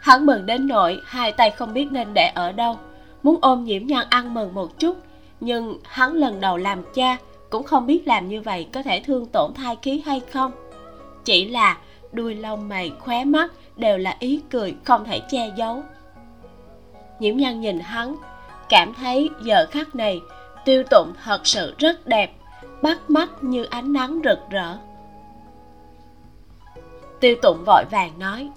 Hắn 0.00 0.26
mừng 0.26 0.46
đến 0.46 0.66
nỗi 0.66 1.00
hai 1.04 1.32
tay 1.32 1.50
không 1.50 1.72
biết 1.72 1.88
nên 1.90 2.14
để 2.14 2.32
ở 2.34 2.52
đâu, 2.52 2.78
muốn 3.22 3.38
ôm 3.42 3.64
nhiễm 3.64 3.86
nhan 3.86 4.06
ăn 4.10 4.34
mừng 4.34 4.54
một 4.54 4.78
chút, 4.78 4.96
nhưng 5.40 5.78
hắn 5.84 6.12
lần 6.12 6.40
đầu 6.40 6.56
làm 6.56 6.82
cha 6.94 7.16
cũng 7.50 7.62
không 7.62 7.86
biết 7.86 8.08
làm 8.08 8.28
như 8.28 8.40
vậy 8.40 8.68
có 8.72 8.82
thể 8.82 9.00
thương 9.00 9.26
tổn 9.26 9.54
thai 9.54 9.76
khí 9.82 10.02
hay 10.06 10.20
không. 10.32 10.52
Chỉ 11.24 11.48
là 11.48 11.78
đuôi 12.12 12.34
lông 12.34 12.68
mày 12.68 12.92
khóe 13.00 13.24
mắt 13.24 13.52
đều 13.76 13.98
là 13.98 14.16
ý 14.18 14.40
cười 14.50 14.74
không 14.84 15.04
thể 15.04 15.20
che 15.30 15.50
giấu. 15.56 15.82
Nhiễm 17.20 17.36
nhan 17.36 17.60
nhìn 17.60 17.80
hắn, 17.80 18.16
cảm 18.68 18.94
thấy 18.94 19.30
giờ 19.42 19.66
khắc 19.70 19.94
này 19.94 20.20
tiêu 20.64 20.82
tụng 20.90 21.12
thật 21.24 21.46
sự 21.46 21.74
rất 21.78 22.06
đẹp 22.06 22.32
bắt 22.84 23.10
mắt 23.10 23.28
như 23.40 23.64
ánh 23.64 23.92
nắng 23.92 24.20
rực 24.24 24.38
rỡ. 24.50 24.76
Tiêu 27.20 27.36
tụng 27.42 27.64
vội 27.66 27.84
vàng 27.90 28.18
nói, 28.18 28.50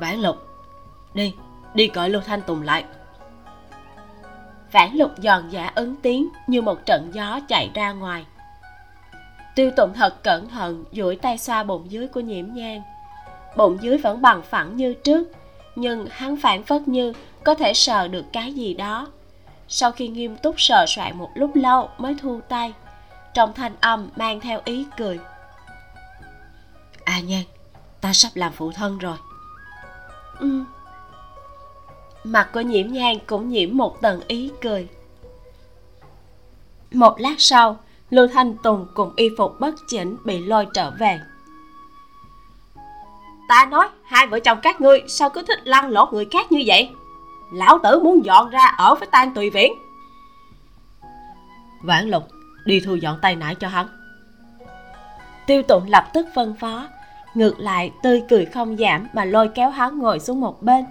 vãn 0.00 0.20
lục, 0.20 0.36
đi 1.14 1.34
đi 1.74 1.90
gọi 1.94 2.10
lưu 2.10 2.22
thanh 2.26 2.42
tùng 2.42 2.62
lại. 2.62 2.84
Vãn 4.72 4.94
lục 4.94 5.10
giòn 5.16 5.48
giả 5.50 5.72
ứng 5.74 5.96
tiếng 5.96 6.28
như 6.46 6.62
một 6.62 6.86
trận 6.86 7.10
gió 7.12 7.40
chạy 7.48 7.70
ra 7.74 7.92
ngoài. 7.92 8.26
Tiêu 9.54 9.70
tụng 9.76 9.92
thật 9.94 10.22
cẩn 10.22 10.48
thận 10.48 10.84
duỗi 10.92 11.16
tay 11.16 11.38
xoa 11.38 11.62
bụng 11.62 11.90
dưới 11.90 12.08
của 12.08 12.20
nhiễm 12.20 12.46
nhang 12.54 12.82
bụng 13.56 13.78
dưới 13.80 13.98
vẫn 13.98 14.22
bằng 14.22 14.42
phẳng 14.42 14.76
như 14.76 14.94
trước, 14.94 15.32
nhưng 15.76 16.06
hắn 16.10 16.36
phản 16.36 16.62
phất 16.62 16.88
như 16.88 17.12
có 17.44 17.54
thể 17.54 17.74
sờ 17.74 18.08
được 18.08 18.24
cái 18.32 18.52
gì 18.52 18.74
đó. 18.74 19.08
Sau 19.68 19.92
khi 19.92 20.08
nghiêm 20.08 20.36
túc 20.36 20.60
sờ 20.60 20.84
soạn 20.88 21.18
một 21.18 21.30
lúc 21.34 21.50
lâu 21.54 21.88
mới 21.98 22.16
thu 22.20 22.40
tay 22.48 22.72
trong 23.34 23.52
thanh 23.54 23.72
âm 23.80 24.08
mang 24.16 24.40
theo 24.40 24.60
ý 24.64 24.86
cười. 24.96 25.20
À 27.04 27.20
nhan 27.20 27.42
ta 28.00 28.12
sắp 28.12 28.30
làm 28.34 28.52
phụ 28.52 28.72
thân 28.72 28.98
rồi. 28.98 29.16
Ừ. 30.38 30.64
Mặt 32.24 32.48
của 32.52 32.60
nhiễm 32.60 32.92
nhan 32.92 33.18
cũng 33.26 33.48
nhiễm 33.48 33.76
một 33.76 34.00
tầng 34.00 34.20
ý 34.28 34.52
cười. 34.60 34.88
Một 36.92 37.20
lát 37.20 37.34
sau 37.38 37.78
lưu 38.10 38.28
thanh 38.32 38.56
tùng 38.62 38.86
cùng 38.94 39.12
y 39.16 39.28
phục 39.38 39.60
bất 39.60 39.74
chỉnh 39.88 40.16
bị 40.24 40.38
lôi 40.38 40.66
trở 40.74 40.90
về. 40.90 41.20
Ta 43.48 43.68
nói 43.70 43.88
hai 44.04 44.26
vợ 44.26 44.40
chồng 44.40 44.58
các 44.62 44.80
ngươi 44.80 45.02
sao 45.08 45.30
cứ 45.30 45.42
thích 45.42 45.58
lăn 45.64 45.88
lộn 45.88 46.08
người 46.12 46.26
khác 46.30 46.52
như 46.52 46.62
vậy? 46.66 46.90
Lão 47.52 47.78
tử 47.82 48.00
muốn 48.00 48.24
dọn 48.24 48.50
ra 48.50 48.64
ở 48.66 48.94
với 48.94 49.08
tan 49.12 49.34
tùy 49.34 49.50
viễn 49.50 49.72
vãn 51.82 52.08
lục 52.08 52.22
đi 52.64 52.80
thu 52.80 52.94
dọn 52.94 53.18
tay 53.22 53.36
nải 53.36 53.54
cho 53.54 53.68
hắn. 53.68 53.86
Tiêu 55.46 55.62
tụng 55.62 55.84
lập 55.88 56.04
tức 56.14 56.26
phân 56.34 56.54
phó, 56.54 56.88
ngược 57.34 57.60
lại 57.60 57.92
tươi 58.02 58.22
cười 58.28 58.44
không 58.44 58.76
giảm 58.76 59.08
mà 59.12 59.24
lôi 59.24 59.48
kéo 59.48 59.70
hắn 59.70 59.98
ngồi 59.98 60.20
xuống 60.20 60.40
một 60.40 60.62
bên, 60.62 60.84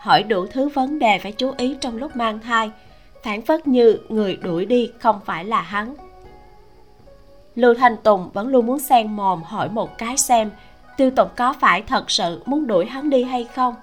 hỏi 0.00 0.22
đủ 0.22 0.46
thứ 0.46 0.68
vấn 0.68 0.98
đề 0.98 1.18
phải 1.18 1.32
chú 1.32 1.52
ý 1.56 1.76
trong 1.80 1.96
lúc 1.96 2.16
mang 2.16 2.38
thai, 2.38 2.70
phản 3.24 3.42
phất 3.42 3.66
như 3.66 3.98
người 4.08 4.36
đuổi 4.36 4.66
đi 4.66 4.90
không 4.98 5.20
phải 5.24 5.44
là 5.44 5.60
hắn. 5.60 5.94
Lưu 7.54 7.74
thanh 7.74 7.96
tùng 7.96 8.30
vẫn 8.30 8.48
luôn 8.48 8.66
muốn 8.66 8.78
xen 8.78 9.16
mồm 9.16 9.42
hỏi 9.42 9.68
một 9.68 9.98
cái 9.98 10.16
xem 10.16 10.50
tiêu 10.98 11.10
tụng 11.10 11.28
có 11.36 11.52
phải 11.52 11.82
thật 11.82 12.10
sự 12.10 12.42
muốn 12.46 12.66
đuổi 12.66 12.86
hắn 12.86 13.10
đi 13.10 13.24
hay 13.24 13.44
không. 13.44 13.74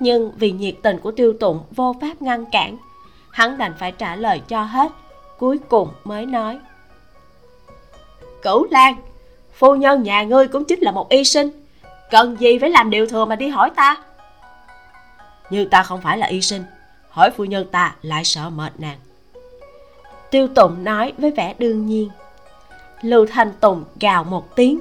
Nhưng 0.00 0.32
vì 0.32 0.52
nhiệt 0.52 0.74
tình 0.82 0.98
của 0.98 1.10
tiêu 1.10 1.32
tụng 1.40 1.60
vô 1.70 1.96
pháp 2.00 2.22
ngăn 2.22 2.44
cản, 2.52 2.76
hắn 3.30 3.58
đành 3.58 3.72
phải 3.78 3.92
trả 3.92 4.16
lời 4.16 4.40
cho 4.48 4.62
hết 4.62 4.92
cuối 5.40 5.58
cùng 5.68 5.88
mới 6.04 6.26
nói. 6.26 6.58
Cửu 8.42 8.66
lan, 8.70 8.94
phu 9.52 9.74
nhân 9.74 10.02
nhà 10.02 10.22
ngươi 10.22 10.48
cũng 10.48 10.64
chính 10.64 10.80
là 10.80 10.90
một 10.90 11.08
y 11.08 11.24
sinh. 11.24 11.50
Cần 12.10 12.36
gì 12.40 12.58
phải 12.58 12.70
làm 12.70 12.90
điều 12.90 13.06
thừa 13.06 13.24
mà 13.24 13.36
đi 13.36 13.48
hỏi 13.48 13.70
ta? 13.76 13.96
Như 15.50 15.64
ta 15.64 15.82
không 15.82 16.00
phải 16.00 16.18
là 16.18 16.26
y 16.26 16.40
sinh, 16.40 16.64
hỏi 17.10 17.30
phu 17.30 17.44
nhân 17.44 17.66
ta 17.72 17.94
lại 18.02 18.24
sợ 18.24 18.50
mệt 18.50 18.72
nàng. 18.78 18.98
Tiêu 20.30 20.48
tụng 20.48 20.84
nói 20.84 21.12
với 21.18 21.30
vẻ 21.30 21.54
đương 21.58 21.86
nhiên. 21.86 22.10
Lưu 23.02 23.26
thanh 23.26 23.52
tùng 23.60 23.84
gào 24.00 24.24
một 24.24 24.56
tiếng. 24.56 24.80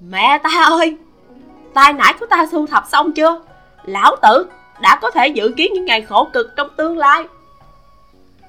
Mẹ 0.00 0.38
ta 0.42 0.50
ơi, 0.64 0.96
tai 1.74 1.92
nải 1.92 2.14
của 2.20 2.26
ta 2.26 2.46
thu 2.52 2.66
thập 2.66 2.84
xong 2.88 3.12
chưa? 3.12 3.40
Lão 3.84 4.16
tử 4.22 4.46
đã 4.80 4.98
có 5.02 5.10
thể 5.10 5.28
dự 5.28 5.54
kiến 5.56 5.72
những 5.72 5.84
ngày 5.84 6.02
khổ 6.02 6.28
cực 6.32 6.56
trong 6.56 6.68
tương 6.76 6.98
lai 6.98 7.24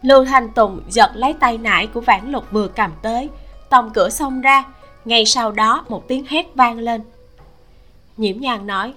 lưu 0.04 0.26
thanh 0.26 0.50
tùng 0.50 0.82
giật 0.90 1.12
lấy 1.16 1.34
tay 1.34 1.58
nải 1.58 1.88
của 1.88 2.02
vãn 2.02 2.32
lục 2.32 2.46
vừa 2.52 2.68
cầm 2.68 2.92
tới. 3.02 3.30
Tòng 3.70 3.92
cửa 3.94 4.10
xông 4.10 4.42
ra. 4.42 4.64
Ngay 5.06 5.26
sau 5.26 5.52
đó 5.52 5.86
một 5.90 6.08
tiếng 6.08 6.26
hét 6.30 6.56
vang 6.56 6.80
lên. 6.80 7.02
Nhiễm 8.18 8.40
nhàn 8.40 8.68
nói 8.68 8.94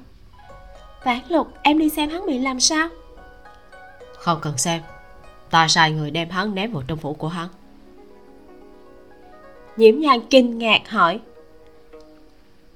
vãn 1.05 1.21
lục 1.29 1.49
em 1.63 1.79
đi 1.79 1.89
xem 1.89 2.11
hắn 2.11 2.27
bị 2.27 2.39
làm 2.39 2.61
sao? 2.61 2.89
Không 4.19 4.39
cần 4.43 4.59
xem. 4.59 4.83
Ta 5.51 5.69
sai 5.69 5.93
người 5.93 6.11
đem 6.11 6.31
hắn 6.31 6.55
ném 6.55 6.73
vào 6.73 6.83
trong 6.87 6.99
phủ 6.99 7.15
của 7.15 7.29
hắn. 7.29 7.49
Nhiễm 9.77 10.01
nhàn 10.01 10.21
kinh 10.31 10.59
ngạc 10.59 10.91
hỏi 10.91 11.21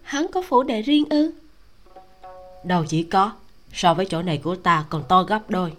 hắn 0.03 0.27
có 0.33 0.43
phủ 0.43 0.63
đệ 0.63 0.83
riêng 0.83 1.05
ư? 1.11 1.33
Đâu 2.65 2.85
chỉ 2.89 3.03
có. 3.03 3.33
So 3.73 3.95
với 3.95 4.07
chỗ 4.07 4.23
này 4.23 4.39
của 4.39 4.57
ta 4.57 4.85
còn 4.89 5.03
to 5.09 5.23
gấp 5.23 5.41
đôi. 5.51 5.73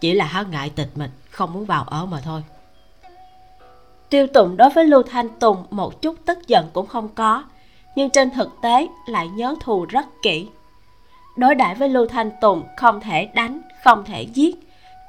Chỉ 0.00 0.12
là 0.12 0.24
hắn 0.24 0.50
ngại 0.50 0.70
tịch 0.76 0.88
mịch 0.94 1.10
không 1.38 1.52
muốn 1.52 1.64
vào 1.64 1.84
ở 1.84 2.06
mà 2.06 2.20
thôi. 2.20 2.42
Tiêu 4.10 4.26
tụng 4.26 4.56
đối 4.56 4.70
với 4.70 4.84
lưu 4.84 5.02
thanh 5.02 5.28
tùng 5.38 5.64
một 5.70 6.02
chút 6.02 6.16
tức 6.26 6.38
giận 6.46 6.70
cũng 6.72 6.86
không 6.86 7.08
có 7.08 7.44
nhưng 7.96 8.10
trên 8.10 8.30
thực 8.30 8.50
tế 8.62 8.86
lại 9.06 9.28
nhớ 9.28 9.54
thù 9.60 9.86
rất 9.88 10.06
kỹ. 10.22 10.48
Đối 11.36 11.54
đãi 11.54 11.74
với 11.74 11.88
lưu 11.88 12.06
thanh 12.06 12.30
tùng 12.40 12.62
không 12.76 13.00
thể 13.00 13.28
đánh 13.34 13.60
không 13.84 14.04
thể 14.04 14.22
giết 14.22 14.56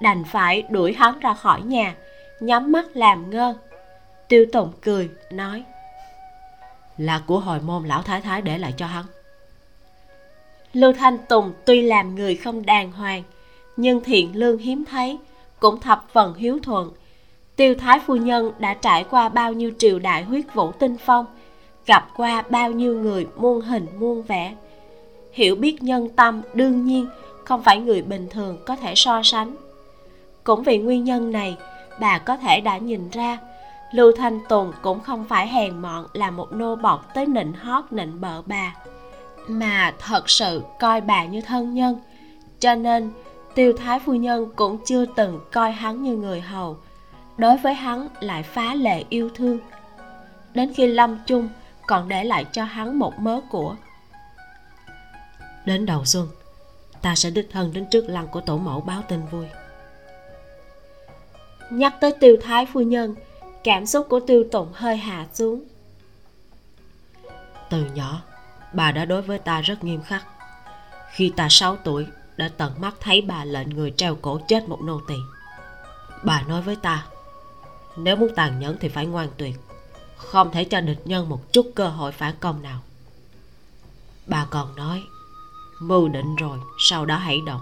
đành 0.01 0.23
phải 0.23 0.61
đuổi 0.61 0.93
hắn 0.93 1.19
ra 1.19 1.33
khỏi 1.33 1.61
nhà 1.61 1.95
nhắm 2.39 2.71
mắt 2.71 2.85
làm 2.93 3.29
ngơ. 3.29 3.55
Tiêu 4.27 4.45
tùng 4.53 4.71
cười 4.81 5.09
nói 5.31 5.63
là 6.97 7.21
của 7.27 7.39
hồi 7.39 7.59
môn 7.61 7.87
lão 7.87 8.01
thái 8.01 8.21
thái 8.21 8.41
để 8.41 8.57
lại 8.57 8.73
cho 8.77 8.85
hắn. 8.85 9.05
Lưu 10.73 10.93
thanh 10.93 11.17
tùng 11.17 11.53
tuy 11.65 11.81
làm 11.81 12.15
người 12.15 12.35
không 12.35 12.65
đàng 12.65 12.91
hoàng 12.91 13.23
nhưng 13.77 14.03
thiện 14.03 14.35
lương 14.35 14.57
hiếm 14.57 14.85
thấy 14.85 15.19
cũng 15.59 15.79
thập 15.79 16.05
phần 16.13 16.33
hiếu 16.33 16.59
thuận. 16.63 16.91
Tiêu 17.55 17.75
thái 17.75 17.99
phu 17.99 18.15
nhân 18.15 18.51
đã 18.59 18.73
trải 18.73 19.03
qua 19.03 19.29
bao 19.29 19.53
nhiêu 19.53 19.71
triều 19.77 19.99
đại 19.99 20.23
huyết 20.23 20.45
vũ 20.53 20.71
tinh 20.71 20.97
phong, 21.05 21.25
gặp 21.85 22.07
qua 22.15 22.43
bao 22.49 22.71
nhiêu 22.71 22.95
người 22.95 23.27
muôn 23.35 23.61
hình 23.61 23.87
muôn 23.99 24.21
vẻ. 24.21 24.55
Hiểu 25.31 25.55
biết 25.55 25.83
nhân 25.83 26.09
tâm 26.09 26.41
đương 26.53 26.85
nhiên 26.85 27.07
không 27.45 27.63
phải 27.63 27.79
người 27.79 28.01
bình 28.01 28.27
thường 28.29 28.57
có 28.65 28.75
thể 28.75 28.93
so 28.95 29.21
sánh. 29.23 29.55
Cũng 30.43 30.63
vì 30.63 30.77
nguyên 30.77 31.03
nhân 31.03 31.31
này, 31.31 31.57
bà 31.99 32.17
có 32.17 32.37
thể 32.37 32.61
đã 32.61 32.77
nhìn 32.77 33.09
ra, 33.09 33.37
lưu 33.91 34.11
thanh 34.17 34.39
tùng 34.49 34.71
cũng 34.81 34.99
không 34.99 35.25
phải 35.25 35.47
hèn 35.47 35.81
mọn 35.81 36.05
là 36.13 36.31
một 36.31 36.51
nô 36.51 36.75
bọc 36.75 37.13
tới 37.13 37.25
nịnh 37.25 37.53
hót 37.53 37.85
nịnh 37.91 38.21
bợ 38.21 38.41
bà, 38.45 38.75
mà 39.47 39.93
thật 39.99 40.29
sự 40.29 40.61
coi 40.79 41.01
bà 41.01 41.25
như 41.25 41.41
thân 41.41 41.73
nhân. 41.73 41.99
Cho 42.59 42.75
nên 42.75 43.11
tiêu 43.55 43.73
thái 43.77 43.99
phu 43.99 44.13
nhân 44.13 44.51
cũng 44.55 44.77
chưa 44.85 45.05
từng 45.05 45.39
coi 45.51 45.71
hắn 45.71 46.03
như 46.03 46.15
người 46.15 46.41
hầu. 46.41 46.77
Đối 47.37 47.57
với 47.57 47.73
hắn 47.73 48.07
lại 48.19 48.43
phá 48.43 48.75
lệ 48.75 49.03
yêu 49.09 49.29
thương. 49.35 49.59
Đến 50.53 50.73
khi 50.73 50.87
lâm 50.87 51.19
chung 51.25 51.49
còn 51.87 52.07
để 52.07 52.23
lại 52.23 52.45
cho 52.51 52.63
hắn 52.63 52.99
một 52.99 53.19
mớ 53.19 53.41
của. 53.49 53.75
Đến 55.65 55.85
đầu 55.85 56.05
xuân 56.05 56.27
ta 57.01 57.15
sẽ 57.15 57.29
đích 57.29 57.49
thân 57.51 57.73
đến 57.73 57.85
trước 57.91 58.05
lăng 58.07 58.27
của 58.27 58.41
tổ 58.41 58.57
mẫu 58.57 58.81
báo 58.81 59.01
tin 59.07 59.25
vui. 59.31 59.45
Nhắc 61.69 61.95
tới 61.99 62.13
tiêu 62.19 62.37
thái 62.41 62.65
phu 62.65 62.81
nhân 62.81 63.15
cảm 63.63 63.85
xúc 63.85 64.07
của 64.09 64.19
tiêu 64.19 64.43
tụng 64.51 64.69
hơi 64.73 64.97
hạ 64.97 65.25
xuống. 65.33 65.63
Từ 67.69 67.85
nhỏ 67.93 68.21
bà 68.73 68.91
đã 68.91 69.05
đối 69.05 69.21
với 69.21 69.39
ta 69.39 69.61
rất 69.61 69.83
nghiêm 69.83 70.01
khắc. 70.01 70.25
Khi 71.11 71.33
ta 71.35 71.47
6 71.49 71.75
tuổi 71.75 72.07
đã 72.39 72.49
tận 72.57 72.73
mắt 72.81 72.95
thấy 72.99 73.21
bà 73.21 73.45
lệnh 73.45 73.69
người 73.69 73.93
treo 73.97 74.15
cổ 74.15 74.39
chết 74.47 74.69
một 74.69 74.81
nô 74.81 75.01
tỳ. 75.07 75.15
Bà 76.23 76.41
nói 76.41 76.61
với 76.61 76.75
ta, 76.75 77.05
nếu 77.97 78.15
muốn 78.15 78.29
tàn 78.35 78.59
nhẫn 78.59 78.77
thì 78.79 78.89
phải 78.89 79.05
ngoan 79.05 79.27
tuyệt, 79.37 79.55
không 80.17 80.51
thể 80.51 80.63
cho 80.63 80.81
địch 80.81 81.01
nhân 81.05 81.29
một 81.29 81.53
chút 81.53 81.71
cơ 81.75 81.87
hội 81.87 82.11
phản 82.11 82.35
công 82.39 82.61
nào. 82.61 82.79
Bà 84.27 84.45
còn 84.49 84.75
nói, 84.75 85.03
mưu 85.79 86.07
định 86.07 86.35
rồi, 86.35 86.59
sau 86.79 87.05
đó 87.05 87.15
hãy 87.15 87.41
động, 87.45 87.61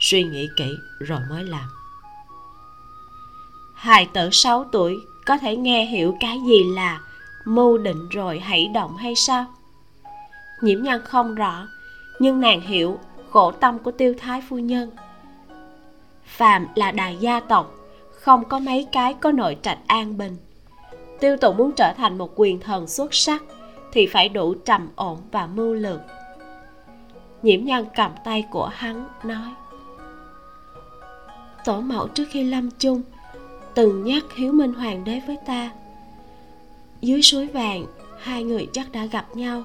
suy 0.00 0.24
nghĩ 0.24 0.48
kỹ 0.56 0.74
rồi 1.00 1.20
mới 1.30 1.44
làm. 1.44 1.68
Hài 3.74 4.06
tử 4.06 4.30
6 4.32 4.64
tuổi, 4.72 5.00
có 5.26 5.38
thể 5.38 5.56
nghe 5.56 5.84
hiểu 5.84 6.16
cái 6.20 6.38
gì 6.46 6.64
là 6.64 7.00
mưu 7.44 7.78
định 7.78 8.08
rồi 8.08 8.38
hãy 8.38 8.68
động 8.74 8.96
hay 8.96 9.14
sao? 9.14 9.46
Nhiễm 10.60 10.82
nhân 10.82 11.02
không 11.04 11.34
rõ, 11.34 11.68
nhưng 12.18 12.40
nàng 12.40 12.60
hiểu 12.60 12.98
khổ 13.32 13.50
tâm 13.50 13.78
của 13.78 13.90
tiêu 13.90 14.14
thái 14.18 14.42
phu 14.48 14.58
nhân. 14.58 14.90
Phàm 16.24 16.66
là 16.74 16.92
đại 16.92 17.16
gia 17.20 17.40
tộc, 17.40 17.74
không 18.10 18.44
có 18.44 18.58
mấy 18.58 18.86
cái 18.92 19.14
có 19.14 19.32
nội 19.32 19.56
trạch 19.62 19.78
an 19.86 20.18
bình. 20.18 20.36
Tiêu 21.20 21.36
tụng 21.36 21.56
muốn 21.56 21.72
trở 21.76 21.92
thành 21.96 22.18
một 22.18 22.32
quyền 22.36 22.60
thần 22.60 22.86
xuất 22.86 23.14
sắc 23.14 23.42
thì 23.92 24.06
phải 24.06 24.28
đủ 24.28 24.54
trầm 24.54 24.88
ổn 24.96 25.18
và 25.32 25.46
mưu 25.46 25.74
lược. 25.74 26.00
Nhiễm 27.42 27.64
nhân 27.64 27.86
cầm 27.96 28.10
tay 28.24 28.46
của 28.50 28.66
hắn, 28.66 29.08
nói, 29.24 29.50
tổ 31.64 31.80
mẫu 31.80 32.08
trước 32.08 32.24
khi 32.30 32.44
lâm 32.44 32.70
chung, 32.78 33.02
từng 33.74 34.04
nhắc 34.04 34.24
hiếu 34.36 34.52
minh 34.52 34.74
hoàng 34.74 35.04
đế 35.04 35.20
với 35.26 35.36
ta. 35.46 35.70
Dưới 37.00 37.22
suối 37.22 37.46
vàng, 37.46 37.86
hai 38.18 38.44
người 38.44 38.68
chắc 38.72 38.92
đã 38.92 39.06
gặp 39.06 39.36
nhau, 39.36 39.62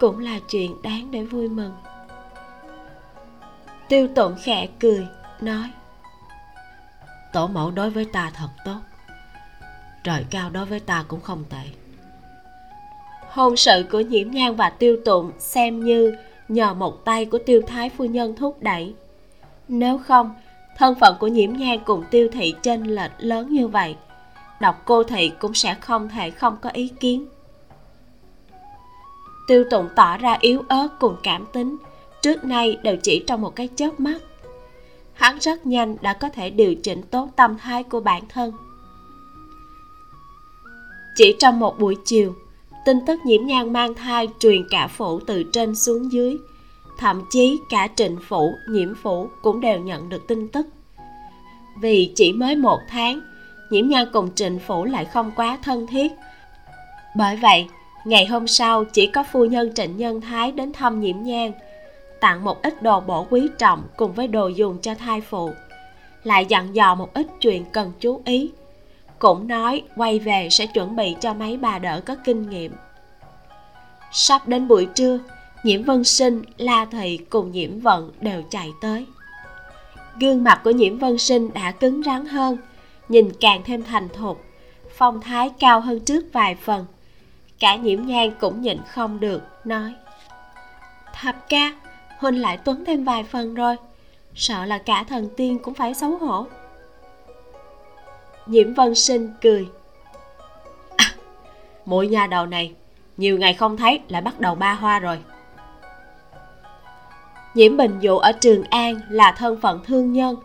cũng 0.00 0.18
là 0.18 0.38
chuyện 0.48 0.82
đáng 0.82 1.10
để 1.10 1.24
vui 1.24 1.48
mừng 1.48 1.72
tiêu 3.88 4.08
tụng 4.14 4.34
khẽ 4.42 4.66
cười 4.80 5.06
nói 5.40 5.70
tổ 7.32 7.46
mẫu 7.46 7.70
đối 7.70 7.90
với 7.90 8.04
ta 8.04 8.30
thật 8.34 8.48
tốt. 8.64 8.80
Trời 10.04 10.24
cao 10.30 10.50
đối 10.50 10.64
với 10.64 10.80
ta 10.80 11.04
cũng 11.08 11.20
không 11.20 11.44
tệ. 11.50 11.70
Hôn 13.28 13.56
sự 13.56 13.84
của 13.90 14.00
nhiễm 14.00 14.30
nhan 14.30 14.56
và 14.56 14.70
tiêu 14.70 14.96
tụng 15.04 15.32
xem 15.38 15.84
như 15.84 16.16
nhờ 16.48 16.74
một 16.74 17.04
tay 17.04 17.24
của 17.24 17.38
tiêu 17.46 17.62
thái 17.66 17.90
phu 17.90 18.04
nhân 18.04 18.36
thúc 18.36 18.62
đẩy. 18.62 18.94
Nếu 19.68 19.98
không 19.98 20.34
thân 20.76 20.94
phận 21.00 21.16
của 21.20 21.26
nhiễm 21.26 21.52
nhan 21.52 21.78
cùng 21.84 22.04
tiêu 22.10 22.28
thị 22.32 22.54
chênh 22.62 22.82
lệch 22.82 23.12
lớn 23.18 23.52
như 23.52 23.68
vậy 23.68 23.96
đọc 24.60 24.82
cô 24.84 25.04
thị 25.04 25.32
cũng 25.38 25.54
sẽ 25.54 25.74
không 25.74 26.08
thể 26.08 26.30
không 26.30 26.56
có 26.62 26.70
ý 26.70 26.88
kiến. 27.00 27.26
Tiêu 29.46 29.64
tụng 29.70 29.88
tỏ 29.96 30.16
ra 30.16 30.36
yếu 30.40 30.62
ớt 30.68 30.88
cùng 31.00 31.16
cảm 31.22 31.46
tính 31.52 31.76
trước 32.24 32.44
nay 32.44 32.78
đều 32.82 32.96
chỉ 32.96 33.24
trong 33.26 33.40
một 33.40 33.56
cái 33.56 33.68
chớp 33.76 34.00
mắt. 34.00 34.22
Hắn 35.12 35.38
rất 35.38 35.66
nhanh 35.66 35.96
đã 36.02 36.12
có 36.12 36.28
thể 36.28 36.50
điều 36.50 36.74
chỉnh 36.74 37.02
tốt 37.02 37.28
tâm 37.36 37.58
thái 37.58 37.82
của 37.82 38.00
bản 38.00 38.22
thân. 38.28 38.52
Chỉ 41.16 41.36
trong 41.38 41.60
một 41.60 41.78
buổi 41.78 41.96
chiều, 42.04 42.34
tin 42.84 43.06
tức 43.06 43.20
nhiễm 43.24 43.46
nhan 43.46 43.72
mang 43.72 43.94
thai 43.94 44.28
truyền 44.38 44.68
cả 44.70 44.86
phủ 44.86 45.20
từ 45.20 45.42
trên 45.52 45.74
xuống 45.74 46.12
dưới. 46.12 46.36
Thậm 46.98 47.22
chí 47.30 47.58
cả 47.70 47.88
trịnh 47.96 48.16
phủ, 48.28 48.54
nhiễm 48.68 48.94
phủ 49.02 49.28
cũng 49.42 49.60
đều 49.60 49.78
nhận 49.78 50.08
được 50.08 50.28
tin 50.28 50.48
tức. 50.48 50.66
Vì 51.80 52.12
chỉ 52.16 52.32
mới 52.32 52.56
một 52.56 52.78
tháng, 52.88 53.20
nhiễm 53.70 53.88
nhan 53.88 54.08
cùng 54.12 54.34
trịnh 54.34 54.58
phủ 54.58 54.84
lại 54.84 55.04
không 55.04 55.30
quá 55.36 55.58
thân 55.62 55.86
thiết. 55.86 56.12
Bởi 57.16 57.36
vậy, 57.36 57.66
ngày 58.04 58.26
hôm 58.26 58.46
sau 58.46 58.84
chỉ 58.84 59.06
có 59.06 59.24
phu 59.32 59.44
nhân 59.44 59.74
trịnh 59.74 59.96
nhân 59.96 60.20
thái 60.20 60.52
đến 60.52 60.72
thăm 60.72 61.00
nhiễm 61.00 61.22
nhan 61.22 61.52
tặng 62.24 62.44
một 62.44 62.62
ít 62.62 62.82
đồ 62.82 63.00
bổ 63.00 63.26
quý 63.30 63.48
trọng 63.58 63.82
cùng 63.96 64.12
với 64.12 64.28
đồ 64.28 64.48
dùng 64.48 64.78
cho 64.82 64.94
thai 64.94 65.20
phụ. 65.20 65.50
Lại 66.22 66.46
dặn 66.48 66.74
dò 66.74 66.94
một 66.94 67.14
ít 67.14 67.26
chuyện 67.40 67.64
cần 67.72 67.92
chú 68.00 68.22
ý. 68.24 68.50
Cũng 69.18 69.48
nói 69.48 69.82
quay 69.96 70.18
về 70.18 70.48
sẽ 70.50 70.66
chuẩn 70.66 70.96
bị 70.96 71.16
cho 71.20 71.34
mấy 71.34 71.56
bà 71.56 71.78
đỡ 71.78 72.00
có 72.06 72.16
kinh 72.24 72.50
nghiệm. 72.50 72.72
Sắp 74.12 74.48
đến 74.48 74.68
buổi 74.68 74.86
trưa, 74.94 75.18
nhiễm 75.64 75.82
vân 75.82 76.04
sinh, 76.04 76.42
la 76.56 76.84
thị 76.84 77.18
cùng 77.30 77.52
nhiễm 77.52 77.80
vận 77.80 78.12
đều 78.20 78.42
chạy 78.50 78.72
tới. 78.80 79.06
Gương 80.20 80.44
mặt 80.44 80.60
của 80.64 80.70
nhiễm 80.70 80.98
vân 80.98 81.18
sinh 81.18 81.52
đã 81.52 81.70
cứng 81.70 82.02
rắn 82.02 82.26
hơn, 82.26 82.56
nhìn 83.08 83.32
càng 83.40 83.62
thêm 83.64 83.82
thành 83.82 84.08
thục, 84.08 84.44
phong 84.96 85.20
thái 85.20 85.50
cao 85.58 85.80
hơn 85.80 86.00
trước 86.00 86.24
vài 86.32 86.54
phần. 86.54 86.86
Cả 87.58 87.76
nhiễm 87.76 88.06
nhan 88.06 88.30
cũng 88.40 88.62
nhịn 88.62 88.78
không 88.88 89.20
được, 89.20 89.42
nói, 89.64 89.92
thập 91.14 91.48
ca 91.48 91.72
huynh 92.24 92.40
lại 92.40 92.58
tuấn 92.64 92.84
thêm 92.84 93.04
vài 93.04 93.24
phần 93.24 93.54
rồi. 93.54 93.76
Sợ 94.34 94.64
là 94.64 94.78
cả 94.78 95.04
thần 95.08 95.28
tiên 95.36 95.58
cũng 95.58 95.74
phải 95.74 95.94
xấu 95.94 96.16
hổ. 96.16 96.46
Nhiễm 98.46 98.74
vân 98.74 98.94
sinh 98.94 99.30
cười. 99.42 99.68
À, 100.96 101.14
mũi 101.84 102.08
nhà 102.08 102.26
đầu 102.26 102.46
này 102.46 102.72
nhiều 103.16 103.38
ngày 103.38 103.54
không 103.54 103.76
thấy 103.76 104.00
lại 104.08 104.22
bắt 104.22 104.40
đầu 104.40 104.54
ba 104.54 104.74
hoa 104.74 104.98
rồi. 104.98 105.18
Nhiễm 107.54 107.76
bình 107.76 107.98
dụ 108.00 108.18
ở 108.18 108.32
trường 108.32 108.62
an 108.70 109.00
là 109.10 109.34
thân 109.38 109.60
phận 109.60 109.80
thương 109.86 110.12
nhân. 110.12 110.36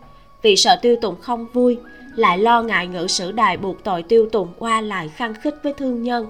Vì 0.42 0.56
sợ 0.56 0.76
tiêu 0.82 0.96
tùng 1.02 1.20
không 1.20 1.46
vui 1.52 1.78
lại 2.16 2.38
lo 2.38 2.62
ngại 2.62 2.86
ngự 2.86 3.06
sử 3.06 3.32
đài 3.32 3.56
buộc 3.56 3.84
tội 3.84 4.02
tiêu 4.02 4.28
tùng 4.32 4.48
qua 4.58 4.80
lại 4.80 5.08
khăng 5.08 5.34
khích 5.34 5.54
với 5.62 5.72
thương 5.72 6.02
nhân. 6.02 6.26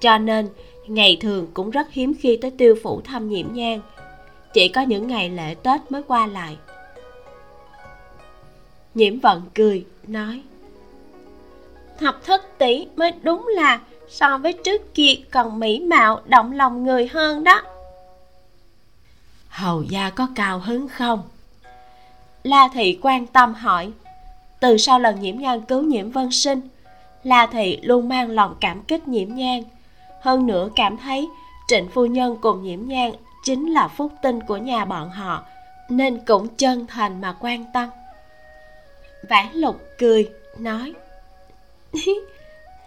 Cho 0.00 0.18
nên 0.18 0.48
ngày 0.86 1.16
thường 1.20 1.46
cũng 1.54 1.70
rất 1.70 1.92
hiếm 1.92 2.12
khi 2.20 2.36
tới 2.36 2.50
tiêu 2.50 2.74
phủ 2.82 3.00
thăm 3.00 3.28
nhiễm 3.28 3.46
nhang 3.52 3.80
chỉ 4.52 4.68
có 4.68 4.80
những 4.80 5.06
ngày 5.06 5.30
lễ 5.30 5.54
tết 5.62 5.92
mới 5.92 6.02
qua 6.02 6.26
lại. 6.26 6.56
Nhiễm 8.94 9.20
vận 9.20 9.42
cười 9.54 9.84
nói 10.06 10.42
thập 11.98 12.24
thất 12.24 12.58
tỷ 12.58 12.86
mới 12.96 13.12
đúng 13.22 13.48
là 13.48 13.80
so 14.08 14.38
với 14.38 14.52
trước 14.52 14.94
kia 14.94 15.14
còn 15.30 15.60
mỹ 15.60 15.80
mạo 15.80 16.20
động 16.26 16.52
lòng 16.52 16.84
người 16.84 17.08
hơn 17.08 17.44
đó. 17.44 17.62
Hầu 19.48 19.82
gia 19.82 20.10
có 20.10 20.28
cao 20.34 20.58
hứng 20.58 20.88
không? 20.88 21.22
La 22.42 22.68
thị 22.74 22.98
quan 23.02 23.26
tâm 23.26 23.54
hỏi 23.54 23.90
từ 24.60 24.76
sau 24.76 24.98
lần 24.98 25.20
nhiễm 25.20 25.38
nhan 25.38 25.60
cứu 25.60 25.82
nhiễm 25.82 26.10
vân 26.10 26.30
sinh 26.30 26.60
la 27.24 27.46
thị 27.46 27.78
luôn 27.82 28.08
mang 28.08 28.30
lòng 28.30 28.54
cảm 28.60 28.82
kích 28.82 29.08
nhiễm 29.08 29.34
nhan. 29.34 29.62
Hơn 30.20 30.46
nữa 30.46 30.68
cảm 30.76 30.96
thấy 30.96 31.28
trịnh 31.68 31.88
phu 31.88 32.06
nhân 32.06 32.36
cùng 32.40 32.62
nhiễm 32.62 32.88
nhan 32.88 33.12
chính 33.48 33.72
là 33.72 33.88
phúc 33.88 34.12
tinh 34.22 34.40
của 34.40 34.56
nhà 34.56 34.84
bọn 34.84 35.10
họ, 35.10 35.44
nên 35.88 36.18
cũng 36.26 36.48
chân 36.48 36.86
thành 36.86 37.20
mà 37.20 37.36
quan 37.40 37.64
tâm. 37.74 37.88
Vãn 39.28 39.46
lục 39.52 39.80
cười, 39.98 40.30
nói, 40.58 40.94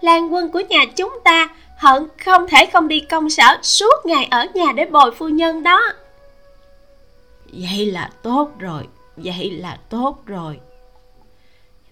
lan 0.01 0.34
quân 0.34 0.51
của 0.51 0.62
nhà 0.70 0.80
chúng 0.95 1.20
ta 1.24 1.49
hận 1.78 2.07
không 2.26 2.47
thể 2.47 2.66
không 2.74 2.88
đi 2.88 2.99
công 2.99 3.30
sở 3.30 3.57
suốt 3.62 4.05
ngày 4.05 4.28
ở 4.32 4.45
nhà 4.53 4.72
để 4.76 4.86
bồi 4.86 5.12
phu 5.12 5.30
nhân 5.30 5.64
đó. 5.64 5.82
Vậy 7.53 7.86
là 7.86 8.09
tốt 8.22 8.51
rồi, 8.59 8.88
vậy 9.16 9.51
là 9.51 9.80
tốt 9.89 10.26
rồi. 10.26 10.59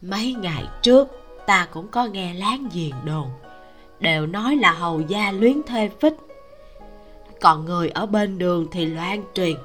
Mấy 0.01 0.33
ngày 0.33 0.63
trước, 0.81 1.07
ta 1.45 1.67
cũng 1.71 1.87
có 1.87 2.05
nghe 2.05 2.33
láng 2.33 2.69
giềng 2.73 2.95
đồn, 3.05 3.29
đều 3.99 4.25
nói 4.25 4.55
là 4.55 4.71
hầu 4.71 5.01
gia 5.01 5.31
luyến 5.31 5.61
thê 5.63 5.89
phích 6.01 6.13
còn 7.41 7.65
người 7.65 7.89
ở 7.89 8.05
bên 8.05 8.37
đường 8.37 8.67
thì 8.71 8.85
loan 8.85 9.23
truyền. 9.33 9.55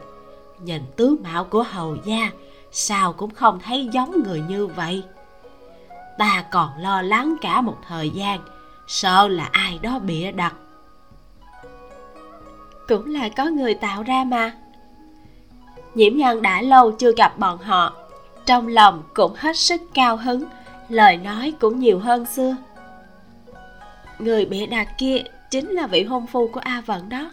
Nhìn 0.59 0.83
tướng 0.97 1.17
mạo 1.23 1.45
của 1.45 1.63
hầu 1.63 1.97
gia, 2.05 2.31
sao 2.73 3.13
cũng 3.13 3.31
không 3.31 3.59
thấy 3.65 3.89
giống 3.93 4.23
người 4.23 4.43
như 4.49 4.67
vậy. 4.67 5.03
Ta 6.19 6.45
còn 6.51 6.71
lo 6.79 7.03
lắng 7.03 7.37
cả 7.41 7.61
một 7.61 7.77
thời 7.89 8.11
gian, 8.11 8.41
sợ 8.87 9.29
là 9.29 9.49
ai 9.53 9.79
đó 9.83 9.99
bịa 9.99 10.33
đặt. 10.33 10.55
Cũng 12.89 13.07
là 13.07 13.29
có 13.29 13.45
người 13.45 13.75
tạo 13.75 14.03
ra 14.03 14.25
mà. 14.25 14.53
Nhiễm 15.95 16.17
nhân 16.17 16.43
đã 16.43 16.63
lâu 16.63 16.93
chưa 16.93 17.13
gặp 17.17 17.39
bọn 17.39 17.59
họ, 17.59 17.93
trong 18.47 18.69
lòng 18.69 19.03
cũng 19.15 19.35
hết 19.37 19.57
sức 19.57 19.81
cao 19.95 20.17
hứng, 20.17 20.45
lời 20.89 21.17
nói 21.17 21.53
cũng 21.61 21.79
nhiều 21.79 21.99
hơn 21.99 22.27
xưa. 22.27 22.57
Người 24.19 24.45
bịa 24.45 24.67
đặt 24.67 24.89
kia 24.99 25.23
chính 25.51 25.71
là 25.71 25.87
vị 25.87 26.05
hôn 26.05 26.27
phu 26.27 26.49
của 26.49 26.61
a 26.61 26.83
vận 26.87 27.09
đó 27.09 27.31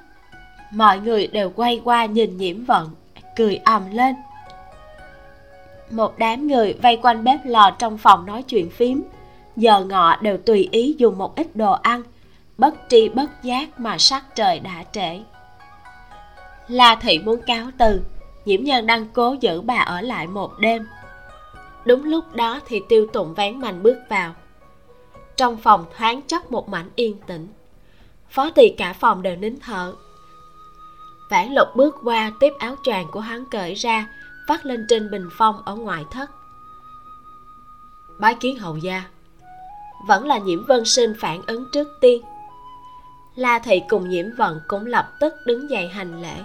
mọi 0.72 1.00
người 1.00 1.28
đều 1.28 1.50
quay 1.50 1.82
qua 1.84 2.06
nhìn 2.06 2.38
nhiễm 2.38 2.66
vận, 2.66 2.90
cười 3.36 3.56
ầm 3.56 3.84
lên. 3.92 4.16
Một 5.90 6.18
đám 6.18 6.48
người 6.48 6.74
vây 6.74 6.98
quanh 7.02 7.24
bếp 7.24 7.40
lò 7.46 7.72
trong 7.72 7.98
phòng 7.98 8.26
nói 8.26 8.44
chuyện 8.44 8.70
phím. 8.70 9.04
Giờ 9.56 9.86
ngọ 9.86 10.18
đều 10.22 10.38
tùy 10.38 10.70
ý 10.72 10.96
dùng 10.98 11.18
một 11.18 11.36
ít 11.36 11.56
đồ 11.56 11.72
ăn, 11.72 12.04
bất 12.58 12.76
tri 12.90 13.10
bất 13.10 13.44
giác 13.44 13.80
mà 13.80 13.98
sắc 13.98 14.36
trời 14.36 14.60
đã 14.60 14.84
trễ. 14.92 15.20
La 16.68 16.96
thị 16.96 17.20
muốn 17.20 17.42
cáo 17.48 17.68
từ, 17.78 18.02
nhiễm 18.46 18.64
nhân 18.64 18.86
đang 18.86 19.06
cố 19.14 19.36
giữ 19.40 19.62
bà 19.62 19.78
ở 19.78 20.02
lại 20.02 20.28
một 20.28 20.52
đêm. 20.60 20.88
Đúng 21.86 22.04
lúc 22.04 22.34
đó 22.34 22.60
thì 22.68 22.82
tiêu 22.90 23.08
tụng 23.14 23.34
vén 23.34 23.60
mành 23.60 23.84
bước 23.84 23.98
vào. 24.10 24.34
Trong 25.36 25.58
phòng 25.58 25.86
thoáng 25.98 26.22
chốc 26.22 26.52
một 26.52 26.70
mảnh 26.70 26.90
yên 26.96 27.18
tĩnh. 27.28 27.48
Phó 28.30 28.50
tỳ 28.50 28.70
cả 28.70 28.94
phòng 28.94 29.22
đều 29.22 29.36
nín 29.36 29.56
thở 29.60 29.94
vãn 31.32 31.54
lục 31.54 31.68
bước 31.76 31.96
qua 32.04 32.32
tiếp 32.40 32.54
áo 32.60 32.76
choàng 32.84 33.08
của 33.12 33.20
hắn 33.20 33.46
cởi 33.46 33.74
ra 33.74 34.08
vắt 34.48 34.66
lên 34.66 34.86
trên 34.90 35.12
bình 35.12 35.30
phong 35.32 35.62
ở 35.66 35.76
ngoại 35.76 36.06
thất. 36.12 36.32
Bái 38.20 38.36
kiến 38.36 38.58
hầu 38.58 38.78
gia. 38.78 39.04
Vẫn 40.08 40.28
là 40.28 40.38
nhiễm 40.38 40.66
vân 40.66 40.86
sinh 40.86 41.14
phản 41.20 41.42
ứng 41.48 41.66
trước 41.74 41.88
tiên. 42.02 42.22
La 43.36 43.60
thị 43.60 43.82
cùng 43.90 44.10
nhiễm 44.10 44.26
vận 44.38 44.60
cũng 44.68 44.86
lập 44.86 45.12
tức 45.20 45.34
đứng 45.46 45.70
dậy 45.70 45.88
hành 45.88 46.22
lễ. 46.22 46.36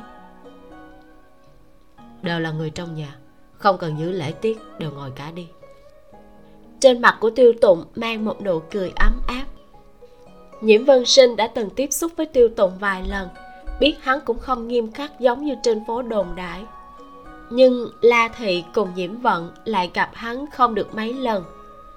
Đều 2.22 2.40
là 2.40 2.50
người 2.50 2.70
trong 2.70 2.94
nhà, 2.94 3.16
không 3.58 3.78
cần 3.78 3.98
giữ 3.98 4.10
lễ 4.10 4.32
tiết, 4.32 4.58
đều 4.78 4.90
ngồi 4.90 5.10
cả 5.16 5.30
đi. 5.30 5.48
Trên 6.80 7.00
mặt 7.00 7.16
của 7.20 7.30
tiêu 7.30 7.52
tụng 7.60 7.84
mang 7.96 8.24
một 8.24 8.42
nụ 8.42 8.60
cười 8.70 8.92
ấm 8.96 9.12
áp. 9.26 9.44
Nhiễm 10.60 10.84
vân 10.84 11.04
sinh 11.04 11.36
đã 11.36 11.46
từng 11.46 11.70
tiếp 11.70 11.92
xúc 11.92 12.12
với 12.16 12.26
tiêu 12.26 12.48
tụng 12.56 12.78
vài 12.78 13.04
lần 13.08 13.28
biết 13.80 13.96
hắn 14.02 14.20
cũng 14.24 14.38
không 14.38 14.68
nghiêm 14.68 14.92
khắc 14.92 15.20
giống 15.20 15.44
như 15.44 15.54
trên 15.62 15.84
phố 15.86 16.02
đồn 16.02 16.26
đại. 16.36 16.64
Nhưng 17.50 17.88
la 18.00 18.28
thị 18.28 18.64
cùng 18.74 18.94
nhiễm 18.94 19.20
vận 19.20 19.52
lại 19.64 19.90
gặp 19.94 20.10
hắn 20.14 20.46
không 20.50 20.74
được 20.74 20.94
mấy 20.94 21.14
lần. 21.14 21.44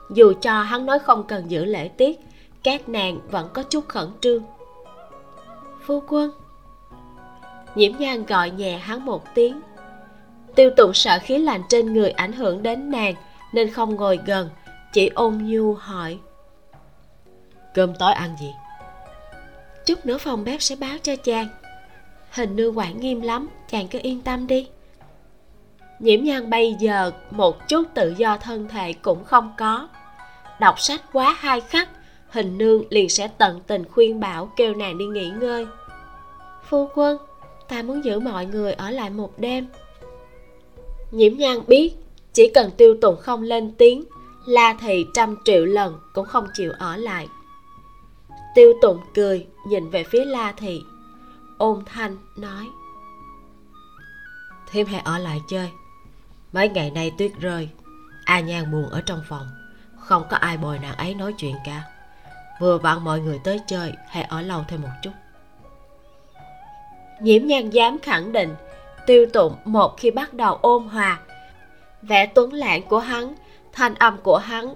Dù 0.09 0.33
cho 0.41 0.61
hắn 0.61 0.85
nói 0.85 0.99
không 0.99 1.23
cần 1.27 1.51
giữ 1.51 1.65
lễ 1.65 1.87
tiết, 1.87 2.19
các 2.63 2.89
nàng 2.89 3.19
vẫn 3.31 3.49
có 3.53 3.63
chút 3.63 3.87
khẩn 3.87 4.07
trương. 4.21 4.43
Phu 5.85 6.03
quân. 6.07 6.31
Nhiễm 7.75 7.91
nhan 7.99 8.25
gọi 8.25 8.49
nhẹ 8.49 8.77
hắn 8.77 9.05
một 9.05 9.23
tiếng. 9.35 9.61
Tiêu 10.55 10.69
tụng 10.77 10.93
sợ 10.93 11.19
khí 11.21 11.37
lạnh 11.37 11.61
trên 11.69 11.93
người 11.93 12.11
ảnh 12.11 12.33
hưởng 12.33 12.63
đến 12.63 12.91
nàng, 12.91 13.15
nên 13.53 13.69
không 13.69 13.95
ngồi 13.95 14.19
gần, 14.25 14.49
chỉ 14.93 15.07
ôn 15.07 15.37
nhu 15.37 15.73
hỏi. 15.73 16.19
Cơm 17.73 17.95
tối 17.95 18.13
ăn 18.13 18.35
gì? 18.39 18.53
Chút 19.85 20.05
nữa 20.05 20.17
phòng 20.17 20.43
bếp 20.43 20.61
sẽ 20.61 20.75
báo 20.75 20.97
cho 21.03 21.15
chàng 21.15 21.47
hình 22.31 22.55
nương 22.55 22.77
quản 22.77 22.99
nghiêm 22.99 23.21
lắm, 23.21 23.49
chàng 23.71 23.87
cứ 23.87 23.99
yên 24.01 24.21
tâm 24.21 24.47
đi. 24.47 24.67
Nhiễm 25.99 26.23
nhan 26.23 26.49
bây 26.49 26.75
giờ 26.79 27.11
một 27.31 27.67
chút 27.67 27.83
tự 27.93 28.13
do 28.17 28.37
thân 28.37 28.67
thể 28.67 28.93
cũng 28.93 29.23
không 29.23 29.53
có. 29.57 29.87
Đọc 30.59 30.79
sách 30.79 31.01
quá 31.13 31.35
hai 31.39 31.61
khắc, 31.61 31.89
hình 32.29 32.57
nương 32.57 32.83
liền 32.89 33.09
sẽ 33.09 33.27
tận 33.27 33.61
tình 33.67 33.83
khuyên 33.91 34.19
bảo 34.19 34.51
kêu 34.55 34.73
nàng 34.73 34.97
đi 34.97 35.05
nghỉ 35.05 35.29
ngơi. 35.29 35.67
Phu 36.63 36.89
quân, 36.95 37.17
ta 37.67 37.81
muốn 37.81 38.05
giữ 38.05 38.19
mọi 38.19 38.45
người 38.45 38.73
ở 38.73 38.89
lại 38.89 39.09
một 39.09 39.39
đêm. 39.39 39.67
Nhiễm 41.11 41.37
nhan 41.37 41.59
biết, 41.67 41.93
chỉ 42.33 42.51
cần 42.53 42.71
tiêu 42.77 42.97
tùng 43.01 43.15
không 43.17 43.41
lên 43.41 43.73
tiếng, 43.77 44.03
la 44.45 44.73
thị 44.81 45.05
trăm 45.13 45.35
triệu 45.45 45.65
lần 45.65 45.99
cũng 46.13 46.25
không 46.25 46.47
chịu 46.53 46.71
ở 46.79 46.97
lại. 46.97 47.27
Tiêu 48.55 48.73
tùng 48.81 48.97
cười, 49.15 49.47
nhìn 49.67 49.89
về 49.89 50.03
phía 50.03 50.25
la 50.25 50.51
thị 50.51 50.81
ôn 51.59 51.83
thanh 51.85 52.17
nói. 52.35 52.69
Thêm 54.71 54.87
hãy 54.87 55.01
ở 55.01 55.17
lại 55.17 55.41
chơi. 55.49 55.71
Mấy 56.51 56.69
ngày 56.69 56.91
nay 56.91 57.11
tuyết 57.17 57.31
rơi. 57.39 57.69
A 58.25 58.39
nhan 58.39 58.71
buồn 58.71 58.89
ở 58.89 59.01
trong 59.01 59.21
phòng. 59.29 59.47
Không 59.99 60.23
có 60.29 60.37
ai 60.37 60.57
bồi 60.57 60.79
nàng 60.79 60.95
ấy 60.95 61.13
nói 61.13 61.33
chuyện 61.33 61.55
cả. 61.65 61.83
Vừa 62.59 62.77
vặn 62.77 63.03
mọi 63.03 63.19
người 63.19 63.39
tới 63.43 63.59
chơi, 63.67 63.93
hãy 64.07 64.23
ở 64.23 64.41
lâu 64.41 64.63
thêm 64.67 64.81
một 64.81 64.89
chút. 65.01 65.11
Nhiễm 67.21 67.47
nhan 67.47 67.69
dám 67.69 67.99
khẳng 67.99 68.31
định, 68.31 68.55
tiêu 69.05 69.25
tụng 69.33 69.55
một 69.65 69.97
khi 69.97 70.11
bắt 70.11 70.33
đầu 70.33 70.55
ôn 70.55 70.87
hòa. 70.87 71.19
Vẻ 72.01 72.25
tuấn 72.25 72.53
lãng 72.53 72.81
của 72.83 72.99
hắn, 72.99 73.35
thanh 73.73 73.95
âm 73.95 74.17
của 74.17 74.37
hắn, 74.37 74.75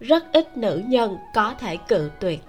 rất 0.00 0.32
ít 0.32 0.56
nữ 0.56 0.82
nhân 0.86 1.18
có 1.34 1.54
thể 1.58 1.76
cự 1.76 2.10
tuyệt. 2.20 2.40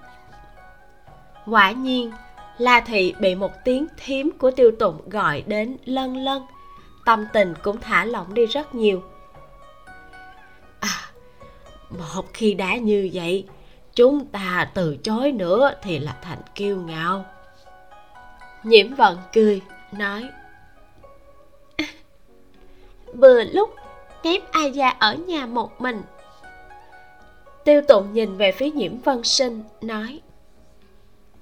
Quả 1.46 1.70
nhiên 1.70 2.12
la 2.58 2.80
thị 2.80 3.14
bị 3.20 3.34
một 3.34 3.52
tiếng 3.64 3.86
thiếm 3.96 4.30
của 4.30 4.50
tiêu 4.50 4.70
tụng 4.78 5.08
gọi 5.08 5.42
đến 5.46 5.76
lân 5.84 6.16
lân. 6.16 6.42
Tâm 7.04 7.26
tình 7.32 7.54
cũng 7.62 7.80
thả 7.80 8.04
lỏng 8.04 8.34
đi 8.34 8.46
rất 8.46 8.74
nhiều. 8.74 9.02
À 10.80 11.10
một 11.90 12.24
khi 12.32 12.54
đã 12.54 12.76
như 12.76 13.10
vậy, 13.12 13.44
chúng 13.94 14.26
ta 14.26 14.70
từ 14.74 14.96
chối 14.96 15.32
nữa 15.32 15.74
thì 15.82 15.98
là 15.98 16.16
thành 16.22 16.40
kiêu 16.54 16.76
ngạo. 16.76 17.24
Nhiễm 18.62 18.94
vận 18.94 19.18
cười, 19.32 19.60
nói, 19.92 20.24
vừa 23.14 23.44
lúc 23.44 23.74
ném 24.22 24.40
ai 24.50 24.70
ra 24.70 24.88
ở 24.88 25.14
nhà 25.14 25.46
một 25.46 25.80
mình. 25.80 26.02
Tiêu 27.64 27.82
tụng 27.88 28.12
nhìn 28.12 28.36
về 28.36 28.52
phía 28.52 28.70
nhiễm 28.70 28.98
vân 28.98 29.22
sinh, 29.22 29.62
nói 29.80 30.20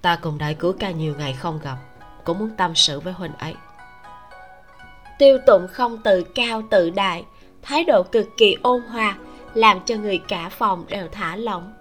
ta 0.05 0.16
cùng 0.16 0.38
đại 0.38 0.55
cứu 0.55 0.72
ca 0.78 0.90
nhiều 0.90 1.14
ngày 1.18 1.32
không 1.32 1.61
gặp, 1.62 1.76
cũng 2.24 2.38
muốn 2.38 2.50
tâm 2.57 2.74
sự 2.74 3.00
với 3.00 3.12
huynh 3.12 3.32
ấy. 3.38 3.55
Tiêu 5.18 5.38
tụng 5.46 5.68
không 5.68 5.98
tự 5.98 6.22
cao 6.34 6.62
tự 6.70 6.90
đại, 6.90 7.24
thái 7.62 7.84
độ 7.84 8.02
cực 8.02 8.26
kỳ 8.36 8.57
ôn 8.62 8.80
hòa, 8.82 9.16
làm 9.55 9.80
cho 9.86 9.96
người 9.96 10.18
cả 10.28 10.48
phòng 10.48 10.84
đều 10.88 11.09
thả 11.12 11.36
lỏng, 11.36 11.72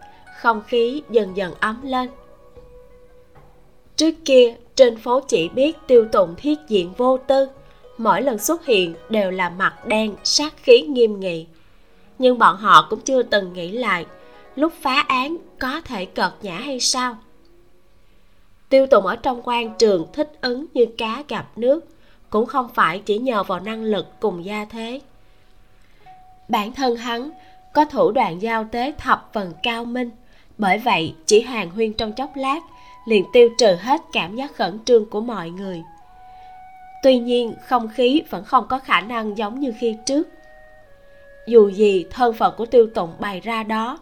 không 0.41 0.61
khí 0.67 1.03
dần 1.09 1.37
dần 1.37 1.53
ấm 1.59 1.81
lên. 1.83 2.09
Trước 3.95 4.15
kia, 4.25 4.55
trên 4.75 4.97
phố 4.97 5.19
chỉ 5.19 5.49
biết 5.49 5.77
tiêu 5.87 6.05
tụng 6.11 6.35
thiết 6.37 6.59
diện 6.67 6.93
vô 6.97 7.17
tư, 7.17 7.47
mỗi 7.97 8.21
lần 8.21 8.37
xuất 8.37 8.65
hiện 8.65 8.95
đều 9.09 9.31
là 9.31 9.49
mặt 9.49 9.87
đen, 9.87 10.15
sát 10.23 10.53
khí 10.57 10.81
nghiêm 10.81 11.19
nghị. 11.19 11.47
Nhưng 12.19 12.37
bọn 12.37 12.57
họ 12.57 12.87
cũng 12.89 13.01
chưa 13.01 13.23
từng 13.23 13.53
nghĩ 13.53 13.71
lại, 13.71 14.05
lúc 14.55 14.73
phá 14.81 15.05
án 15.07 15.37
có 15.59 15.81
thể 15.81 16.05
cợt 16.05 16.31
nhã 16.41 16.55
hay 16.55 16.79
sao? 16.79 17.17
Tiêu 18.73 18.87
tùng 18.87 19.05
ở 19.05 19.15
trong 19.15 19.41
quan 19.43 19.73
trường 19.77 20.07
thích 20.13 20.31
ứng 20.41 20.65
như 20.73 20.85
cá 20.97 21.23
gặp 21.27 21.45
nước, 21.55 21.85
cũng 22.29 22.45
không 22.45 22.69
phải 22.73 23.01
chỉ 23.05 23.17
nhờ 23.17 23.43
vào 23.43 23.59
năng 23.59 23.83
lực 23.83 24.05
cùng 24.19 24.45
gia 24.45 24.65
thế. 24.65 25.01
Bản 26.47 26.71
thân 26.71 26.95
hắn 26.95 27.29
có 27.73 27.85
thủ 27.85 28.11
đoạn 28.11 28.41
giao 28.41 28.63
tế 28.71 28.93
thập 28.97 29.29
phần 29.33 29.53
cao 29.63 29.85
minh, 29.85 30.09
bởi 30.57 30.77
vậy 30.77 31.15
chỉ 31.25 31.41
hàng 31.41 31.69
huyên 31.69 31.93
trong 31.93 32.13
chốc 32.13 32.31
lát, 32.35 32.59
liền 33.05 33.25
tiêu 33.33 33.49
trừ 33.57 33.75
hết 33.75 34.01
cảm 34.13 34.35
giác 34.35 34.55
khẩn 34.55 34.79
trương 34.85 35.09
của 35.09 35.21
mọi 35.21 35.49
người. 35.49 35.81
Tuy 37.03 37.19
nhiên, 37.19 37.53
không 37.67 37.89
khí 37.89 38.21
vẫn 38.29 38.43
không 38.43 38.65
có 38.69 38.79
khả 38.79 39.01
năng 39.01 39.37
giống 39.37 39.59
như 39.59 39.73
khi 39.79 39.95
trước. 40.05 40.27
Dù 41.47 41.69
gì 41.69 42.05
thân 42.11 42.33
phận 42.33 42.53
của 42.57 42.65
tiêu 42.65 42.87
tụng 42.95 43.13
bày 43.19 43.39
ra 43.39 43.63
đó, 43.63 43.99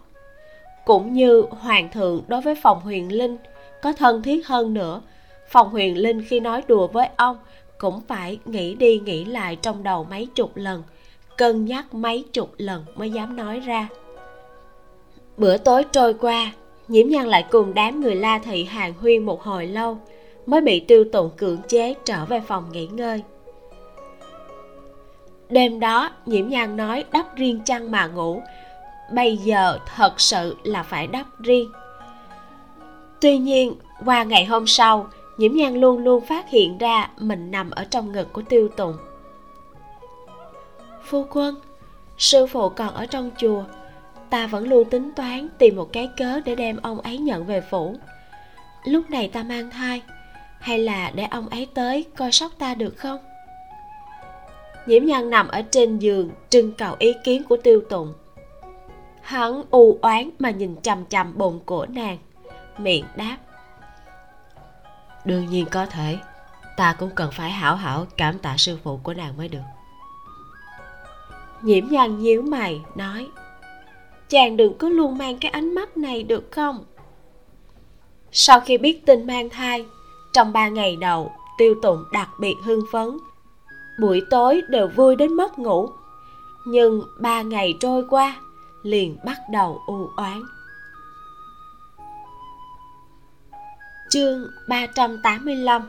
cũng 0.85 1.13
như 1.13 1.45
hoàng 1.49 1.89
thượng 1.89 2.23
đối 2.27 2.41
với 2.41 2.55
phòng 2.55 2.81
huyền 2.81 3.11
linh 3.11 3.37
có 3.81 3.93
thân 3.93 4.21
thiết 4.21 4.47
hơn 4.47 4.73
nữa. 4.73 5.01
Phòng 5.49 5.69
huyền 5.69 5.97
linh 5.97 6.23
khi 6.27 6.39
nói 6.39 6.63
đùa 6.67 6.87
với 6.87 7.09
ông 7.15 7.37
cũng 7.77 8.01
phải 8.07 8.39
nghĩ 8.45 8.75
đi 8.75 8.99
nghĩ 8.99 9.25
lại 9.25 9.55
trong 9.55 9.83
đầu 9.83 10.03
mấy 10.03 10.25
chục 10.35 10.51
lần, 10.55 10.83
cân 11.37 11.65
nhắc 11.65 11.93
mấy 11.93 12.25
chục 12.33 12.53
lần 12.57 12.85
mới 12.95 13.11
dám 13.11 13.35
nói 13.35 13.59
ra. 13.59 13.87
Bữa 15.37 15.57
tối 15.57 15.83
trôi 15.91 16.13
qua, 16.13 16.51
nhiễm 16.87 17.07
nhan 17.07 17.27
lại 17.27 17.45
cùng 17.51 17.73
đám 17.73 18.01
người 18.01 18.15
la 18.15 18.39
thị 18.39 18.63
hàng 18.63 18.93
huyên 18.99 19.25
một 19.25 19.43
hồi 19.43 19.67
lâu 19.67 19.97
mới 20.45 20.61
bị 20.61 20.79
tiêu 20.79 21.05
tụng 21.11 21.29
cưỡng 21.37 21.61
chế 21.67 21.93
trở 22.05 22.25
về 22.25 22.41
phòng 22.47 22.71
nghỉ 22.71 22.87
ngơi. 22.87 23.23
Đêm 25.49 25.79
đó, 25.79 26.11
nhiễm 26.25 26.47
nhan 26.47 26.77
nói 26.77 27.03
đắp 27.11 27.35
riêng 27.35 27.61
chăn 27.65 27.91
mà 27.91 28.07
ngủ. 28.07 28.41
Bây 29.13 29.37
giờ 29.37 29.79
thật 29.95 30.21
sự 30.21 30.55
là 30.63 30.83
phải 30.83 31.07
đắp 31.07 31.25
riêng 31.39 31.71
tuy 33.21 33.37
nhiên, 33.37 33.75
qua 34.05 34.23
ngày 34.23 34.45
hôm 34.45 34.67
sau, 34.67 35.07
nhiễm 35.37 35.53
nhan 35.53 35.75
luôn 35.75 36.03
luôn 36.03 36.25
phát 36.25 36.49
hiện 36.49 36.77
ra 36.77 37.09
mình 37.19 37.51
nằm 37.51 37.71
ở 37.71 37.83
trong 37.83 38.11
ngực 38.11 38.33
của 38.33 38.41
tiêu 38.41 38.67
tùng. 38.67 38.97
Phu 41.03 41.25
quân, 41.31 41.55
sư 42.17 42.47
phụ 42.47 42.69
còn 42.69 42.93
ở 42.93 43.05
trong 43.05 43.31
chùa, 43.37 43.63
ta 44.29 44.47
vẫn 44.47 44.69
luôn 44.69 44.89
tính 44.89 45.11
toán 45.15 45.47
tìm 45.57 45.75
một 45.75 45.93
cái 45.93 46.09
cớ 46.17 46.39
để 46.45 46.55
đem 46.55 46.77
ông 46.77 47.01
ấy 47.01 47.17
nhận 47.17 47.45
về 47.45 47.61
phủ. 47.61 47.95
Lúc 48.83 49.09
này 49.09 49.27
ta 49.27 49.43
mang 49.43 49.69
thai, 49.69 50.01
hay 50.59 50.79
là 50.79 51.11
để 51.15 51.23
ông 51.23 51.49
ấy 51.49 51.67
tới 51.73 52.05
coi 52.17 52.31
sóc 52.31 52.51
ta 52.57 52.75
được 52.75 52.97
không? 52.97 53.19
Nhiễm 54.85 55.05
nhan 55.05 55.29
nằm 55.29 55.47
ở 55.47 55.61
trên 55.61 55.99
giường, 55.99 56.29
trưng 56.49 56.73
cầu 56.73 56.95
ý 56.99 57.13
kiến 57.23 57.43
của 57.43 57.57
tiêu 57.57 57.81
tụng 57.89 58.13
hắn 59.31 59.63
u 59.71 59.97
oán 60.01 60.29
mà 60.39 60.51
nhìn 60.51 60.75
chằm 60.81 61.05
chằm 61.05 61.37
bụng 61.37 61.59
của 61.65 61.85
nàng 61.85 62.17
miệng 62.83 63.05
đáp. 63.15 63.37
Đương 65.25 65.49
nhiên 65.49 65.65
có 65.71 65.85
thể. 65.85 66.17
Ta 66.77 66.95
cũng 66.99 67.09
cần 67.15 67.31
phải 67.31 67.51
hảo 67.51 67.75
hảo 67.75 68.07
cảm 68.17 68.39
tạ 68.39 68.57
sư 68.57 68.77
phụ 68.83 68.99
của 69.03 69.13
nàng 69.13 69.37
mới 69.37 69.47
được. 69.47 69.59
Nhiễm 71.61 71.87
nhan 71.87 72.19
nhíu 72.19 72.41
mày 72.41 72.81
nói 72.95 73.29
chàng 74.29 74.57
đừng 74.57 74.77
có 74.77 74.89
luôn 74.89 75.17
mang 75.17 75.37
cái 75.37 75.51
ánh 75.51 75.75
mắt 75.75 75.97
này 75.97 76.23
được 76.23 76.51
không? 76.51 76.85
Sau 78.31 78.59
khi 78.59 78.77
biết 78.77 79.05
tin 79.05 79.27
mang 79.27 79.49
thai 79.49 79.85
trong 80.33 80.53
ba 80.53 80.67
ngày 80.67 80.95
đầu 80.95 81.31
tiêu 81.57 81.75
tụng 81.81 82.03
đặc 82.13 82.29
biệt 82.39 82.55
hưng 82.63 82.81
phấn. 82.91 83.17
Buổi 83.99 84.21
tối 84.29 84.61
đều 84.69 84.87
vui 84.87 85.15
đến 85.15 85.33
mất 85.33 85.59
ngủ 85.59 85.89
nhưng 86.65 87.03
ba 87.19 87.41
ngày 87.41 87.77
trôi 87.79 88.05
qua 88.09 88.35
liền 88.83 89.17
bắt 89.25 89.37
đầu 89.51 89.81
u 89.87 90.09
oán 90.17 90.41
chương 94.11 94.47
385 94.67 95.87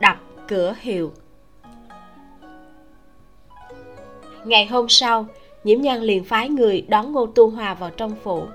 đập 0.00 0.16
cửa 0.48 0.74
hiệu. 0.80 1.12
Ngày 4.44 4.66
hôm 4.66 4.88
sau, 4.88 5.26
nhiễm 5.64 5.80
nhan 5.80 6.00
liền 6.00 6.24
phái 6.24 6.48
người 6.48 6.80
đón 6.88 7.12
ngô 7.12 7.26
tu 7.26 7.50
hòa 7.50 7.74
vào 7.74 7.90
trong 7.90 8.12
phủ. 8.22 8.46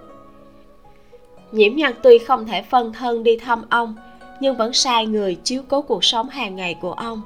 Nhiễm 1.51 1.75
nhan 1.75 1.93
tuy 2.03 2.17
không 2.17 2.45
thể 2.45 2.61
phân 2.61 2.93
thân 2.93 3.23
đi 3.23 3.37
thăm 3.37 3.63
ông, 3.69 3.95
nhưng 4.41 4.57
vẫn 4.57 4.73
sai 4.73 5.05
người 5.05 5.35
chiếu 5.35 5.61
cố 5.67 5.81
cuộc 5.81 6.03
sống 6.03 6.29
hàng 6.29 6.55
ngày 6.55 6.75
của 6.81 6.93
ông. 6.93 7.21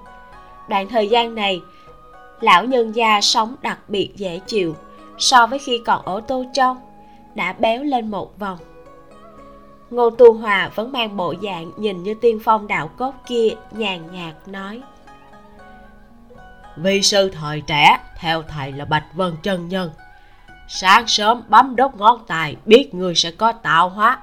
Đoạn 0.70 0.88
thời 0.90 1.08
gian 1.08 1.36
này, 1.36 1.62
lão 2.42 2.66
nhân 2.66 2.96
gia 2.96 3.22
sống 3.22 3.56
đặc 3.62 3.80
biệt 3.90 4.10
dễ 4.16 4.40
chịu 4.48 4.76
so 5.18 5.48
với 5.48 5.60
khi 5.60 5.82
còn 5.86 6.06
ở 6.06 6.22
tô 6.28 6.46
châu, 6.54 6.76
đã 7.36 7.54
béo 7.54 7.84
lên 7.84 8.12
một 8.12 8.40
vòng 8.40 8.58
ngô 9.90 10.10
tu 10.10 10.34
hòa 10.34 10.70
vẫn 10.76 10.92
mang 10.92 11.18
bộ 11.18 11.34
dạng 11.44 11.72
nhìn 11.78 12.04
như 12.04 12.14
tiên 12.14 12.40
phong 12.44 12.68
đạo 12.68 12.88
cốt 12.88 13.14
kia 13.28 13.50
nhàn 13.72 14.02
nhạt 14.12 14.48
nói. 14.48 14.82
Vi 16.76 17.02
sư 17.02 17.32
thời 17.34 17.62
trẻ 17.62 18.00
theo 18.18 18.42
thầy 18.42 18.72
là 18.72 18.86
bạch 18.86 19.06
vân 19.14 19.34
chân 19.44 19.68
nhân. 19.68 19.92
Sáng 20.68 21.08
sớm 21.08 21.42
bấm 21.48 21.76
đốt 21.76 21.92
ngón 21.96 22.26
tay 22.28 22.56
biết 22.66 22.94
người 22.94 23.16
sẽ 23.16 23.32
có 23.32 23.52
tạo 23.52 23.90
hóa. 23.90 24.20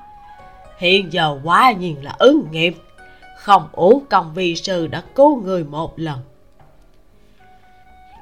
Hiện 0.78 1.12
giờ 1.12 1.38
quá 1.44 1.72
nhiên 1.72 2.04
là 2.04 2.14
ứng 2.18 2.46
nghiệm. 2.50 2.74
Không 3.36 3.68
uổng 3.72 4.04
công 4.10 4.34
vi 4.34 4.56
sư 4.56 4.86
đã 4.86 5.02
cứu 5.14 5.42
người 5.42 5.64
một 5.64 5.98
lần. 5.98 6.18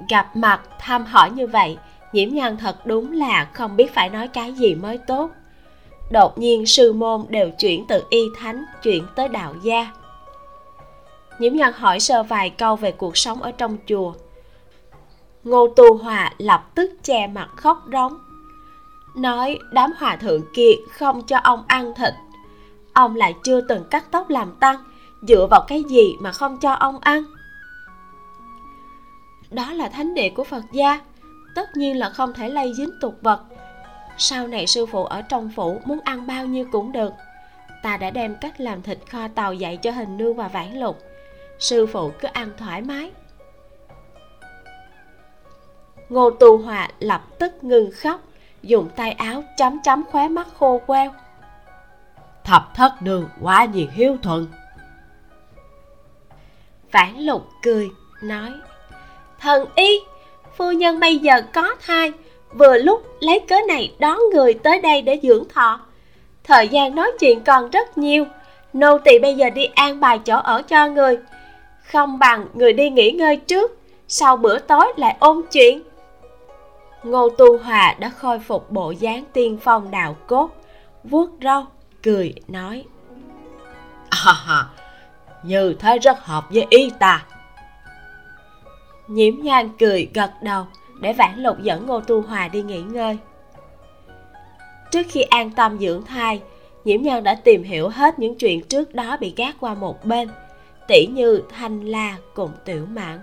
Gặp 0.09 0.37
mặt 0.37 0.61
thăm 0.79 1.05
hỏi 1.07 1.31
như 1.31 1.47
vậy 1.47 1.79
nhiễm 2.13 2.29
nhân 2.29 2.57
thật 2.57 2.87
đúng 2.87 3.13
là 3.13 3.45
không 3.53 3.77
biết 3.77 3.95
phải 3.95 4.09
nói 4.09 4.29
cái 4.29 4.53
gì 4.53 4.75
mới 4.75 4.99
tốt 4.99 5.31
đột 6.11 6.39
nhiên 6.39 6.67
sư 6.67 6.93
môn 6.93 7.25
đều 7.29 7.51
chuyển 7.51 7.87
từ 7.89 8.03
y 8.11 8.21
thánh 8.39 8.65
chuyển 8.83 9.07
tới 9.15 9.29
đạo 9.29 9.55
gia. 9.63 9.91
Nhiễm 11.39 11.53
nhân 11.53 11.73
hỏi 11.77 12.01
sơ 12.01 12.23
vài 12.23 12.51
câu 12.51 12.77
về 12.77 12.93
cuộc 12.93 13.17
sống 13.17 13.43
ở 13.43 13.53
trong 13.53 13.77
chùa. 13.87 14.13
Ngô 15.45 15.69
tu 15.77 15.97
hòa 15.97 16.33
lập 16.39 16.75
tức 16.75 16.91
che 17.03 17.27
mặt 17.27 17.49
khóc 17.57 17.85
rống. 17.93 18.19
Nói, 19.17 19.59
đám 19.73 19.93
hòa 19.99 20.17
thượng 20.17 20.43
kia 20.55 20.73
không 20.91 21.23
cho 21.27 21.39
ông 21.39 21.65
ăn 21.67 21.95
thịt. 21.95 22.15
Ông 22.93 23.17
lại 23.17 23.35
chưa 23.45 23.61
từng 23.61 23.85
cắt 23.91 24.05
tóc 24.11 24.31
làm 24.31 24.53
tăng, 24.61 24.85
dựa 25.29 25.47
vào 25.51 25.65
cái 25.69 25.83
gì 25.89 26.17
mà 26.21 26.33
không 26.33 26.59
cho 26.61 26.73
ông 26.73 26.99
ăn? 27.01 27.25
Đó 29.51 29.73
là 29.73 29.89
thánh 29.89 30.15
địa 30.15 30.31
của 30.31 30.45
phật 30.45 30.63
gia, 30.73 31.01
tất 31.55 31.77
nhiên 31.77 31.99
là 31.99 32.11
không 32.11 32.33
thể 32.33 32.49
lây 32.49 32.73
dính 32.75 32.91
tục 33.01 33.15
vật 33.23 33.41
sau 34.23 34.47
này 34.47 34.67
sư 34.67 34.87
phụ 34.87 35.05
ở 35.05 35.23
trong 35.23 35.51
phủ 35.57 35.81
muốn 35.85 36.01
ăn 36.05 36.27
bao 36.27 36.47
nhiêu 36.47 36.67
cũng 36.73 36.93
được. 36.93 37.13
Ta 37.83 37.97
đã 37.97 38.11
đem 38.11 38.37
cách 38.41 38.61
làm 38.61 38.83
thịt 38.83 38.99
kho 39.11 39.29
tàu 39.29 39.55
dạy 39.55 39.77
cho 39.77 39.91
hình 39.91 40.17
nương 40.17 40.37
và 40.37 40.49
vãn 40.49 40.81
lục. 40.81 40.99
Sư 41.59 41.87
phụ 41.87 42.11
cứ 42.21 42.29
ăn 42.33 42.51
thoải 42.59 42.83
mái. 42.83 43.11
Ngô 46.09 46.31
tu 46.31 46.59
hòa 46.59 46.89
lập 46.99 47.23
tức 47.39 47.65
ngừng 47.65 47.91
khóc 47.93 48.21
dùng 48.63 48.89
tay 48.97 49.13
áo 49.13 49.45
chấm 49.57 49.83
chấm 49.83 50.05
khóe 50.11 50.29
mắt 50.29 50.47
khô 50.59 50.81
queo. 50.87 51.15
Thập 52.45 52.75
thất 52.75 53.03
đường 53.03 53.29
quá 53.41 53.65
nhiệt 53.65 53.89
hiếu 53.93 54.17
thuận. 54.23 54.47
Vãn 56.93 57.19
lục 57.19 57.49
cười 57.63 57.89
nói 58.23 58.53
thần 59.41 59.69
y 59.75 60.01
phu 60.57 60.73
nhân 60.73 61.01
bây 61.01 61.19
giờ 61.19 61.43
có 61.53 61.75
thai 61.87 62.13
vừa 62.53 62.79
lúc 62.79 63.07
lấy 63.21 63.41
cớ 63.41 63.57
này 63.69 63.93
đón 63.99 64.19
người 64.33 64.55
tới 64.55 64.81
đây 64.81 65.03
để 65.03 65.21
dưỡng 65.23 65.49
thọ. 65.49 65.81
Thời 66.45 66.69
gian 66.69 66.95
nói 66.95 67.13
chuyện 67.21 67.45
còn 67.45 67.71
rất 67.71 67.99
nhiều. 67.99 68.25
Nô 68.73 68.99
tỳ 68.99 69.19
bây 69.19 69.35
giờ 69.35 69.51
đi 69.51 69.65
an 69.75 70.01
bài 70.01 70.19
chỗ 70.19 70.37
ở 70.37 70.63
cho 70.63 70.89
người. 70.89 71.19
Không 71.93 72.19
bằng 72.19 72.47
người 72.55 72.73
đi 72.73 72.91
nghỉ 72.91 73.11
ngơi 73.11 73.37
trước 73.37 73.79
sau 74.09 74.37
bữa 74.37 74.59
tối 74.59 74.93
lại 74.97 75.17
ôn 75.21 75.43
chuyện. 75.53 75.83
Ngô 77.03 77.29
tu 77.29 77.59
hòa 77.59 77.95
đã 77.99 78.09
khôi 78.09 78.39
phục 78.39 78.71
bộ 78.71 78.91
dáng 78.91 79.25
tiên 79.33 79.59
phong 79.63 79.91
đạo 79.91 80.17
cốt 80.27 80.51
vuốt 81.05 81.31
râu 81.43 81.65
cười 82.03 82.35
nói. 82.49 82.85
À, 84.11 84.67
như 85.43 85.75
thế 85.79 85.99
rất 85.99 86.19
hợp 86.21 86.45
với 86.51 86.67
ý 86.71 86.91
ta. 86.99 87.25
Nhiễm 89.07 89.35
nhan 89.43 89.69
cười 89.79 90.09
gật 90.15 90.31
đầu 90.43 90.67
để 91.01 91.13
vãn 91.13 91.43
lục 91.43 91.57
dẫn 91.63 91.87
ngô 91.87 92.01
tu 92.01 92.21
hòa 92.21 92.49
đi 92.49 92.63
nghỉ 92.63 92.83
ngơi. 92.83 93.19
Trước 94.91 95.07
khi 95.09 95.23
an 95.23 95.51
tâm 95.51 95.79
dưỡng 95.79 96.05
thai, 96.05 96.41
nhiễm 96.85 97.03
nhân 97.03 97.25
đã 97.25 97.35
tìm 97.35 97.63
hiểu 97.63 97.89
hết 97.89 98.19
những 98.19 98.39
chuyện 98.39 98.63
trước 98.63 98.95
đó 98.95 99.17
bị 99.21 99.35
gác 99.37 99.57
qua 99.61 99.75
một 99.75 100.05
bên, 100.05 100.29
tỉ 100.89 101.07
như 101.07 101.43
thanh 101.57 101.81
la 101.85 102.17
cùng 102.35 102.51
tiểu 102.65 102.87
mãn. 102.87 103.21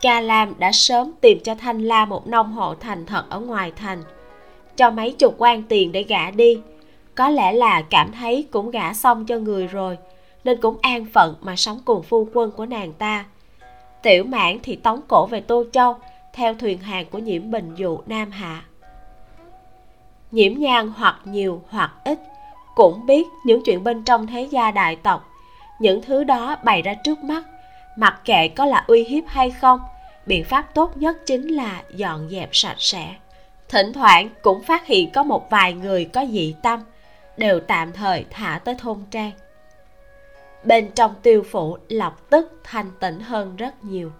Ca 0.00 0.20
lam 0.20 0.54
đã 0.58 0.72
sớm 0.72 1.12
tìm 1.20 1.38
cho 1.44 1.54
thanh 1.54 1.82
la 1.82 2.04
một 2.04 2.26
nông 2.26 2.52
hộ 2.52 2.74
thành 2.74 3.06
thật 3.06 3.24
ở 3.28 3.40
ngoài 3.40 3.72
thành, 3.76 4.02
cho 4.76 4.90
mấy 4.90 5.12
chục 5.12 5.34
quan 5.38 5.62
tiền 5.62 5.92
để 5.92 6.02
gả 6.02 6.30
đi. 6.30 6.60
Có 7.14 7.28
lẽ 7.28 7.52
là 7.52 7.82
cảm 7.82 8.12
thấy 8.12 8.46
cũng 8.50 8.70
gả 8.70 8.92
xong 8.92 9.26
cho 9.26 9.38
người 9.38 9.66
rồi, 9.66 9.98
nên 10.44 10.60
cũng 10.60 10.76
an 10.82 11.06
phận 11.12 11.34
mà 11.40 11.56
sống 11.56 11.80
cùng 11.84 12.02
phu 12.02 12.28
quân 12.34 12.50
của 12.50 12.66
nàng 12.66 12.92
ta. 12.92 13.24
Tiểu 14.02 14.24
mãn 14.24 14.58
thì 14.62 14.76
tống 14.76 15.00
cổ 15.08 15.26
về 15.26 15.40
tô 15.40 15.64
châu 15.72 15.96
theo 16.36 16.54
thuyền 16.54 16.78
hàng 16.78 17.06
của 17.10 17.18
nhiễm 17.18 17.50
bình 17.50 17.74
dụ 17.76 17.98
nam 18.06 18.30
hạ. 18.30 18.62
Nhiễm 20.30 20.58
nhan 20.58 20.92
hoặc 20.96 21.16
nhiều 21.24 21.62
hoặc 21.68 21.92
ít, 22.04 22.18
cũng 22.74 23.06
biết 23.06 23.26
những 23.44 23.62
chuyện 23.64 23.84
bên 23.84 24.04
trong 24.04 24.26
thế 24.26 24.48
gia 24.50 24.70
đại 24.70 24.96
tộc. 24.96 25.30
Những 25.80 26.02
thứ 26.02 26.24
đó 26.24 26.56
bày 26.64 26.82
ra 26.82 26.94
trước 26.94 27.18
mắt, 27.18 27.44
mặc 27.96 28.20
kệ 28.24 28.48
có 28.48 28.64
là 28.64 28.84
uy 28.86 29.04
hiếp 29.04 29.24
hay 29.26 29.50
không, 29.50 29.80
biện 30.26 30.44
pháp 30.44 30.74
tốt 30.74 30.96
nhất 30.96 31.16
chính 31.26 31.48
là 31.48 31.82
dọn 31.94 32.28
dẹp 32.30 32.48
sạch 32.52 32.76
sẽ. 32.78 33.14
Thỉnh 33.68 33.92
thoảng 33.92 34.28
cũng 34.42 34.62
phát 34.62 34.86
hiện 34.86 35.10
có 35.10 35.22
một 35.22 35.50
vài 35.50 35.72
người 35.72 36.04
có 36.04 36.26
dị 36.30 36.54
tâm, 36.62 36.80
đều 37.36 37.60
tạm 37.60 37.92
thời 37.92 38.24
thả 38.30 38.60
tới 38.64 38.74
thôn 38.78 38.98
trang. 39.10 39.32
Bên 40.64 40.90
trong 40.94 41.14
tiêu 41.22 41.42
phủ, 41.50 41.78
lập 41.88 42.30
tức 42.30 42.60
thanh 42.64 42.90
tịnh 43.00 43.20
hơn 43.20 43.56
rất 43.56 43.84
nhiều. 43.84 44.12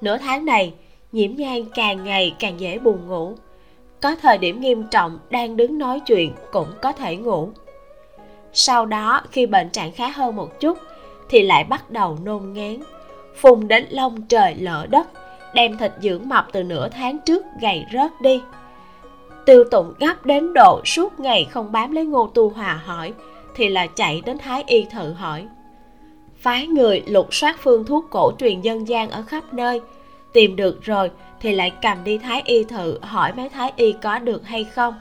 Nửa 0.00 0.18
tháng 0.18 0.44
này 0.44 0.74
nhiễm 1.12 1.30
nhan 1.36 1.64
càng 1.74 2.04
ngày 2.04 2.34
càng 2.38 2.60
dễ 2.60 2.78
buồn 2.78 3.06
ngủ. 3.06 3.34
Có 4.00 4.16
thời 4.22 4.38
điểm 4.38 4.60
nghiêm 4.60 4.82
trọng 4.90 5.18
đang 5.30 5.56
đứng 5.56 5.78
nói 5.78 6.00
chuyện 6.00 6.32
cũng 6.52 6.68
có 6.82 6.92
thể 6.92 7.16
ngủ. 7.16 7.48
Sau 8.52 8.86
đó, 8.86 9.22
khi 9.30 9.46
bệnh 9.46 9.70
trạng 9.70 9.92
khá 9.92 10.08
hơn 10.08 10.36
một 10.36 10.60
chút, 10.60 10.78
thì 11.28 11.42
lại 11.42 11.64
bắt 11.64 11.90
đầu 11.90 12.18
nôn 12.24 12.52
ngán, 12.52 12.76
phùng 13.36 13.68
đến 13.68 13.86
lông 13.90 14.22
trời 14.22 14.54
lỡ 14.54 14.86
đất, 14.90 15.08
đem 15.54 15.78
thịt 15.78 15.92
dưỡng 16.00 16.28
mập 16.28 16.48
từ 16.52 16.62
nửa 16.62 16.88
tháng 16.88 17.18
trước 17.18 17.44
gầy 17.60 17.84
rớt 17.92 18.20
đi. 18.20 18.42
Tiêu 19.46 19.64
tụng 19.70 19.94
gấp 19.98 20.26
đến 20.26 20.52
độ 20.54 20.80
suốt 20.84 21.20
ngày 21.20 21.44
không 21.50 21.72
bám 21.72 21.92
lấy 21.92 22.04
ngô 22.04 22.30
tu 22.34 22.48
hòa 22.48 22.80
hỏi, 22.84 23.12
thì 23.54 23.68
là 23.68 23.86
chạy 23.86 24.22
đến 24.26 24.38
thái 24.38 24.64
y 24.66 24.84
thử 24.84 25.12
hỏi. 25.12 25.46
Phái 26.36 26.66
người 26.66 27.02
lục 27.06 27.34
soát 27.34 27.56
phương 27.60 27.84
thuốc 27.84 28.04
cổ 28.10 28.32
truyền 28.38 28.60
dân 28.60 28.88
gian 28.88 29.10
ở 29.10 29.22
khắp 29.22 29.54
nơi 29.54 29.80
tìm 30.32 30.56
được 30.56 30.82
rồi 30.82 31.10
thì 31.40 31.52
lại 31.52 31.72
cầm 31.82 32.04
đi 32.04 32.18
thái 32.18 32.42
y 32.44 32.64
thử 32.64 32.98
hỏi 33.02 33.32
mấy 33.32 33.48
thái 33.48 33.72
y 33.76 33.92
có 33.92 34.18
được 34.18 34.46
hay 34.46 34.64
không. 34.64 35.00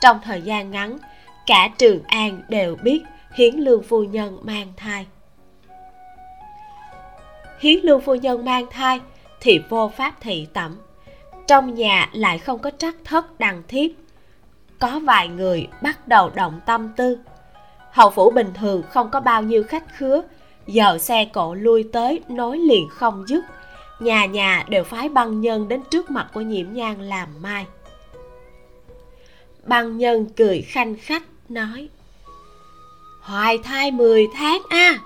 Trong 0.00 0.20
thời 0.24 0.42
gian 0.42 0.70
ngắn, 0.70 0.98
cả 1.46 1.68
trường 1.78 2.02
an 2.06 2.42
đều 2.48 2.76
biết 2.76 3.02
hiến 3.34 3.54
lương 3.54 3.82
phu 3.82 4.04
nhân 4.04 4.38
mang 4.42 4.72
thai. 4.76 5.06
Hiến 7.60 7.78
lương 7.82 8.00
phu 8.00 8.14
nhân 8.14 8.44
mang 8.44 8.66
thai 8.70 9.00
thì 9.40 9.60
vô 9.68 9.90
pháp 9.96 10.14
thị 10.20 10.46
tẩm. 10.52 10.76
Trong 11.46 11.74
nhà 11.74 12.08
lại 12.12 12.38
không 12.38 12.58
có 12.58 12.70
trắc 12.78 12.94
thất 13.04 13.38
đằng 13.38 13.62
thiếp. 13.68 13.90
Có 14.78 15.00
vài 15.04 15.28
người 15.28 15.68
bắt 15.82 16.08
đầu 16.08 16.30
động 16.34 16.60
tâm 16.66 16.92
tư. 16.96 17.18
Hậu 17.90 18.10
phủ 18.10 18.30
bình 18.30 18.52
thường 18.54 18.82
không 18.90 19.10
có 19.10 19.20
bao 19.20 19.42
nhiêu 19.42 19.64
khách 19.64 19.84
khứa. 19.96 20.22
Giờ 20.66 20.98
xe 20.98 21.24
cộ 21.24 21.54
lui 21.54 21.88
tới 21.92 22.20
nối 22.28 22.58
liền 22.58 22.88
không 22.88 23.24
dứt 23.28 23.44
nhà 24.00 24.26
nhà 24.26 24.64
đều 24.68 24.84
phái 24.84 25.08
băng 25.08 25.40
nhân 25.40 25.68
đến 25.68 25.82
trước 25.90 26.10
mặt 26.10 26.26
của 26.34 26.40
nhiễm 26.40 26.72
nhan 26.72 27.02
làm 27.08 27.28
mai. 27.42 27.66
Băng 29.66 29.98
nhân 29.98 30.26
cười 30.36 30.62
khanh 30.62 30.94
khách 30.94 31.22
nói 31.48 31.88
hoài 33.28 33.58
thai 33.58 33.90
10 33.90 34.28
tháng 34.34 34.62
a 34.68 34.78
à, 34.78 34.98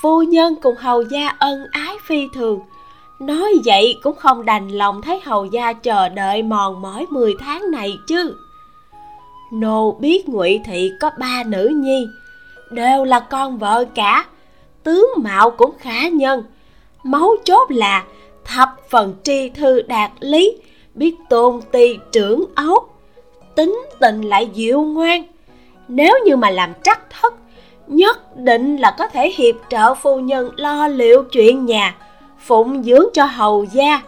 phu 0.00 0.22
nhân 0.22 0.54
cùng 0.62 0.74
hầu 0.76 1.02
gia 1.02 1.28
ân 1.28 1.66
ái 1.70 1.96
phi 2.06 2.28
thường. 2.34 2.60
Nói 3.20 3.52
vậy 3.64 3.98
cũng 4.02 4.16
không 4.16 4.44
đành 4.44 4.68
lòng 4.68 5.02
thấy 5.02 5.20
hầu 5.24 5.44
gia 5.44 5.72
chờ 5.72 6.08
đợi 6.08 6.42
mòn 6.42 6.82
mỏi 6.82 7.06
10 7.10 7.34
tháng 7.40 7.70
này 7.70 7.98
chứ. 8.06 8.36
Nô 9.52 9.92
biết 10.00 10.28
ngụy 10.28 10.60
thị 10.64 10.92
có 11.00 11.10
ba 11.18 11.42
nữ 11.46 11.72
nhi 11.74 12.06
đều 12.70 13.04
là 13.04 13.20
con 13.20 13.58
vợ 13.58 13.84
cả 13.94 14.26
tướng 14.82 15.08
mạo 15.16 15.50
cũng 15.50 15.78
khả 15.78 16.08
nhân 16.08 16.42
máu 17.02 17.34
chốt 17.44 17.70
là 17.70 18.04
thập 18.44 18.68
phần 18.88 19.14
tri 19.22 19.48
thư 19.48 19.82
đạt 19.82 20.10
lý, 20.20 20.58
biết 20.94 21.16
tôn 21.28 21.60
ti 21.72 21.98
trưởng 22.12 22.44
ấu, 22.54 22.86
tính 23.54 23.82
tình 23.98 24.22
lại 24.22 24.46
dịu 24.46 24.82
ngoan. 24.82 25.24
Nếu 25.88 26.18
như 26.24 26.36
mà 26.36 26.50
làm 26.50 26.72
trắc 26.82 27.10
thất, 27.10 27.34
nhất 27.86 28.36
định 28.36 28.76
là 28.76 28.94
có 28.98 29.08
thể 29.08 29.30
hiệp 29.36 29.54
trợ 29.68 29.94
phu 29.94 30.20
nhân 30.20 30.50
lo 30.56 30.88
liệu 30.88 31.24
chuyện 31.24 31.66
nhà, 31.66 31.94
phụng 32.38 32.82
dưỡng 32.82 33.04
cho 33.14 33.24
hầu 33.24 33.64
gia. 33.64 34.02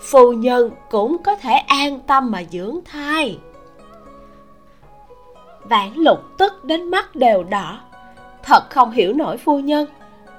Phu 0.00 0.32
nhân 0.32 0.70
cũng 0.90 1.22
có 1.22 1.36
thể 1.36 1.52
an 1.54 2.00
tâm 2.06 2.30
mà 2.30 2.42
dưỡng 2.50 2.78
thai. 2.84 3.38
Vãn 5.64 5.94
lục 5.94 6.18
tức 6.38 6.64
đến 6.64 6.90
mắt 6.90 7.16
đều 7.16 7.42
đỏ. 7.42 7.80
Thật 8.42 8.70
không 8.70 8.90
hiểu 8.90 9.12
nổi 9.12 9.36
phu 9.36 9.58
nhân, 9.58 9.86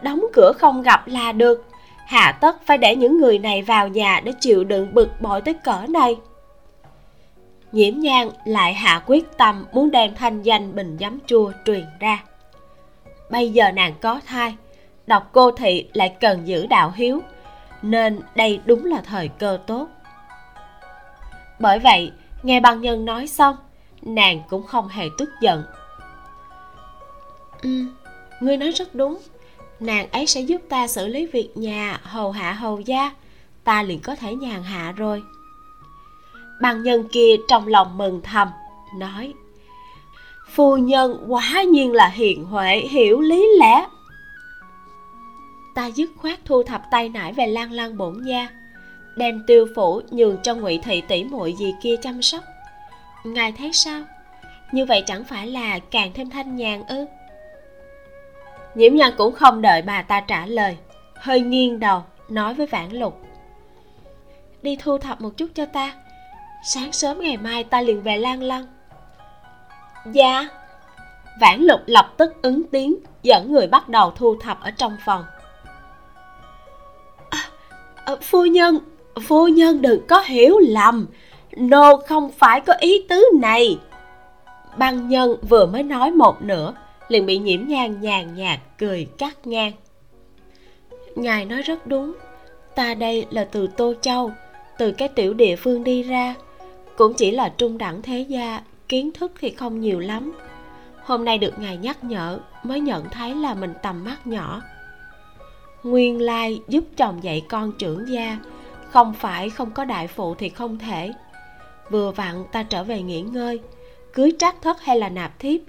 đóng 0.02 0.26
cửa 0.34 0.52
không 0.60 0.82
gặp 0.82 1.08
là 1.08 1.32
được 1.32 1.66
hạ 2.12 2.32
tất 2.42 2.66
phải 2.66 2.78
để 2.78 2.96
những 2.96 3.18
người 3.18 3.40
này 3.40 3.62
vào 3.62 3.88
nhà 3.88 4.22
để 4.24 4.34
chịu 4.40 4.64
đựng 4.64 4.94
bực 4.94 5.22
bội 5.22 5.42
tới 5.42 5.54
cỡ 5.54 5.86
này. 5.90 6.18
Nhiễm 7.72 8.00
nhan 8.00 8.30
lại 8.46 8.74
hạ 8.74 9.04
quyết 9.06 9.38
tâm 9.38 9.66
muốn 9.74 9.92
đem 9.92 10.16
thanh 10.16 10.42
danh 10.42 10.76
bình 10.76 10.98
giấm 11.00 11.20
chua 11.26 11.52
truyền 11.66 11.86
ra. 12.00 12.24
Bây 13.30 13.50
giờ 13.50 13.72
nàng 13.72 13.94
có 14.02 14.20
thai 14.26 14.56
đọc 15.08 15.30
cô 15.32 15.52
thị 15.52 15.90
lại 15.94 16.16
cần 16.22 16.48
giữ 16.48 16.68
đạo 16.68 16.92
hiếu, 16.96 17.20
nên 17.82 18.20
đây 18.36 18.62
đúng 18.66 18.86
là 18.86 19.02
thời 19.02 19.28
cơ 19.28 19.60
tốt. 19.68 19.88
Bởi 21.60 21.80
vậy, 21.80 22.12
nghe 22.44 22.60
băng 22.60 22.82
nhân 22.82 23.06
nói 23.06 23.28
xong, 23.28 23.56
nàng 24.02 24.42
cũng 24.50 24.68
không 24.68 24.88
hề 24.88 25.06
tức 25.18 25.30
giận. 25.42 25.64
Ừ 27.62 27.86
ngươi 28.42 28.58
nói 28.58 28.72
rất 28.72 28.96
đúng 28.96 29.18
nàng 29.82 30.12
ấy 30.12 30.28
sẽ 30.28 30.42
giúp 30.42 30.62
ta 30.70 30.88
xử 30.88 31.08
lý 31.08 31.26
việc 31.26 31.58
nhà 31.58 32.00
hầu 32.04 32.32
hạ 32.32 32.54
hầu 32.54 32.80
gia. 32.80 33.12
Ta 33.64 33.84
liền 33.84 34.00
có 34.00 34.16
thể 34.16 34.36
nhàn 34.36 34.64
hạ 34.64 34.94
rồi. 34.98 35.24
Bằng 36.62 36.84
nhân 36.84 37.08
kia 37.12 37.36
trong 37.48 37.68
lòng 37.68 37.98
mừng 37.98 38.22
thầm, 38.22 38.48
nói, 38.98 39.34
phu 40.54 40.78
nhân 40.78 41.26
quá 41.28 41.64
nhiên 41.72 41.94
là 41.94 42.08
hiền 42.08 42.46
huệ, 42.46 42.78
hiểu 42.78 43.22
lý 43.22 43.48
lẽ. 43.60 43.86
Ta 45.76 45.86
dứt 45.86 46.10
khoát 46.18 46.46
thu 46.46 46.64
thập 46.64 46.82
tay 46.92 47.10
nải 47.10 47.34
về 47.34 47.48
lan 47.48 47.72
lan 47.72 47.98
bổn 47.98 48.22
gia 48.26 48.50
đem 49.16 49.44
tiêu 49.48 49.68
phủ 49.76 50.02
nhường 50.12 50.38
cho 50.44 50.56
ngụy 50.56 50.80
thị 50.84 51.02
tỷ 51.02 51.24
muội 51.24 51.54
gì 51.54 51.76
kia 51.82 51.96
chăm 52.02 52.22
sóc. 52.22 52.44
Ngài 53.24 53.52
thấy 53.52 53.74
sao? 53.74 54.02
Như 54.72 54.86
vậy 54.86 55.04
chẳng 55.08 55.24
phải 55.24 55.48
là 55.48 55.80
càng 55.80 56.12
thêm 56.14 56.30
thanh 56.30 56.56
nhàn 56.56 56.84
ư? 56.88 57.06
Nhiễm 58.76 58.96
nhan 58.96 59.14
cũng 59.18 59.36
không 59.36 59.62
đợi 59.62 59.82
bà 59.82 60.02
ta 60.02 60.22
trả 60.22 60.46
lời 60.46 60.78
hơi 61.16 61.42
nghiêng 61.42 61.80
đầu 61.80 62.04
nói 62.30 62.54
với 62.54 62.66
vãn 62.66 62.92
lục. 62.92 63.22
Đi 64.62 64.76
thu 64.76 64.98
thập 64.98 65.22
một 65.22 65.30
chút 65.38 65.48
cho 65.56 65.66
ta 65.66 65.94
sáng 66.64 66.92
sớm 66.92 67.20
ngày 67.20 67.38
mai 67.38 67.64
ta 67.64 67.82
liền 67.82 68.02
về 68.02 68.18
lan 68.18 68.44
lăng. 68.44 68.66
Dạ. 70.06 70.48
Vãn 71.42 71.62
lục 71.62 71.80
lập 71.86 72.14
tức 72.18 72.42
ứng 72.42 72.64
tiếng 72.64 72.96
dẫn 73.24 73.52
người 73.52 73.68
bắt 73.68 73.90
đầu 73.90 74.12
thu 74.16 74.36
thập 74.42 74.62
ở 74.62 74.72
trong 74.72 74.98
phòng. 75.06 75.26
À, 77.30 77.40
à, 78.06 78.16
phu 78.22 78.46
nhân 78.46 78.80
phu 79.28 79.48
nhân 79.48 79.82
đừng 79.82 80.08
có 80.08 80.20
hiểu 80.20 80.60
lầm. 80.60 81.08
Nô 81.58 81.98
không 82.08 82.32
phải 82.32 82.62
có 82.62 82.74
ý 82.74 83.06
tứ 83.10 83.24
này. 83.42 83.80
Băng 84.78 85.10
nhân 85.10 85.36
vừa 85.50 85.66
mới 85.66 85.84
nói 85.84 86.12
một 86.12 86.42
nửa 86.42 86.74
liền 87.12 87.26
bị 87.26 87.38
nhiễm 87.38 87.68
nhang 87.68 88.02
nhàn 88.02 88.36
nhạt, 88.36 88.60
cười 88.78 89.08
cắt 89.18 89.48
ngang. 89.48 89.72
Ngài 91.16 91.46
nói 91.46 91.62
rất 91.62 91.88
đúng. 91.88 92.14
Ta 92.76 92.94
đây 92.94 93.26
là 93.30 93.46
từ 93.46 93.68
tô 93.68 93.94
châu, 94.02 94.32
từ 94.78 94.92
cái 94.92 95.08
tiểu 95.08 95.34
địa 95.34 95.56
phương 95.56 95.84
đi 95.84 96.04
ra. 96.04 96.36
Cũng 96.98 97.14
chỉ 97.14 97.32
là 97.32 97.50
trung 97.50 97.78
đẳng 97.78 98.02
thế 98.02 98.26
gia, 98.30 98.62
kiến 98.90 99.12
thức 99.12 99.32
thì 99.40 99.50
không 99.50 99.82
nhiều 99.82 100.00
lắm. 100.00 100.34
Hôm 101.04 101.26
nay 101.26 101.38
được 101.38 101.60
ngài 101.60 101.78
nhắc 101.78 102.04
nhở, 102.04 102.40
mới 102.64 102.80
nhận 102.80 103.10
thấy 103.10 103.36
là 103.36 103.54
mình 103.54 103.74
tầm 103.84 104.04
mắt 104.04 104.28
nhỏ. 104.28 104.62
Nguyên 105.84 106.22
lai 106.22 106.60
giúp 106.68 106.84
chồng 106.98 107.24
dạy 107.24 107.42
con 107.50 107.72
trưởng 107.78 108.10
gia, 108.10 108.38
không 108.90 109.14
phải 109.14 109.50
không 109.50 109.72
có 109.72 109.86
đại 109.86 110.08
phụ 110.08 110.36
thì 110.36 110.50
không 110.50 110.80
thể. 110.80 111.14
Vừa 111.90 112.12
vặn 112.12 112.44
ta 112.52 112.64
trở 112.64 112.84
về 112.84 113.02
nghỉ 113.02 113.22
ngơi, 113.22 113.60
cưới 114.14 114.34
trác 114.40 114.62
thất 114.62 114.82
hay 114.82 114.98
là 114.98 115.10
nạp 115.10 115.40
thiếp 115.40 115.62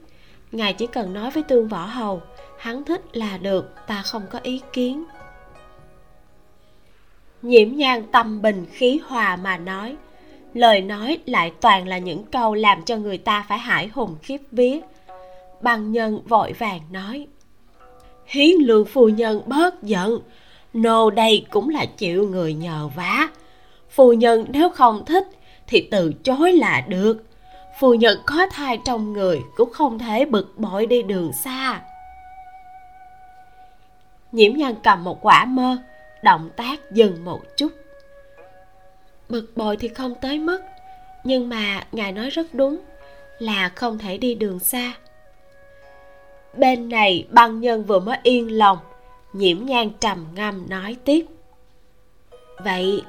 ngài 0.53 0.73
chỉ 0.73 0.87
cần 0.87 1.13
nói 1.13 1.31
với 1.31 1.43
tương 1.43 1.69
võ 1.69 1.87
hầu, 1.87 2.23
hắn 2.59 2.85
thích 2.85 3.17
là 3.17 3.39
được, 3.39 3.75
ta 3.87 4.03
không 4.03 4.23
có 4.31 4.39
ý 4.43 4.61
kiến. 4.73 5.05
Nhiễm 7.43 7.77
nhan 7.77 8.07
tâm 8.13 8.43
bình 8.43 8.67
khí 8.73 9.01
hòa 9.07 9.37
mà 9.37 9.59
nói, 9.59 9.97
lời 10.55 10.81
nói 10.81 11.19
lại 11.27 11.53
toàn 11.61 11.89
là 11.89 11.99
những 11.99 12.25
câu 12.25 12.55
làm 12.55 12.83
cho 12.83 12.97
người 12.97 13.19
ta 13.19 13.45
phải 13.49 13.59
hải 13.59 13.89
hùng 13.89 14.17
khiếp 14.23 14.39
vía. 14.51 14.81
Bằng 15.61 15.93
nhân 15.93 16.23
vội 16.29 16.53
vàng 16.53 16.81
nói, 16.91 17.27
hiến 18.27 18.51
lương 18.61 18.85
phu 18.85 19.09
nhân 19.09 19.43
bớt 19.47 19.83
giận, 19.83 20.19
nô 20.73 21.11
đây 21.11 21.47
cũng 21.51 21.69
là 21.69 21.87
chịu 21.87 22.29
người 22.29 22.55
nhờ 22.55 22.91
vả 22.97 23.29
phu 23.91 24.13
nhân 24.13 24.45
nếu 24.49 24.69
không 24.69 25.05
thích 25.05 25.29
thì 25.67 25.89
từ 25.91 26.13
chối 26.25 26.53
là 26.53 26.85
được 26.89 27.25
phu 27.83 27.95
nhân 27.95 28.19
có 28.27 28.47
thai 28.51 28.79
trong 28.85 29.13
người, 29.13 29.43
cũng 29.57 29.73
không 29.73 29.99
thể 29.99 30.25
bực 30.25 30.59
bội 30.59 30.87
đi 30.87 31.03
đường 31.03 31.33
xa. 31.33 31.81
Nhiễm 34.33 34.53
nhân 34.57 34.75
cầm 34.83 35.05
một 35.05 35.19
quả 35.23 35.45
mơ, 35.45 35.77
động 36.23 36.51
tác 36.57 36.93
dừng 36.93 37.25
một 37.25 37.41
chút. 37.57 37.73
Bực 39.29 39.53
bội 39.57 39.77
thì 39.77 39.89
không 39.89 40.15
tới 40.21 40.39
mức, 40.39 40.61
nhưng 41.25 41.49
mà 41.49 41.85
ngài 41.93 42.13
nói 42.13 42.31
rất 42.31 42.55
đúng, 42.55 42.79
là 43.39 43.69
không 43.69 43.99
thể 43.99 44.19
đi 44.19 44.35
đường 44.35 44.59
xa. 44.59 44.93
Bên 46.57 46.89
này, 46.89 47.27
băng 47.31 47.61
nhân 47.61 47.85
vừa 47.85 48.01
mới 48.01 48.19
yên 48.23 48.59
lòng, 48.59 48.79
nhiễm 49.33 49.67
nhan 49.67 49.91
trầm 50.01 50.27
ngâm 50.35 50.69
nói 50.69 50.97
tiếp. 51.05 51.27
Vậy, 52.65 53.03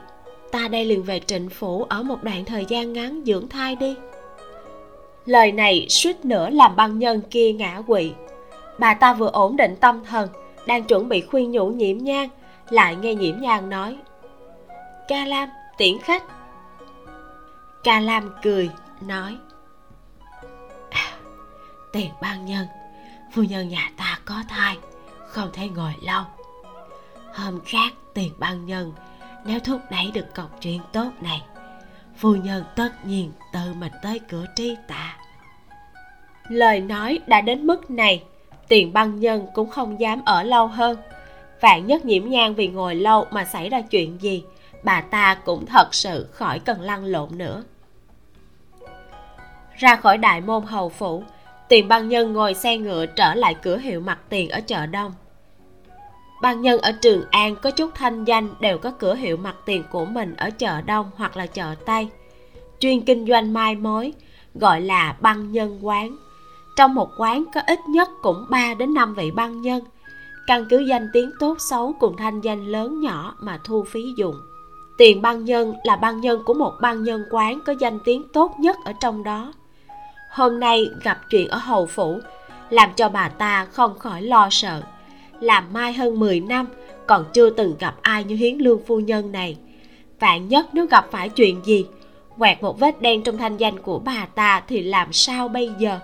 ta 0.52 0.68
đây 0.68 0.86
liền 0.86 1.04
về 1.04 1.20
trịnh 1.20 1.50
phủ 1.50 1.84
ở 1.84 2.04
một 2.04 2.24
đoạn 2.24 2.46
thời 2.46 2.66
gian 2.70 2.94
ngắn 2.94 3.24
dưỡng 3.26 3.50
thai 3.50 3.76
đi 3.76 3.96
lời 5.26 5.52
này 5.52 5.86
suýt 5.90 6.26
nữa 6.26 6.50
làm 6.50 6.76
băng 6.76 7.00
nhân 7.00 7.22
kia 7.32 7.54
ngã 7.54 7.82
quỵ. 7.88 8.14
Bà 8.80 8.94
ta 8.94 9.14
vừa 9.14 9.30
ổn 9.34 9.58
định 9.58 9.76
tâm 9.76 10.06
thần 10.06 10.30
đang 10.68 10.84
chuẩn 10.84 11.10
bị 11.10 11.22
khuyên 11.22 11.52
nhủ 11.52 11.68
nhiễm 11.68 11.98
nhan 11.98 12.30
lại 12.70 12.96
nghe 12.96 13.16
nhiễm 13.16 13.42
nhan 13.42 13.70
nói 13.70 13.98
ca 15.08 15.26
lam 15.26 15.50
tiễn 15.78 16.00
khách. 16.00 16.24
Ca 17.84 18.00
lam 18.00 18.34
cười 18.44 18.70
nói 19.02 19.38
à, 20.90 21.18
tiền 21.92 22.12
ban 22.22 22.46
nhân 22.46 22.68
phu 23.34 23.44
nhân 23.44 23.70
nhà 23.70 23.92
ta 23.98 24.20
có 24.26 24.36
thai 24.50 24.78
không 25.28 25.50
thể 25.54 25.70
ngồi 25.70 25.94
lâu. 26.02 26.24
Hôm 27.34 27.60
khác 27.66 27.94
tiền 28.14 28.34
ban 28.38 28.66
nhân 28.66 28.94
nếu 29.46 29.60
thúc 29.60 29.82
đẩy 29.92 30.12
được 30.14 30.36
cọc 30.36 30.62
chuyện 30.62 30.82
tốt 30.92 31.10
này 31.22 31.42
phu 32.24 32.36
nhân 32.36 32.64
tất 32.76 33.06
nhiên 33.06 33.32
tự 33.54 33.74
mình 33.80 33.92
tới 34.02 34.20
cửa 34.30 34.46
tri 34.56 34.76
tạ. 34.88 35.18
Lời 36.48 36.80
nói 36.80 37.20
đã 37.28 37.42
đến 37.42 37.68
mức 37.68 37.92
này, 37.92 38.24
tiền 38.68 38.94
băng 38.94 39.20
nhân 39.20 39.48
cũng 39.54 39.70
không 39.70 40.00
dám 40.00 40.22
ở 40.26 40.44
lâu 40.44 40.68
hơn. 40.68 40.98
Vạn 41.62 41.88
nhất 41.88 42.06
nhiễm 42.06 42.30
nhan 42.30 42.54
vì 42.54 42.68
ngồi 42.68 42.96
lâu 42.96 43.26
mà 43.32 43.46
xảy 43.46 43.70
ra 43.70 43.82
chuyện 43.82 44.22
gì, 44.22 44.44
bà 44.84 45.02
ta 45.02 45.36
cũng 45.46 45.66
thật 45.66 45.94
sự 45.94 46.28
khỏi 46.32 46.60
cần 46.60 46.82
lăn 46.82 47.06
lộn 47.06 47.30
nữa. 47.38 47.64
Ra 49.78 49.96
khỏi 49.96 50.18
đại 50.18 50.42
môn 50.42 50.64
hầu 50.64 50.90
phủ, 50.90 51.24
tiền 51.70 51.88
băng 51.88 52.10
nhân 52.10 52.34
ngồi 52.34 52.54
xe 52.54 52.78
ngựa 52.78 53.06
trở 53.06 53.34
lại 53.34 53.56
cửa 53.62 53.78
hiệu 53.78 54.00
mặt 54.02 54.20
tiền 54.30 54.50
ở 54.50 54.62
chợ 54.62 54.86
đông 54.86 55.12
ban 56.44 56.62
nhân 56.62 56.82
ở 56.82 56.92
trường 56.92 57.24
an 57.32 57.56
có 57.56 57.72
chút 57.72 57.92
thanh 57.96 58.26
danh 58.26 58.50
đều 58.60 58.78
có 58.78 58.92
cửa 58.92 59.16
hiệu 59.16 59.38
mặt 59.38 59.56
tiền 59.66 59.84
của 59.92 60.06
mình 60.06 60.36
ở 60.38 60.50
chợ 60.50 60.82
đông 60.82 61.12
hoặc 61.16 61.38
là 61.38 61.46
chợ 61.46 61.76
tây. 61.86 62.08
Chuyên 62.80 63.02
kinh 63.02 63.28
doanh 63.28 63.54
mai 63.54 63.76
mối, 63.76 64.14
gọi 64.56 64.82
là 64.82 65.16
băng 65.22 65.52
nhân 65.52 65.80
quán. 65.82 66.18
Trong 66.76 66.96
một 66.96 67.10
quán 67.18 67.44
có 67.54 67.62
ít 67.68 67.80
nhất 67.90 68.10
cũng 68.22 68.46
3 68.50 68.74
đến 68.74 68.94
5 68.94 69.14
vị 69.14 69.32
băng 69.32 69.62
nhân. 69.62 69.84
Căn 70.48 70.66
cứ 70.70 70.80
danh 70.80 71.10
tiếng 71.14 71.32
tốt 71.40 71.58
xấu 71.60 71.94
cùng 72.00 72.18
thanh 72.18 72.42
danh 72.42 72.66
lớn 72.66 73.02
nhỏ 73.02 73.36
mà 73.40 73.60
thu 73.64 73.84
phí 73.84 74.02
dùng 74.18 74.36
tiền 74.98 75.22
băng 75.22 75.46
nhân 75.46 75.74
là 75.84 75.96
băng 75.96 76.22
nhân 76.22 76.44
của 76.46 76.54
một 76.54 76.74
băng 76.82 77.04
nhân 77.04 77.26
quán 77.32 77.60
có 77.66 77.74
danh 77.80 78.00
tiếng 78.06 78.28
tốt 78.34 78.56
nhất 78.60 78.78
ở 78.86 78.94
trong 78.94 79.24
đó. 79.24 79.54
Hôm 80.32 80.60
nay 80.60 80.90
gặp 81.04 81.22
chuyện 81.30 81.48
ở 81.48 81.58
hầu 81.58 81.86
phủ, 81.86 82.20
làm 82.70 82.90
cho 82.96 83.10
bà 83.10 83.30
ta 83.30 83.66
không 83.66 84.00
khỏi 84.00 84.22
lo 84.22 84.48
sợ 84.52 84.82
làm 85.44 85.74
mai 85.74 85.94
hơn 85.94 86.20
10 86.20 86.40
năm, 86.40 86.68
còn 87.08 87.26
chưa 87.34 87.50
từng 87.50 87.76
gặp 87.80 87.96
ai 88.02 88.24
như 88.24 88.36
hiến 88.36 88.58
lương 88.58 88.86
phu 88.86 89.00
nhân 89.00 89.32
này. 89.32 89.58
Vạn 90.20 90.48
nhất 90.48 90.68
nếu 90.74 90.86
gặp 90.86 91.08
phải 91.12 91.30
chuyện 91.30 91.62
gì, 91.66 91.86
quẹt 92.38 92.64
một 92.64 92.80
vết 92.80 93.02
đen 93.02 93.24
trong 93.24 93.38
thanh 93.38 93.58
danh 93.58 93.80
của 93.80 94.00
bà 94.00 94.26
ta 94.36 94.64
thì 94.68 94.82
làm 94.82 95.14
sao 95.14 95.48
bây 95.48 95.70
giờ? 95.78 96.00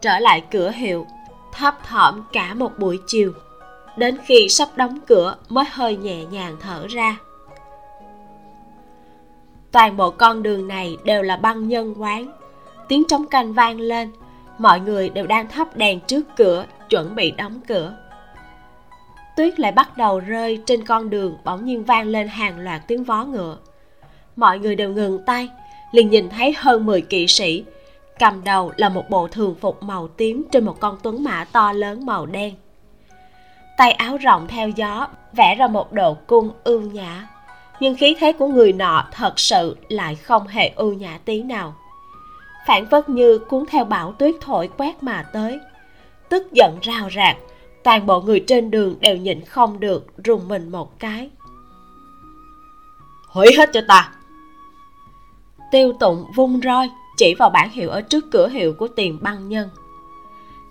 Trở 0.00 0.18
lại 0.18 0.42
cửa 0.50 0.70
hiệu, 0.70 1.06
thấp 1.52 1.78
thỏm 1.88 2.22
cả 2.32 2.54
một 2.54 2.78
buổi 2.78 2.98
chiều. 3.06 3.32
Đến 3.96 4.16
khi 4.24 4.48
sắp 4.48 4.68
đóng 4.76 4.98
cửa 5.06 5.36
mới 5.48 5.64
hơi 5.70 5.96
nhẹ 5.96 6.24
nhàng 6.24 6.56
thở 6.60 6.86
ra. 6.86 7.16
Toàn 9.72 9.96
bộ 9.96 10.10
con 10.10 10.42
đường 10.42 10.68
này 10.68 10.96
đều 11.04 11.22
là 11.22 11.36
băng 11.36 11.68
nhân 11.68 11.94
quán. 11.98 12.32
Tiếng 12.88 13.04
trống 13.08 13.26
canh 13.26 13.52
vang 13.52 13.80
lên, 13.80 14.12
mọi 14.58 14.80
người 14.80 15.08
đều 15.08 15.26
đang 15.26 15.48
thắp 15.48 15.76
đèn 15.76 16.00
trước 16.00 16.22
cửa, 16.36 16.66
chuẩn 16.88 17.14
bị 17.14 17.30
đóng 17.30 17.60
cửa 17.68 17.96
tuyết 19.38 19.60
lại 19.60 19.72
bắt 19.72 19.96
đầu 19.96 20.20
rơi 20.20 20.62
trên 20.66 20.84
con 20.84 21.10
đường 21.10 21.36
bỗng 21.44 21.64
nhiên 21.64 21.84
vang 21.84 22.06
lên 22.06 22.28
hàng 22.28 22.58
loạt 22.58 22.80
tiếng 22.86 23.04
vó 23.04 23.24
ngựa. 23.24 23.56
Mọi 24.36 24.58
người 24.58 24.74
đều 24.76 24.90
ngừng 24.90 25.24
tay, 25.26 25.48
liền 25.92 26.10
nhìn 26.10 26.28
thấy 26.28 26.54
hơn 26.58 26.86
10 26.86 27.00
kỵ 27.00 27.26
sĩ, 27.26 27.64
cầm 28.18 28.44
đầu 28.44 28.72
là 28.76 28.88
một 28.88 29.10
bộ 29.10 29.28
thường 29.28 29.54
phục 29.60 29.82
màu 29.82 30.08
tím 30.08 30.44
trên 30.52 30.64
một 30.64 30.80
con 30.80 30.98
tuấn 31.02 31.24
mã 31.24 31.44
to 31.44 31.72
lớn 31.72 32.06
màu 32.06 32.26
đen. 32.26 32.54
Tay 33.76 33.92
áo 33.92 34.16
rộng 34.16 34.46
theo 34.48 34.68
gió, 34.68 35.08
vẽ 35.32 35.54
ra 35.54 35.66
một 35.66 35.92
độ 35.92 36.14
cung 36.26 36.50
ưu 36.64 36.80
nhã, 36.80 37.28
nhưng 37.80 37.96
khí 37.96 38.16
thế 38.20 38.32
của 38.32 38.46
người 38.46 38.72
nọ 38.72 39.04
thật 39.12 39.38
sự 39.38 39.76
lại 39.88 40.14
không 40.14 40.46
hề 40.46 40.68
ưu 40.68 40.92
nhã 40.92 41.18
tí 41.24 41.42
nào. 41.42 41.74
Phản 42.66 42.86
phất 42.86 43.08
như 43.08 43.38
cuốn 43.38 43.64
theo 43.70 43.84
bão 43.84 44.12
tuyết 44.12 44.34
thổi 44.40 44.68
quét 44.76 45.02
mà 45.02 45.24
tới, 45.32 45.60
tức 46.28 46.52
giận 46.52 46.78
rào 46.82 47.08
rạc 47.16 47.36
toàn 47.88 48.06
bộ 48.06 48.20
người 48.20 48.44
trên 48.46 48.70
đường 48.70 48.94
đều 49.00 49.16
nhịn 49.16 49.44
không 49.44 49.80
được 49.80 50.24
rùng 50.24 50.48
mình 50.48 50.70
một 50.70 50.98
cái. 51.00 51.30
Hủy 53.28 53.46
hết 53.58 53.70
cho 53.72 53.80
ta. 53.88 54.12
Tiêu 55.70 55.92
tụng 56.00 56.24
vung 56.36 56.60
roi 56.60 56.90
chỉ 57.16 57.34
vào 57.38 57.50
bản 57.50 57.70
hiệu 57.70 57.90
ở 57.90 58.00
trước 58.00 58.24
cửa 58.32 58.48
hiệu 58.48 58.74
của 58.78 58.88
tiền 58.88 59.18
băng 59.22 59.48
nhân. 59.48 59.68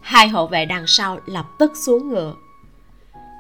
Hai 0.01 0.28
hộ 0.28 0.47
vệ 0.47 0.65
đằng 0.65 0.88
sau 0.88 1.20
lập 1.26 1.45
tức 1.59 1.72
xuống 1.76 2.09
ngựa. 2.09 2.34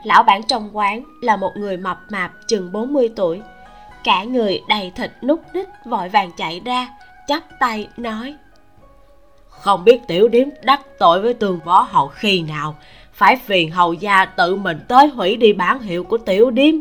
Lão 0.03 0.23
bản 0.23 0.43
trong 0.43 0.77
quán 0.77 1.03
là 1.21 1.37
một 1.37 1.51
người 1.55 1.77
mập 1.77 1.99
mạp 2.09 2.31
chừng 2.47 2.71
40 2.71 3.09
tuổi. 3.15 3.41
Cả 4.03 4.23
người 4.23 4.63
đầy 4.67 4.91
thịt 4.95 5.11
nút 5.23 5.41
nít 5.53 5.67
vội 5.85 6.09
vàng 6.09 6.31
chạy 6.37 6.61
ra 6.65 6.87
chắp 7.27 7.43
tay 7.59 7.89
nói 7.97 8.35
không 9.49 9.83
biết 9.83 10.07
tiểu 10.07 10.27
điếm 10.27 10.47
đắc 10.61 10.81
tội 10.99 11.21
với 11.21 11.33
tường 11.33 11.59
võ 11.65 11.81
hậu 11.81 12.07
khi 12.07 12.41
nào 12.41 12.75
phải 13.17 13.35
phiền 13.35 13.71
hầu 13.71 13.93
gia 13.93 14.25
tự 14.25 14.55
mình 14.55 14.79
tới 14.87 15.07
hủy 15.07 15.35
đi 15.35 15.53
bản 15.53 15.81
hiệu 15.81 16.03
của 16.03 16.17
tiểu 16.17 16.51
điếm. 16.51 16.73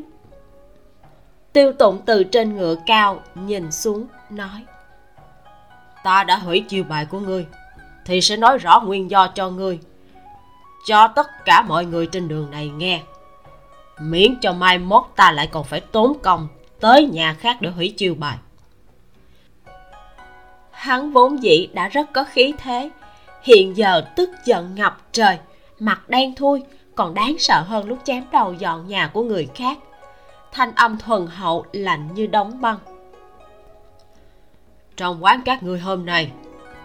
Tiêu 1.52 1.72
tụng 1.72 2.00
từ 2.06 2.24
trên 2.24 2.56
ngựa 2.56 2.76
cao 2.86 3.22
nhìn 3.34 3.72
xuống, 3.72 4.06
nói, 4.30 4.64
ta 6.04 6.24
đã 6.24 6.36
hủy 6.36 6.60
chiêu 6.68 6.84
bài 6.84 7.06
của 7.06 7.20
ngươi, 7.20 7.46
thì 8.04 8.20
sẽ 8.20 8.36
nói 8.36 8.58
rõ 8.58 8.80
nguyên 8.80 9.10
do 9.10 9.28
cho 9.28 9.50
ngươi. 9.50 9.78
Cho 10.86 11.08
tất 11.08 11.44
cả 11.44 11.62
mọi 11.62 11.84
người 11.84 12.06
trên 12.06 12.28
đường 12.28 12.50
này 12.50 12.68
nghe. 12.68 13.02
Miễn 14.00 14.34
cho 14.40 14.52
mai 14.52 14.78
mốt 14.78 15.04
ta 15.16 15.32
lại 15.32 15.48
còn 15.52 15.64
phải 15.64 15.80
tốn 15.80 16.18
công 16.22 16.48
tới 16.80 17.04
nhà 17.04 17.34
khác 17.34 17.56
để 17.60 17.70
hủy 17.70 17.94
chiêu 17.96 18.14
bài. 18.14 18.36
Hắn 20.70 21.12
vốn 21.12 21.42
dĩ 21.42 21.68
đã 21.72 21.88
rất 21.88 22.12
có 22.12 22.24
khí 22.24 22.54
thế. 22.58 22.90
Hiện 23.42 23.76
giờ 23.76 24.04
tức 24.16 24.30
giận 24.44 24.74
ngập 24.74 24.98
trời 25.12 25.38
mặt 25.78 26.08
đen 26.08 26.34
thui, 26.34 26.62
còn 26.94 27.14
đáng 27.14 27.36
sợ 27.38 27.62
hơn 27.62 27.88
lúc 27.88 27.98
chém 28.04 28.24
đầu 28.32 28.52
dọn 28.52 28.86
nhà 28.86 29.10
của 29.12 29.22
người 29.22 29.48
khác. 29.54 29.78
Thanh 30.52 30.74
âm 30.74 30.98
thuần 30.98 31.26
hậu 31.26 31.64
lạnh 31.72 32.08
như 32.14 32.26
đóng 32.26 32.60
băng. 32.60 32.78
Trong 34.96 35.24
quán 35.24 35.40
các 35.44 35.62
ngươi 35.62 35.78
hôm 35.78 36.06
nay, 36.06 36.30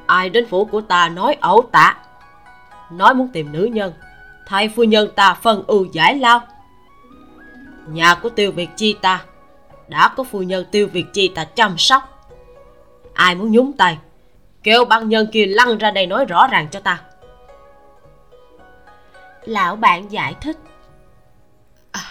ai 0.06 0.30
đến 0.30 0.46
phủ 0.50 0.66
của 0.66 0.82
ta 0.82 1.10
nói 1.10 1.38
ẩu 1.42 1.62
tả? 1.72 1.98
Nói 2.92 3.14
muốn 3.14 3.28
tìm 3.28 3.52
nữ 3.52 3.70
nhân, 3.74 3.94
thay 4.46 4.70
phu 4.70 4.84
nhân 4.84 5.10
ta 5.16 5.34
phân 5.34 5.64
ưu 5.68 5.86
giải 5.86 6.16
lao. 6.16 6.42
Nhà 7.88 8.16
của 8.16 8.30
tiêu 8.30 8.52
việt 8.52 8.70
chi 8.76 8.96
ta, 9.02 9.26
đã 9.88 10.08
có 10.18 10.24
phu 10.24 10.42
nhân 10.42 10.66
tiêu 10.72 10.88
việt 10.88 11.06
chi 11.14 11.32
ta 11.36 11.44
chăm 11.44 11.78
sóc. 11.78 12.30
Ai 13.14 13.36
muốn 13.36 13.52
nhúng 13.52 13.74
tay, 13.74 13.98
kêu 14.64 14.86
băng 14.86 15.10
nhân 15.10 15.28
kia 15.32 15.46
lăn 15.46 15.78
ra 15.78 15.92
đây 15.92 16.08
nói 16.08 16.26
rõ 16.26 16.48
ràng 16.48 16.68
cho 16.72 16.80
ta 16.80 17.02
lão 19.46 19.76
bạn 19.76 20.12
giải 20.12 20.36
thích. 20.42 20.58
À, 21.92 22.02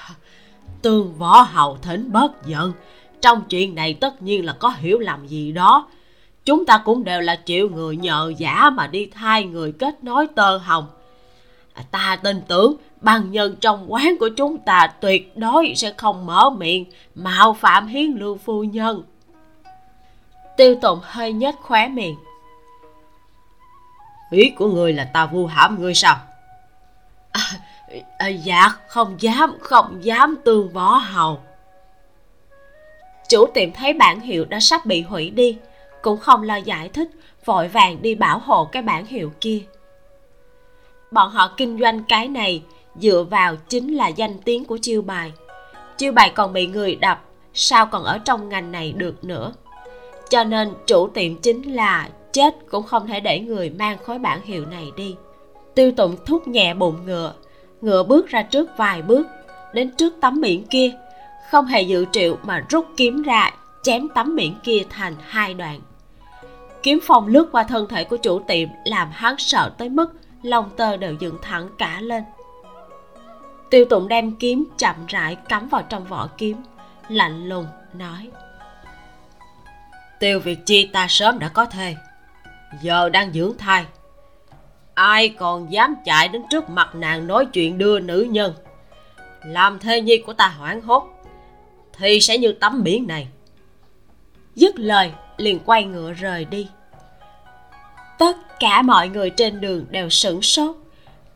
tương 0.82 1.14
võ 1.18 1.42
hầu 1.42 1.76
thỉnh 1.76 2.12
bớt 2.12 2.46
giận. 2.46 2.72
Trong 3.20 3.42
chuyện 3.48 3.74
này 3.74 3.94
tất 3.94 4.22
nhiên 4.22 4.44
là 4.44 4.52
có 4.52 4.68
hiểu 4.68 4.98
lầm 4.98 5.26
gì 5.26 5.52
đó. 5.52 5.88
Chúng 6.44 6.66
ta 6.66 6.82
cũng 6.84 7.04
đều 7.04 7.20
là 7.20 7.36
chịu 7.36 7.68
người 7.68 7.96
nhờ 7.96 8.32
giả 8.38 8.70
mà 8.70 8.86
đi 8.86 9.06
thay 9.06 9.44
người 9.44 9.72
kết 9.72 10.04
nối 10.04 10.26
tơ 10.34 10.56
hồng. 10.56 10.86
À, 11.74 11.82
ta 11.90 12.18
tin 12.22 12.42
tưởng 12.48 12.76
bằng 13.00 13.30
nhân 13.30 13.56
trong 13.60 13.92
quán 13.92 14.16
của 14.20 14.28
chúng 14.28 14.58
ta 14.58 14.86
tuyệt 15.00 15.36
đối 15.36 15.72
sẽ 15.76 15.92
không 15.96 16.26
mở 16.26 16.50
miệng 16.50 16.84
mạo 17.14 17.54
phạm 17.54 17.86
hiến 17.86 18.10
lưu 18.10 18.36
phu 18.36 18.64
nhân. 18.64 19.02
Tiêu 20.56 20.74
tụng 20.82 20.98
hơi 21.02 21.32
nhếch 21.32 21.54
khóe 21.62 21.88
miệng. 21.88 22.16
Ý 24.30 24.50
của 24.50 24.66
người 24.66 24.92
là 24.92 25.04
ta 25.04 25.26
vu 25.26 25.46
hãm 25.46 25.80
ngươi 25.80 25.94
sao? 25.94 26.16
À, 27.32 27.40
à, 28.18 28.28
dạ 28.28 28.68
không 28.88 29.16
dám 29.20 29.56
không 29.60 30.04
dám 30.04 30.36
tương 30.44 30.68
võ 30.68 30.96
hầu. 30.96 31.40
Chủ 33.28 33.46
tiệm 33.54 33.72
thấy 33.72 33.92
bản 33.92 34.20
hiệu 34.20 34.44
đã 34.44 34.60
sắp 34.60 34.86
bị 34.86 35.02
hủy 35.02 35.30
đi 35.30 35.58
cũng 36.02 36.18
không 36.18 36.42
lo 36.42 36.56
giải 36.56 36.88
thích 36.88 37.10
vội 37.44 37.68
vàng 37.68 38.02
đi 38.02 38.14
bảo 38.14 38.38
hộ 38.38 38.64
cái 38.64 38.82
bản 38.82 39.06
hiệu 39.06 39.32
kia. 39.40 39.62
Bọn 41.10 41.30
họ 41.30 41.54
kinh 41.56 41.78
doanh 41.80 42.04
cái 42.04 42.28
này 42.28 42.62
dựa 42.96 43.24
vào 43.30 43.56
chính 43.56 43.94
là 43.94 44.08
danh 44.08 44.38
tiếng 44.38 44.64
của 44.64 44.78
chiêu 44.82 45.02
bài. 45.02 45.32
Chiêu 45.96 46.12
bài 46.12 46.32
còn 46.34 46.52
bị 46.52 46.66
người 46.66 46.94
đập 46.94 47.22
sao 47.54 47.86
còn 47.86 48.04
ở 48.04 48.18
trong 48.18 48.48
ngành 48.48 48.72
này 48.72 48.92
được 48.92 49.24
nữa? 49.24 49.52
Cho 50.30 50.44
nên 50.44 50.72
chủ 50.86 51.08
tiệm 51.08 51.36
chính 51.36 51.74
là 51.74 52.08
chết 52.32 52.54
cũng 52.70 52.82
không 52.82 53.06
thể 53.06 53.20
để 53.20 53.40
người 53.40 53.70
mang 53.70 53.98
khối 54.04 54.18
bản 54.18 54.40
hiệu 54.42 54.66
này 54.66 54.92
đi 54.96 55.16
tiêu 55.80 55.92
tụng 55.92 56.16
thúc 56.26 56.48
nhẹ 56.48 56.74
bụng 56.74 57.06
ngựa. 57.06 57.32
Ngựa 57.80 58.02
bước 58.02 58.28
ra 58.28 58.42
trước 58.42 58.70
vài 58.76 59.02
bước, 59.02 59.26
đến 59.72 59.90
trước 59.96 60.14
tấm 60.20 60.40
miệng 60.40 60.66
kia. 60.66 60.92
Không 61.50 61.66
hề 61.66 61.82
dự 61.82 62.04
triệu 62.12 62.36
mà 62.42 62.64
rút 62.68 62.86
kiếm 62.96 63.22
ra, 63.22 63.50
chém 63.82 64.08
tấm 64.14 64.36
miệng 64.36 64.54
kia 64.62 64.82
thành 64.90 65.14
hai 65.20 65.54
đoạn. 65.54 65.80
Kiếm 66.82 66.98
phong 67.02 67.26
lướt 67.26 67.48
qua 67.52 67.62
thân 67.62 67.86
thể 67.88 68.04
của 68.04 68.16
chủ 68.16 68.38
tiệm 68.38 68.68
làm 68.84 69.08
hắn 69.12 69.34
sợ 69.38 69.70
tới 69.78 69.88
mức 69.88 70.12
lông 70.42 70.70
tơ 70.76 70.96
đều 70.96 71.14
dựng 71.20 71.38
thẳng 71.42 71.68
cả 71.78 72.00
lên. 72.00 72.24
Tiêu 73.70 73.84
tụng 73.84 74.08
đem 74.08 74.36
kiếm 74.36 74.64
chậm 74.78 74.94
rãi 75.08 75.36
cắm 75.36 75.68
vào 75.68 75.82
trong 75.82 76.04
vỏ 76.04 76.28
kiếm, 76.38 76.56
lạnh 77.08 77.48
lùng 77.48 77.66
nói, 77.92 78.30
tiêu 80.18 80.40
việt 80.40 80.66
chi 80.66 80.90
ta 80.92 81.06
sớm 81.08 81.38
đã 81.38 81.48
có 81.48 81.66
thề 81.66 81.96
giờ 82.82 83.08
đang 83.08 83.32
dưỡng 83.32 83.58
thai 83.58 83.86
ai 85.00 85.28
còn 85.28 85.72
dám 85.72 85.94
chạy 86.04 86.28
đến 86.28 86.42
trước 86.50 86.70
mặt 86.70 86.94
nàng 86.94 87.26
nói 87.26 87.46
chuyện 87.46 87.78
đưa 87.78 88.00
nữ 88.00 88.26
nhân. 88.30 88.54
Làm 89.44 89.78
thê 89.78 90.00
nhi 90.00 90.22
của 90.26 90.32
ta 90.32 90.48
hoảng 90.48 90.80
hốt, 90.80 91.08
thì 91.92 92.20
sẽ 92.20 92.38
như 92.38 92.52
tấm 92.52 92.82
biển 92.82 93.06
này. 93.06 93.28
Dứt 94.54 94.78
lời, 94.78 95.12
liền 95.36 95.58
quay 95.58 95.84
ngựa 95.84 96.12
rời 96.12 96.44
đi. 96.44 96.68
Tất 98.18 98.60
cả 98.60 98.82
mọi 98.82 99.08
người 99.08 99.30
trên 99.30 99.60
đường 99.60 99.86
đều 99.90 100.08
sửng 100.08 100.42
sốt. 100.42 100.76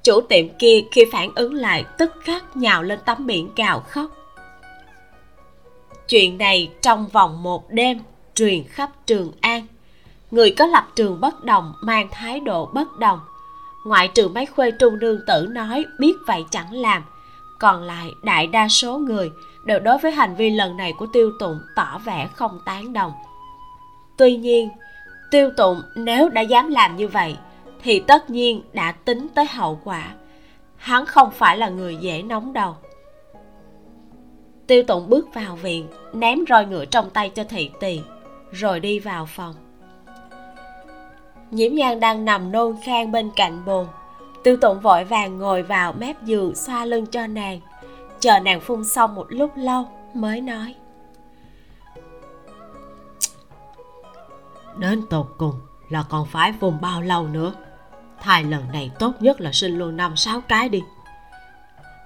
Chủ 0.03 0.21
tiệm 0.21 0.49
kia 0.59 0.81
khi 0.93 1.05
phản 1.12 1.31
ứng 1.35 1.55
lại, 1.55 1.85
tức 1.99 2.12
khắc 2.23 2.57
nhào 2.57 2.83
lên 2.83 2.99
tấm 3.05 3.27
biển 3.27 3.51
gào 3.57 3.81
khóc. 3.81 4.11
Chuyện 6.09 6.39
này 6.39 6.71
trong 6.83 7.09
vòng 7.09 7.43
một 7.43 7.71
đêm 7.71 8.01
truyền 8.35 8.65
khắp 8.65 8.91
trường 9.07 9.33
an. 9.41 9.67
Người 10.31 10.55
có 10.59 10.67
lập 10.67 10.89
trường 10.97 11.21
bất 11.21 11.45
đồng, 11.45 11.73
mang 11.83 12.09
thái 12.12 12.41
độ 12.41 12.67
bất 12.67 12.99
đồng 12.99 13.21
ngoại 13.85 14.09
trừ 14.09 14.28
mấy 14.28 14.47
khuê 14.47 14.70
trung 14.70 14.99
đương 14.99 15.20
tử 15.26 15.47
nói 15.51 15.85
biết 15.99 16.14
vậy 16.26 16.45
chẳng 16.51 16.72
làm. 16.72 17.03
Còn 17.59 17.82
lại 17.82 18.14
đại 18.22 18.47
đa 18.47 18.68
số 18.68 18.99
người 18.99 19.30
đều 19.64 19.80
đối 19.80 19.99
với 19.99 20.12
hành 20.12 20.35
vi 20.35 20.51
lần 20.51 20.76
này 20.76 20.93
của 20.99 21.07
tiêu 21.12 21.32
tụng 21.39 21.59
tỏ 21.76 22.01
vẻ 22.05 22.28
không 22.35 22.61
tán 22.64 22.93
đồng. 22.93 23.12
Tuy 24.18 24.37
nhiên, 24.37 24.68
tiêu 25.30 25.51
tụng 25.57 25.82
nếu 25.97 26.28
đã 26.28 26.41
dám 26.41 26.70
làm 26.70 26.97
như 26.97 27.09
vậy, 27.09 27.37
thì 27.82 28.01
tất 28.01 28.30
nhiên 28.30 28.62
đã 28.72 28.93
tính 28.93 29.26
tới 29.35 29.45
hậu 29.45 29.80
quả. 29.85 30.14
Hắn 30.76 31.07
không 31.07 31.30
phải 31.30 31.59
là 31.59 31.68
người 31.68 31.97
dễ 31.97 32.22
nóng 32.22 32.53
đầu. 32.53 32.76
Tiêu 34.66 34.82
tụng 34.82 35.11
bước 35.11 35.35
vào 35.35 35.57
viện, 35.57 35.87
ném 36.12 36.39
roi 36.49 36.66
ngựa 36.66 36.85
trong 36.85 37.11
tay 37.11 37.30
cho 37.30 37.45
thị 37.45 37.70
tỳ, 37.80 38.01
rồi 38.53 38.80
đi 38.80 38.99
vào 38.99 39.26
phòng 39.26 39.64
nhiễm 41.55 41.75
nhan 41.75 42.01
đang 42.01 42.25
nằm 42.25 42.53
nôn 42.53 42.77
khan 42.85 43.13
bên 43.13 43.31
cạnh 43.37 43.65
bồn. 43.65 43.87
Tiêu 44.43 44.57
tụng 44.57 44.81
vội 44.81 45.05
vàng 45.05 45.39
ngồi 45.39 45.63
vào 45.63 45.93
mép 45.93 46.23
giường 46.23 46.55
xoa 46.55 46.85
lưng 46.85 47.07
cho 47.07 47.27
nàng. 47.27 47.61
Chờ 48.21 48.39
nàng 48.39 48.61
phun 48.61 48.85
xong 48.85 49.15
một 49.15 49.27
lúc 49.29 49.51
lâu 49.57 49.89
mới 50.15 50.41
nói. 50.41 50.75
Đến 54.79 55.03
tột 55.11 55.27
cùng 55.39 55.55
là 55.89 56.05
còn 56.11 56.27
phải 56.27 56.55
phun 56.61 56.81
bao 56.81 57.03
lâu 57.03 57.27
nữa? 57.29 57.53
Thai 58.21 58.45
lần 58.45 58.63
này 58.73 58.91
tốt 58.99 59.13
nhất 59.21 59.41
là 59.41 59.53
sinh 59.53 59.79
luôn 59.79 59.97
năm 59.97 60.17
sáu 60.17 60.41
cái 60.49 60.69
đi. 60.69 60.83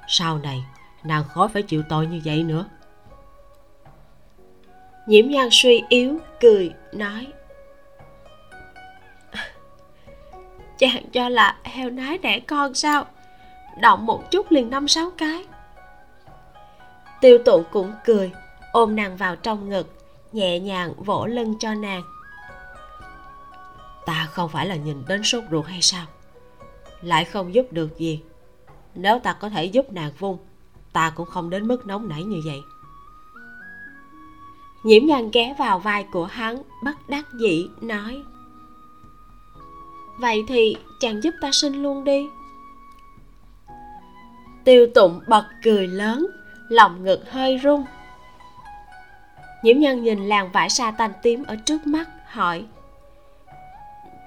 Sau 0.09 0.39
này 0.39 0.65
nàng 1.05 1.25
khỏi 1.29 1.49
phải 1.49 1.63
chịu 1.63 1.83
tội 1.89 2.07
như 2.07 2.21
vậy 2.25 2.43
nữa. 2.43 2.65
Nhiễm 5.07 5.29
nhan 5.29 5.49
suy 5.51 5.83
yếu 5.89 6.19
cười 6.41 6.75
nói 6.93 7.27
chàng 10.79 11.11
cho 11.13 11.29
là, 11.29 11.57
heo 11.65 11.91
nái 11.91 12.19
đẻ 12.19 12.41
con 12.41 12.75
sao? 12.75 13.07
Động 13.81 14.07
một 14.07 14.31
chút 14.31 14.53
liền 14.53 14.71
năm 14.71 14.89
sáu 14.89 15.11
cái. 15.11 15.47
Tiêu 17.21 17.39
tụ 17.45 17.63
cũng 17.73 17.93
cười, 18.05 18.33
ôm 18.73 18.97
nàng 18.97 19.17
vào 19.17 19.37
trong 19.37 19.69
ngực, 19.69 19.95
nhẹ 20.33 20.61
nhàng 20.61 20.93
vỗ 20.97 21.27
lưng 21.27 21.55
cho 21.61 21.75
nàng. 21.75 22.03
Ta 24.07 24.29
không 24.31 24.49
phải 24.49 24.67
là 24.67 24.77
nhìn 24.77 25.05
đến 25.09 25.23
sốt 25.23 25.45
ruột 25.51 25.67
hay 25.67 25.83
sao? 25.83 26.07
Lại 27.03 27.25
không 27.25 27.55
giúp 27.55 27.67
được 27.71 27.99
gì. 27.99 28.23
Nếu 28.95 29.19
ta 29.19 29.33
có 29.33 29.49
thể 29.49 29.65
giúp 29.65 29.93
nàng 29.93 30.13
vung, 30.19 30.39
ta 30.93 31.11
cũng 31.11 31.27
không 31.27 31.51
đến 31.51 31.69
mức 31.69 31.87
nóng 31.87 32.09
nảy 32.09 32.23
như 32.23 32.41
vậy. 32.45 32.61
Nhiễm 34.83 35.07
nhan 35.07 35.31
ghé 35.31 35.55
vào 35.59 35.79
vai 35.79 36.07
của 36.13 36.25
hắn, 36.25 36.63
bất 36.85 37.09
đắc 37.09 37.27
dĩ 37.41 37.69
nói 37.81 38.23
vậy 40.19 40.45
thì 40.49 40.77
chàng 41.01 41.23
giúp 41.23 41.35
ta 41.41 41.53
sinh 41.53 41.83
luôn 41.83 42.05
đi. 42.05 42.27
Tiêu 44.65 44.87
tụng 44.95 45.21
bật 45.29 45.45
cười 45.63 45.87
lớn, 45.87 46.27
lòng 46.69 47.05
ngực 47.05 47.31
hơi 47.31 47.61
rung. 47.63 47.85
Nhiễm 49.63 49.79
nhân 49.79 50.03
nhìn 50.03 50.29
làn 50.29 50.53
vải 50.53 50.71
sa 50.71 50.91
tanh 50.91 51.13
tím 51.23 51.45
ở 51.45 51.57
trước 51.57 51.87
mắt, 51.87 52.09
hỏi, 52.27 52.65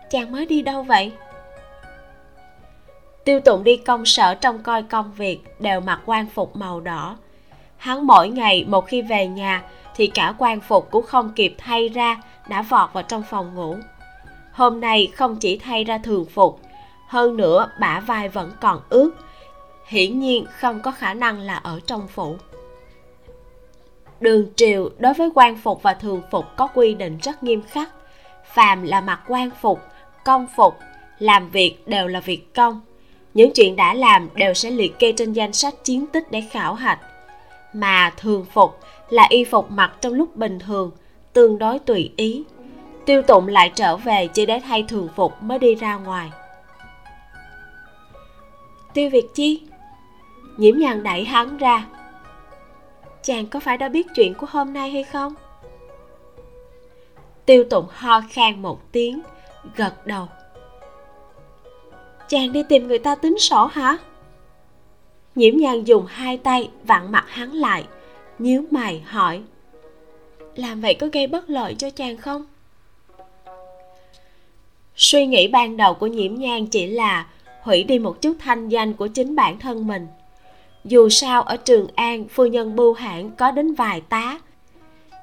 chàng 0.10 0.32
mới 0.32 0.46
đi 0.46 0.62
đâu 0.62 0.84
vậy? 0.84 1.12
Tiêu 3.26 3.39
tụng 3.39 3.64
đi 3.64 3.78
công 3.78 4.06
sở 4.06 4.36
trong 4.36 4.64
coi 4.64 4.84
công 4.84 5.12
việc, 5.14 5.39
đều 5.60 5.80
mặc 5.80 6.00
quan 6.06 6.26
phục 6.26 6.56
màu 6.56 6.82
đỏ. 6.82 7.18
Hắn 7.78 8.08
mỗi 8.08 8.30
ngày 8.30 8.66
một 8.68 8.88
khi 8.88 9.02
về 9.02 9.28
nhà, 9.28 9.64
thì 9.96 10.08
cả 10.08 10.34
quan 10.38 10.60
phục 10.60 10.92
cũng 10.92 11.06
không 11.06 11.34
kịp 11.36 11.56
thay 11.58 11.89
ra, 11.89 12.22
đã 12.50 12.62
vọt 12.62 12.94
vào 12.94 13.04
trong 13.04 13.24
phòng 13.24 13.56
ngủ 13.56 13.76
hôm 14.52 14.80
nay 14.80 15.12
không 15.16 15.36
chỉ 15.36 15.58
thay 15.58 15.84
ra 15.84 15.97
thường 15.97 16.26
phục, 16.26 16.60
hơn 17.08 17.38
nữa 17.38 17.72
bả 17.80 17.99
vai 17.99 18.30
vẫn 18.30 18.52
còn 18.62 18.82
ướt. 18.89 19.12
Hiển 19.86 20.20
nhiên 20.20 20.45
không 20.60 20.80
có 20.80 20.91
khả 20.91 21.14
năng 21.14 21.39
là 21.39 21.56
ở 21.56 21.80
trong 21.86 22.08
phủ. 22.08 22.36
Đường 24.20 24.45
triều 24.56 24.89
đối 24.97 25.14
với 25.14 25.30
quan 25.36 25.58
phục 25.58 25.84
và 25.84 25.93
thường 25.93 26.22
phục 26.32 26.45
có 26.58 26.68
quy 26.68 26.93
định 26.93 27.18
rất 27.22 27.43
nghiêm 27.43 27.62
khắc. 27.62 27.89
Phàm 28.54 28.84
là 28.84 29.02
mặc 29.02 29.22
quan 29.28 29.49
phục, 29.62 29.80
công 30.26 30.47
phục, 30.56 30.80
làm 31.20 31.49
việc 31.49 31.88
đều 31.88 32.08
là 32.08 32.20
việc 32.20 32.54
công. 32.54 32.82
Những 33.34 33.52
chuyện 33.56 33.76
đã 33.76 33.93
làm 33.93 34.30
đều 34.36 34.54
sẽ 34.54 34.72
liệt 34.72 34.99
kê 34.99 35.12
trên 35.12 35.34
danh 35.34 35.54
sách 35.54 35.74
chiến 35.84 36.08
tích 36.08 36.32
để 36.32 36.41
khảo 36.52 36.74
hạch. 36.74 36.99
Mà 37.74 38.14
thường 38.18 38.45
phục 38.54 38.80
là 39.10 39.28
y 39.30 39.43
phục 39.43 39.72
mặc 39.72 39.91
trong 40.02 40.14
lúc 40.14 40.36
bình 40.36 40.60
thường, 40.60 40.91
tương 41.34 41.58
đối 41.58 41.80
tùy 41.80 42.12
ý 42.18 42.43
tiêu 43.12 43.22
tụng 43.22 43.47
lại 43.47 43.72
trở 43.76 43.97
về 43.97 44.28
chỉ 44.28 44.45
để 44.45 44.59
thay 44.59 44.84
thường 44.84 45.09
phục 45.16 45.43
mới 45.43 45.59
đi 45.59 45.76
ra 45.76 45.95
ngoài. 45.95 46.32
Tiêu 48.93 49.09
việt 49.09 49.26
chi, 49.34 49.62
nhiễm 50.57 50.78
nhàn 50.78 51.03
đẩy 51.03 51.24
hắn 51.24 51.57
ra. 51.57 51.86
Chàng 53.24 53.47
có 53.47 53.59
phải 53.59 53.78
đã 53.78 53.89
biết 53.89 54.07
chuyện 54.16 54.34
của 54.34 54.47
hôm 54.49 54.74
nay 54.74 54.91
hay 54.91 55.03
không? 55.03 55.34
Tiêu 57.45 57.64
tụng 57.70 57.86
ho 57.89 58.22
khan 58.30 58.62
một 58.62 58.91
tiếng, 58.91 59.22
gật 59.76 60.07
đầu. 60.07 60.28
Chàng 62.30 62.51
đi 62.51 62.64
tìm 62.64 62.88
người 62.88 62.99
ta 62.99 63.16
tính 63.16 63.39
sổ 63.39 63.66
hả? 63.66 63.97
Nhiễm 65.36 65.57
nhàn 65.57 65.84
dùng 65.84 66.05
hai 66.05 66.38
tay 66.38 66.70
vặn 66.84 67.12
mặt 67.12 67.26
hắn 67.28 67.51
lại, 67.51 67.88
nhíu 68.39 68.64
mày 68.72 68.99
hỏi, 68.99 69.41
làm 70.55 70.82
vậy 70.82 70.93
có 70.93 71.07
gây 71.14 71.28
bất 71.28 71.49
lợi 71.49 71.76
cho 71.76 71.89
chàng 71.89 72.18
không? 72.18 72.45
Suy 75.02 75.26
nghĩ 75.26 75.47
ban 75.47 75.78
đầu 75.78 75.93
của 75.93 76.08
nhiễm 76.08 76.36
nhan 76.36 76.68
chỉ 76.68 76.88
là 76.88 77.26
hủy 77.62 77.84
đi 77.84 77.99
một 77.99 78.22
chút 78.22 78.34
thanh 78.39 78.70
danh 78.70 78.93
của 78.93 79.08
chính 79.08 79.36
bản 79.36 79.60
thân 79.60 79.88
mình. 79.88 80.08
Dù 80.86 81.10
sao, 81.10 81.41
ở 81.41 81.58
trường 81.58 81.88
an, 81.95 82.28
phu 82.28 82.45
nhân 82.45 82.76
bưu 82.76 82.93
hãn 82.93 83.32
có 83.32 83.52
đến 83.52 83.74
vài 83.74 84.02
tá. 84.02 84.39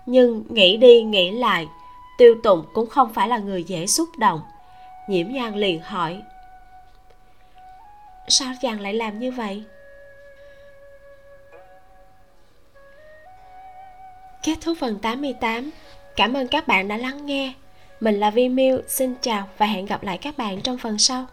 Nhưng 0.06 0.44
nghĩ 0.48 0.76
đi 0.76 1.02
nghĩ 1.02 1.30
lại, 1.30 1.66
tiêu 2.18 2.34
tụng 2.42 2.64
cũng 2.74 2.88
không 2.88 3.14
phải 3.14 3.28
là 3.28 3.38
người 3.38 3.64
dễ 3.64 3.86
xúc 3.86 4.08
động. 4.18 4.40
Nhiễm 5.08 5.32
nhan 5.32 5.54
liền 5.54 5.80
hỏi, 5.80 6.22
sao 8.28 8.52
chàng 8.62 8.80
lại 8.80 8.94
làm 8.94 9.18
như 9.18 9.30
vậy? 9.30 9.62
Kết 14.42 14.58
thúc 14.60 14.76
phần 14.80 14.98
88 14.98 15.70
Cảm 16.16 16.34
ơn 16.34 16.48
các 16.48 16.68
bạn 16.68 16.88
đã 16.88 16.96
lắng 16.96 17.26
nghe. 17.26 17.52
Mình 18.00 18.20
là 18.20 18.30
Vi 18.30 18.48
Miu, 18.48 18.80
xin 18.86 19.14
chào 19.20 19.48
và 19.58 19.66
hẹn 19.66 19.86
gặp 19.86 20.02
lại 20.02 20.18
các 20.18 20.38
bạn 20.38 20.60
trong 20.60 20.78
phần 20.78 20.98
sau. 20.98 21.26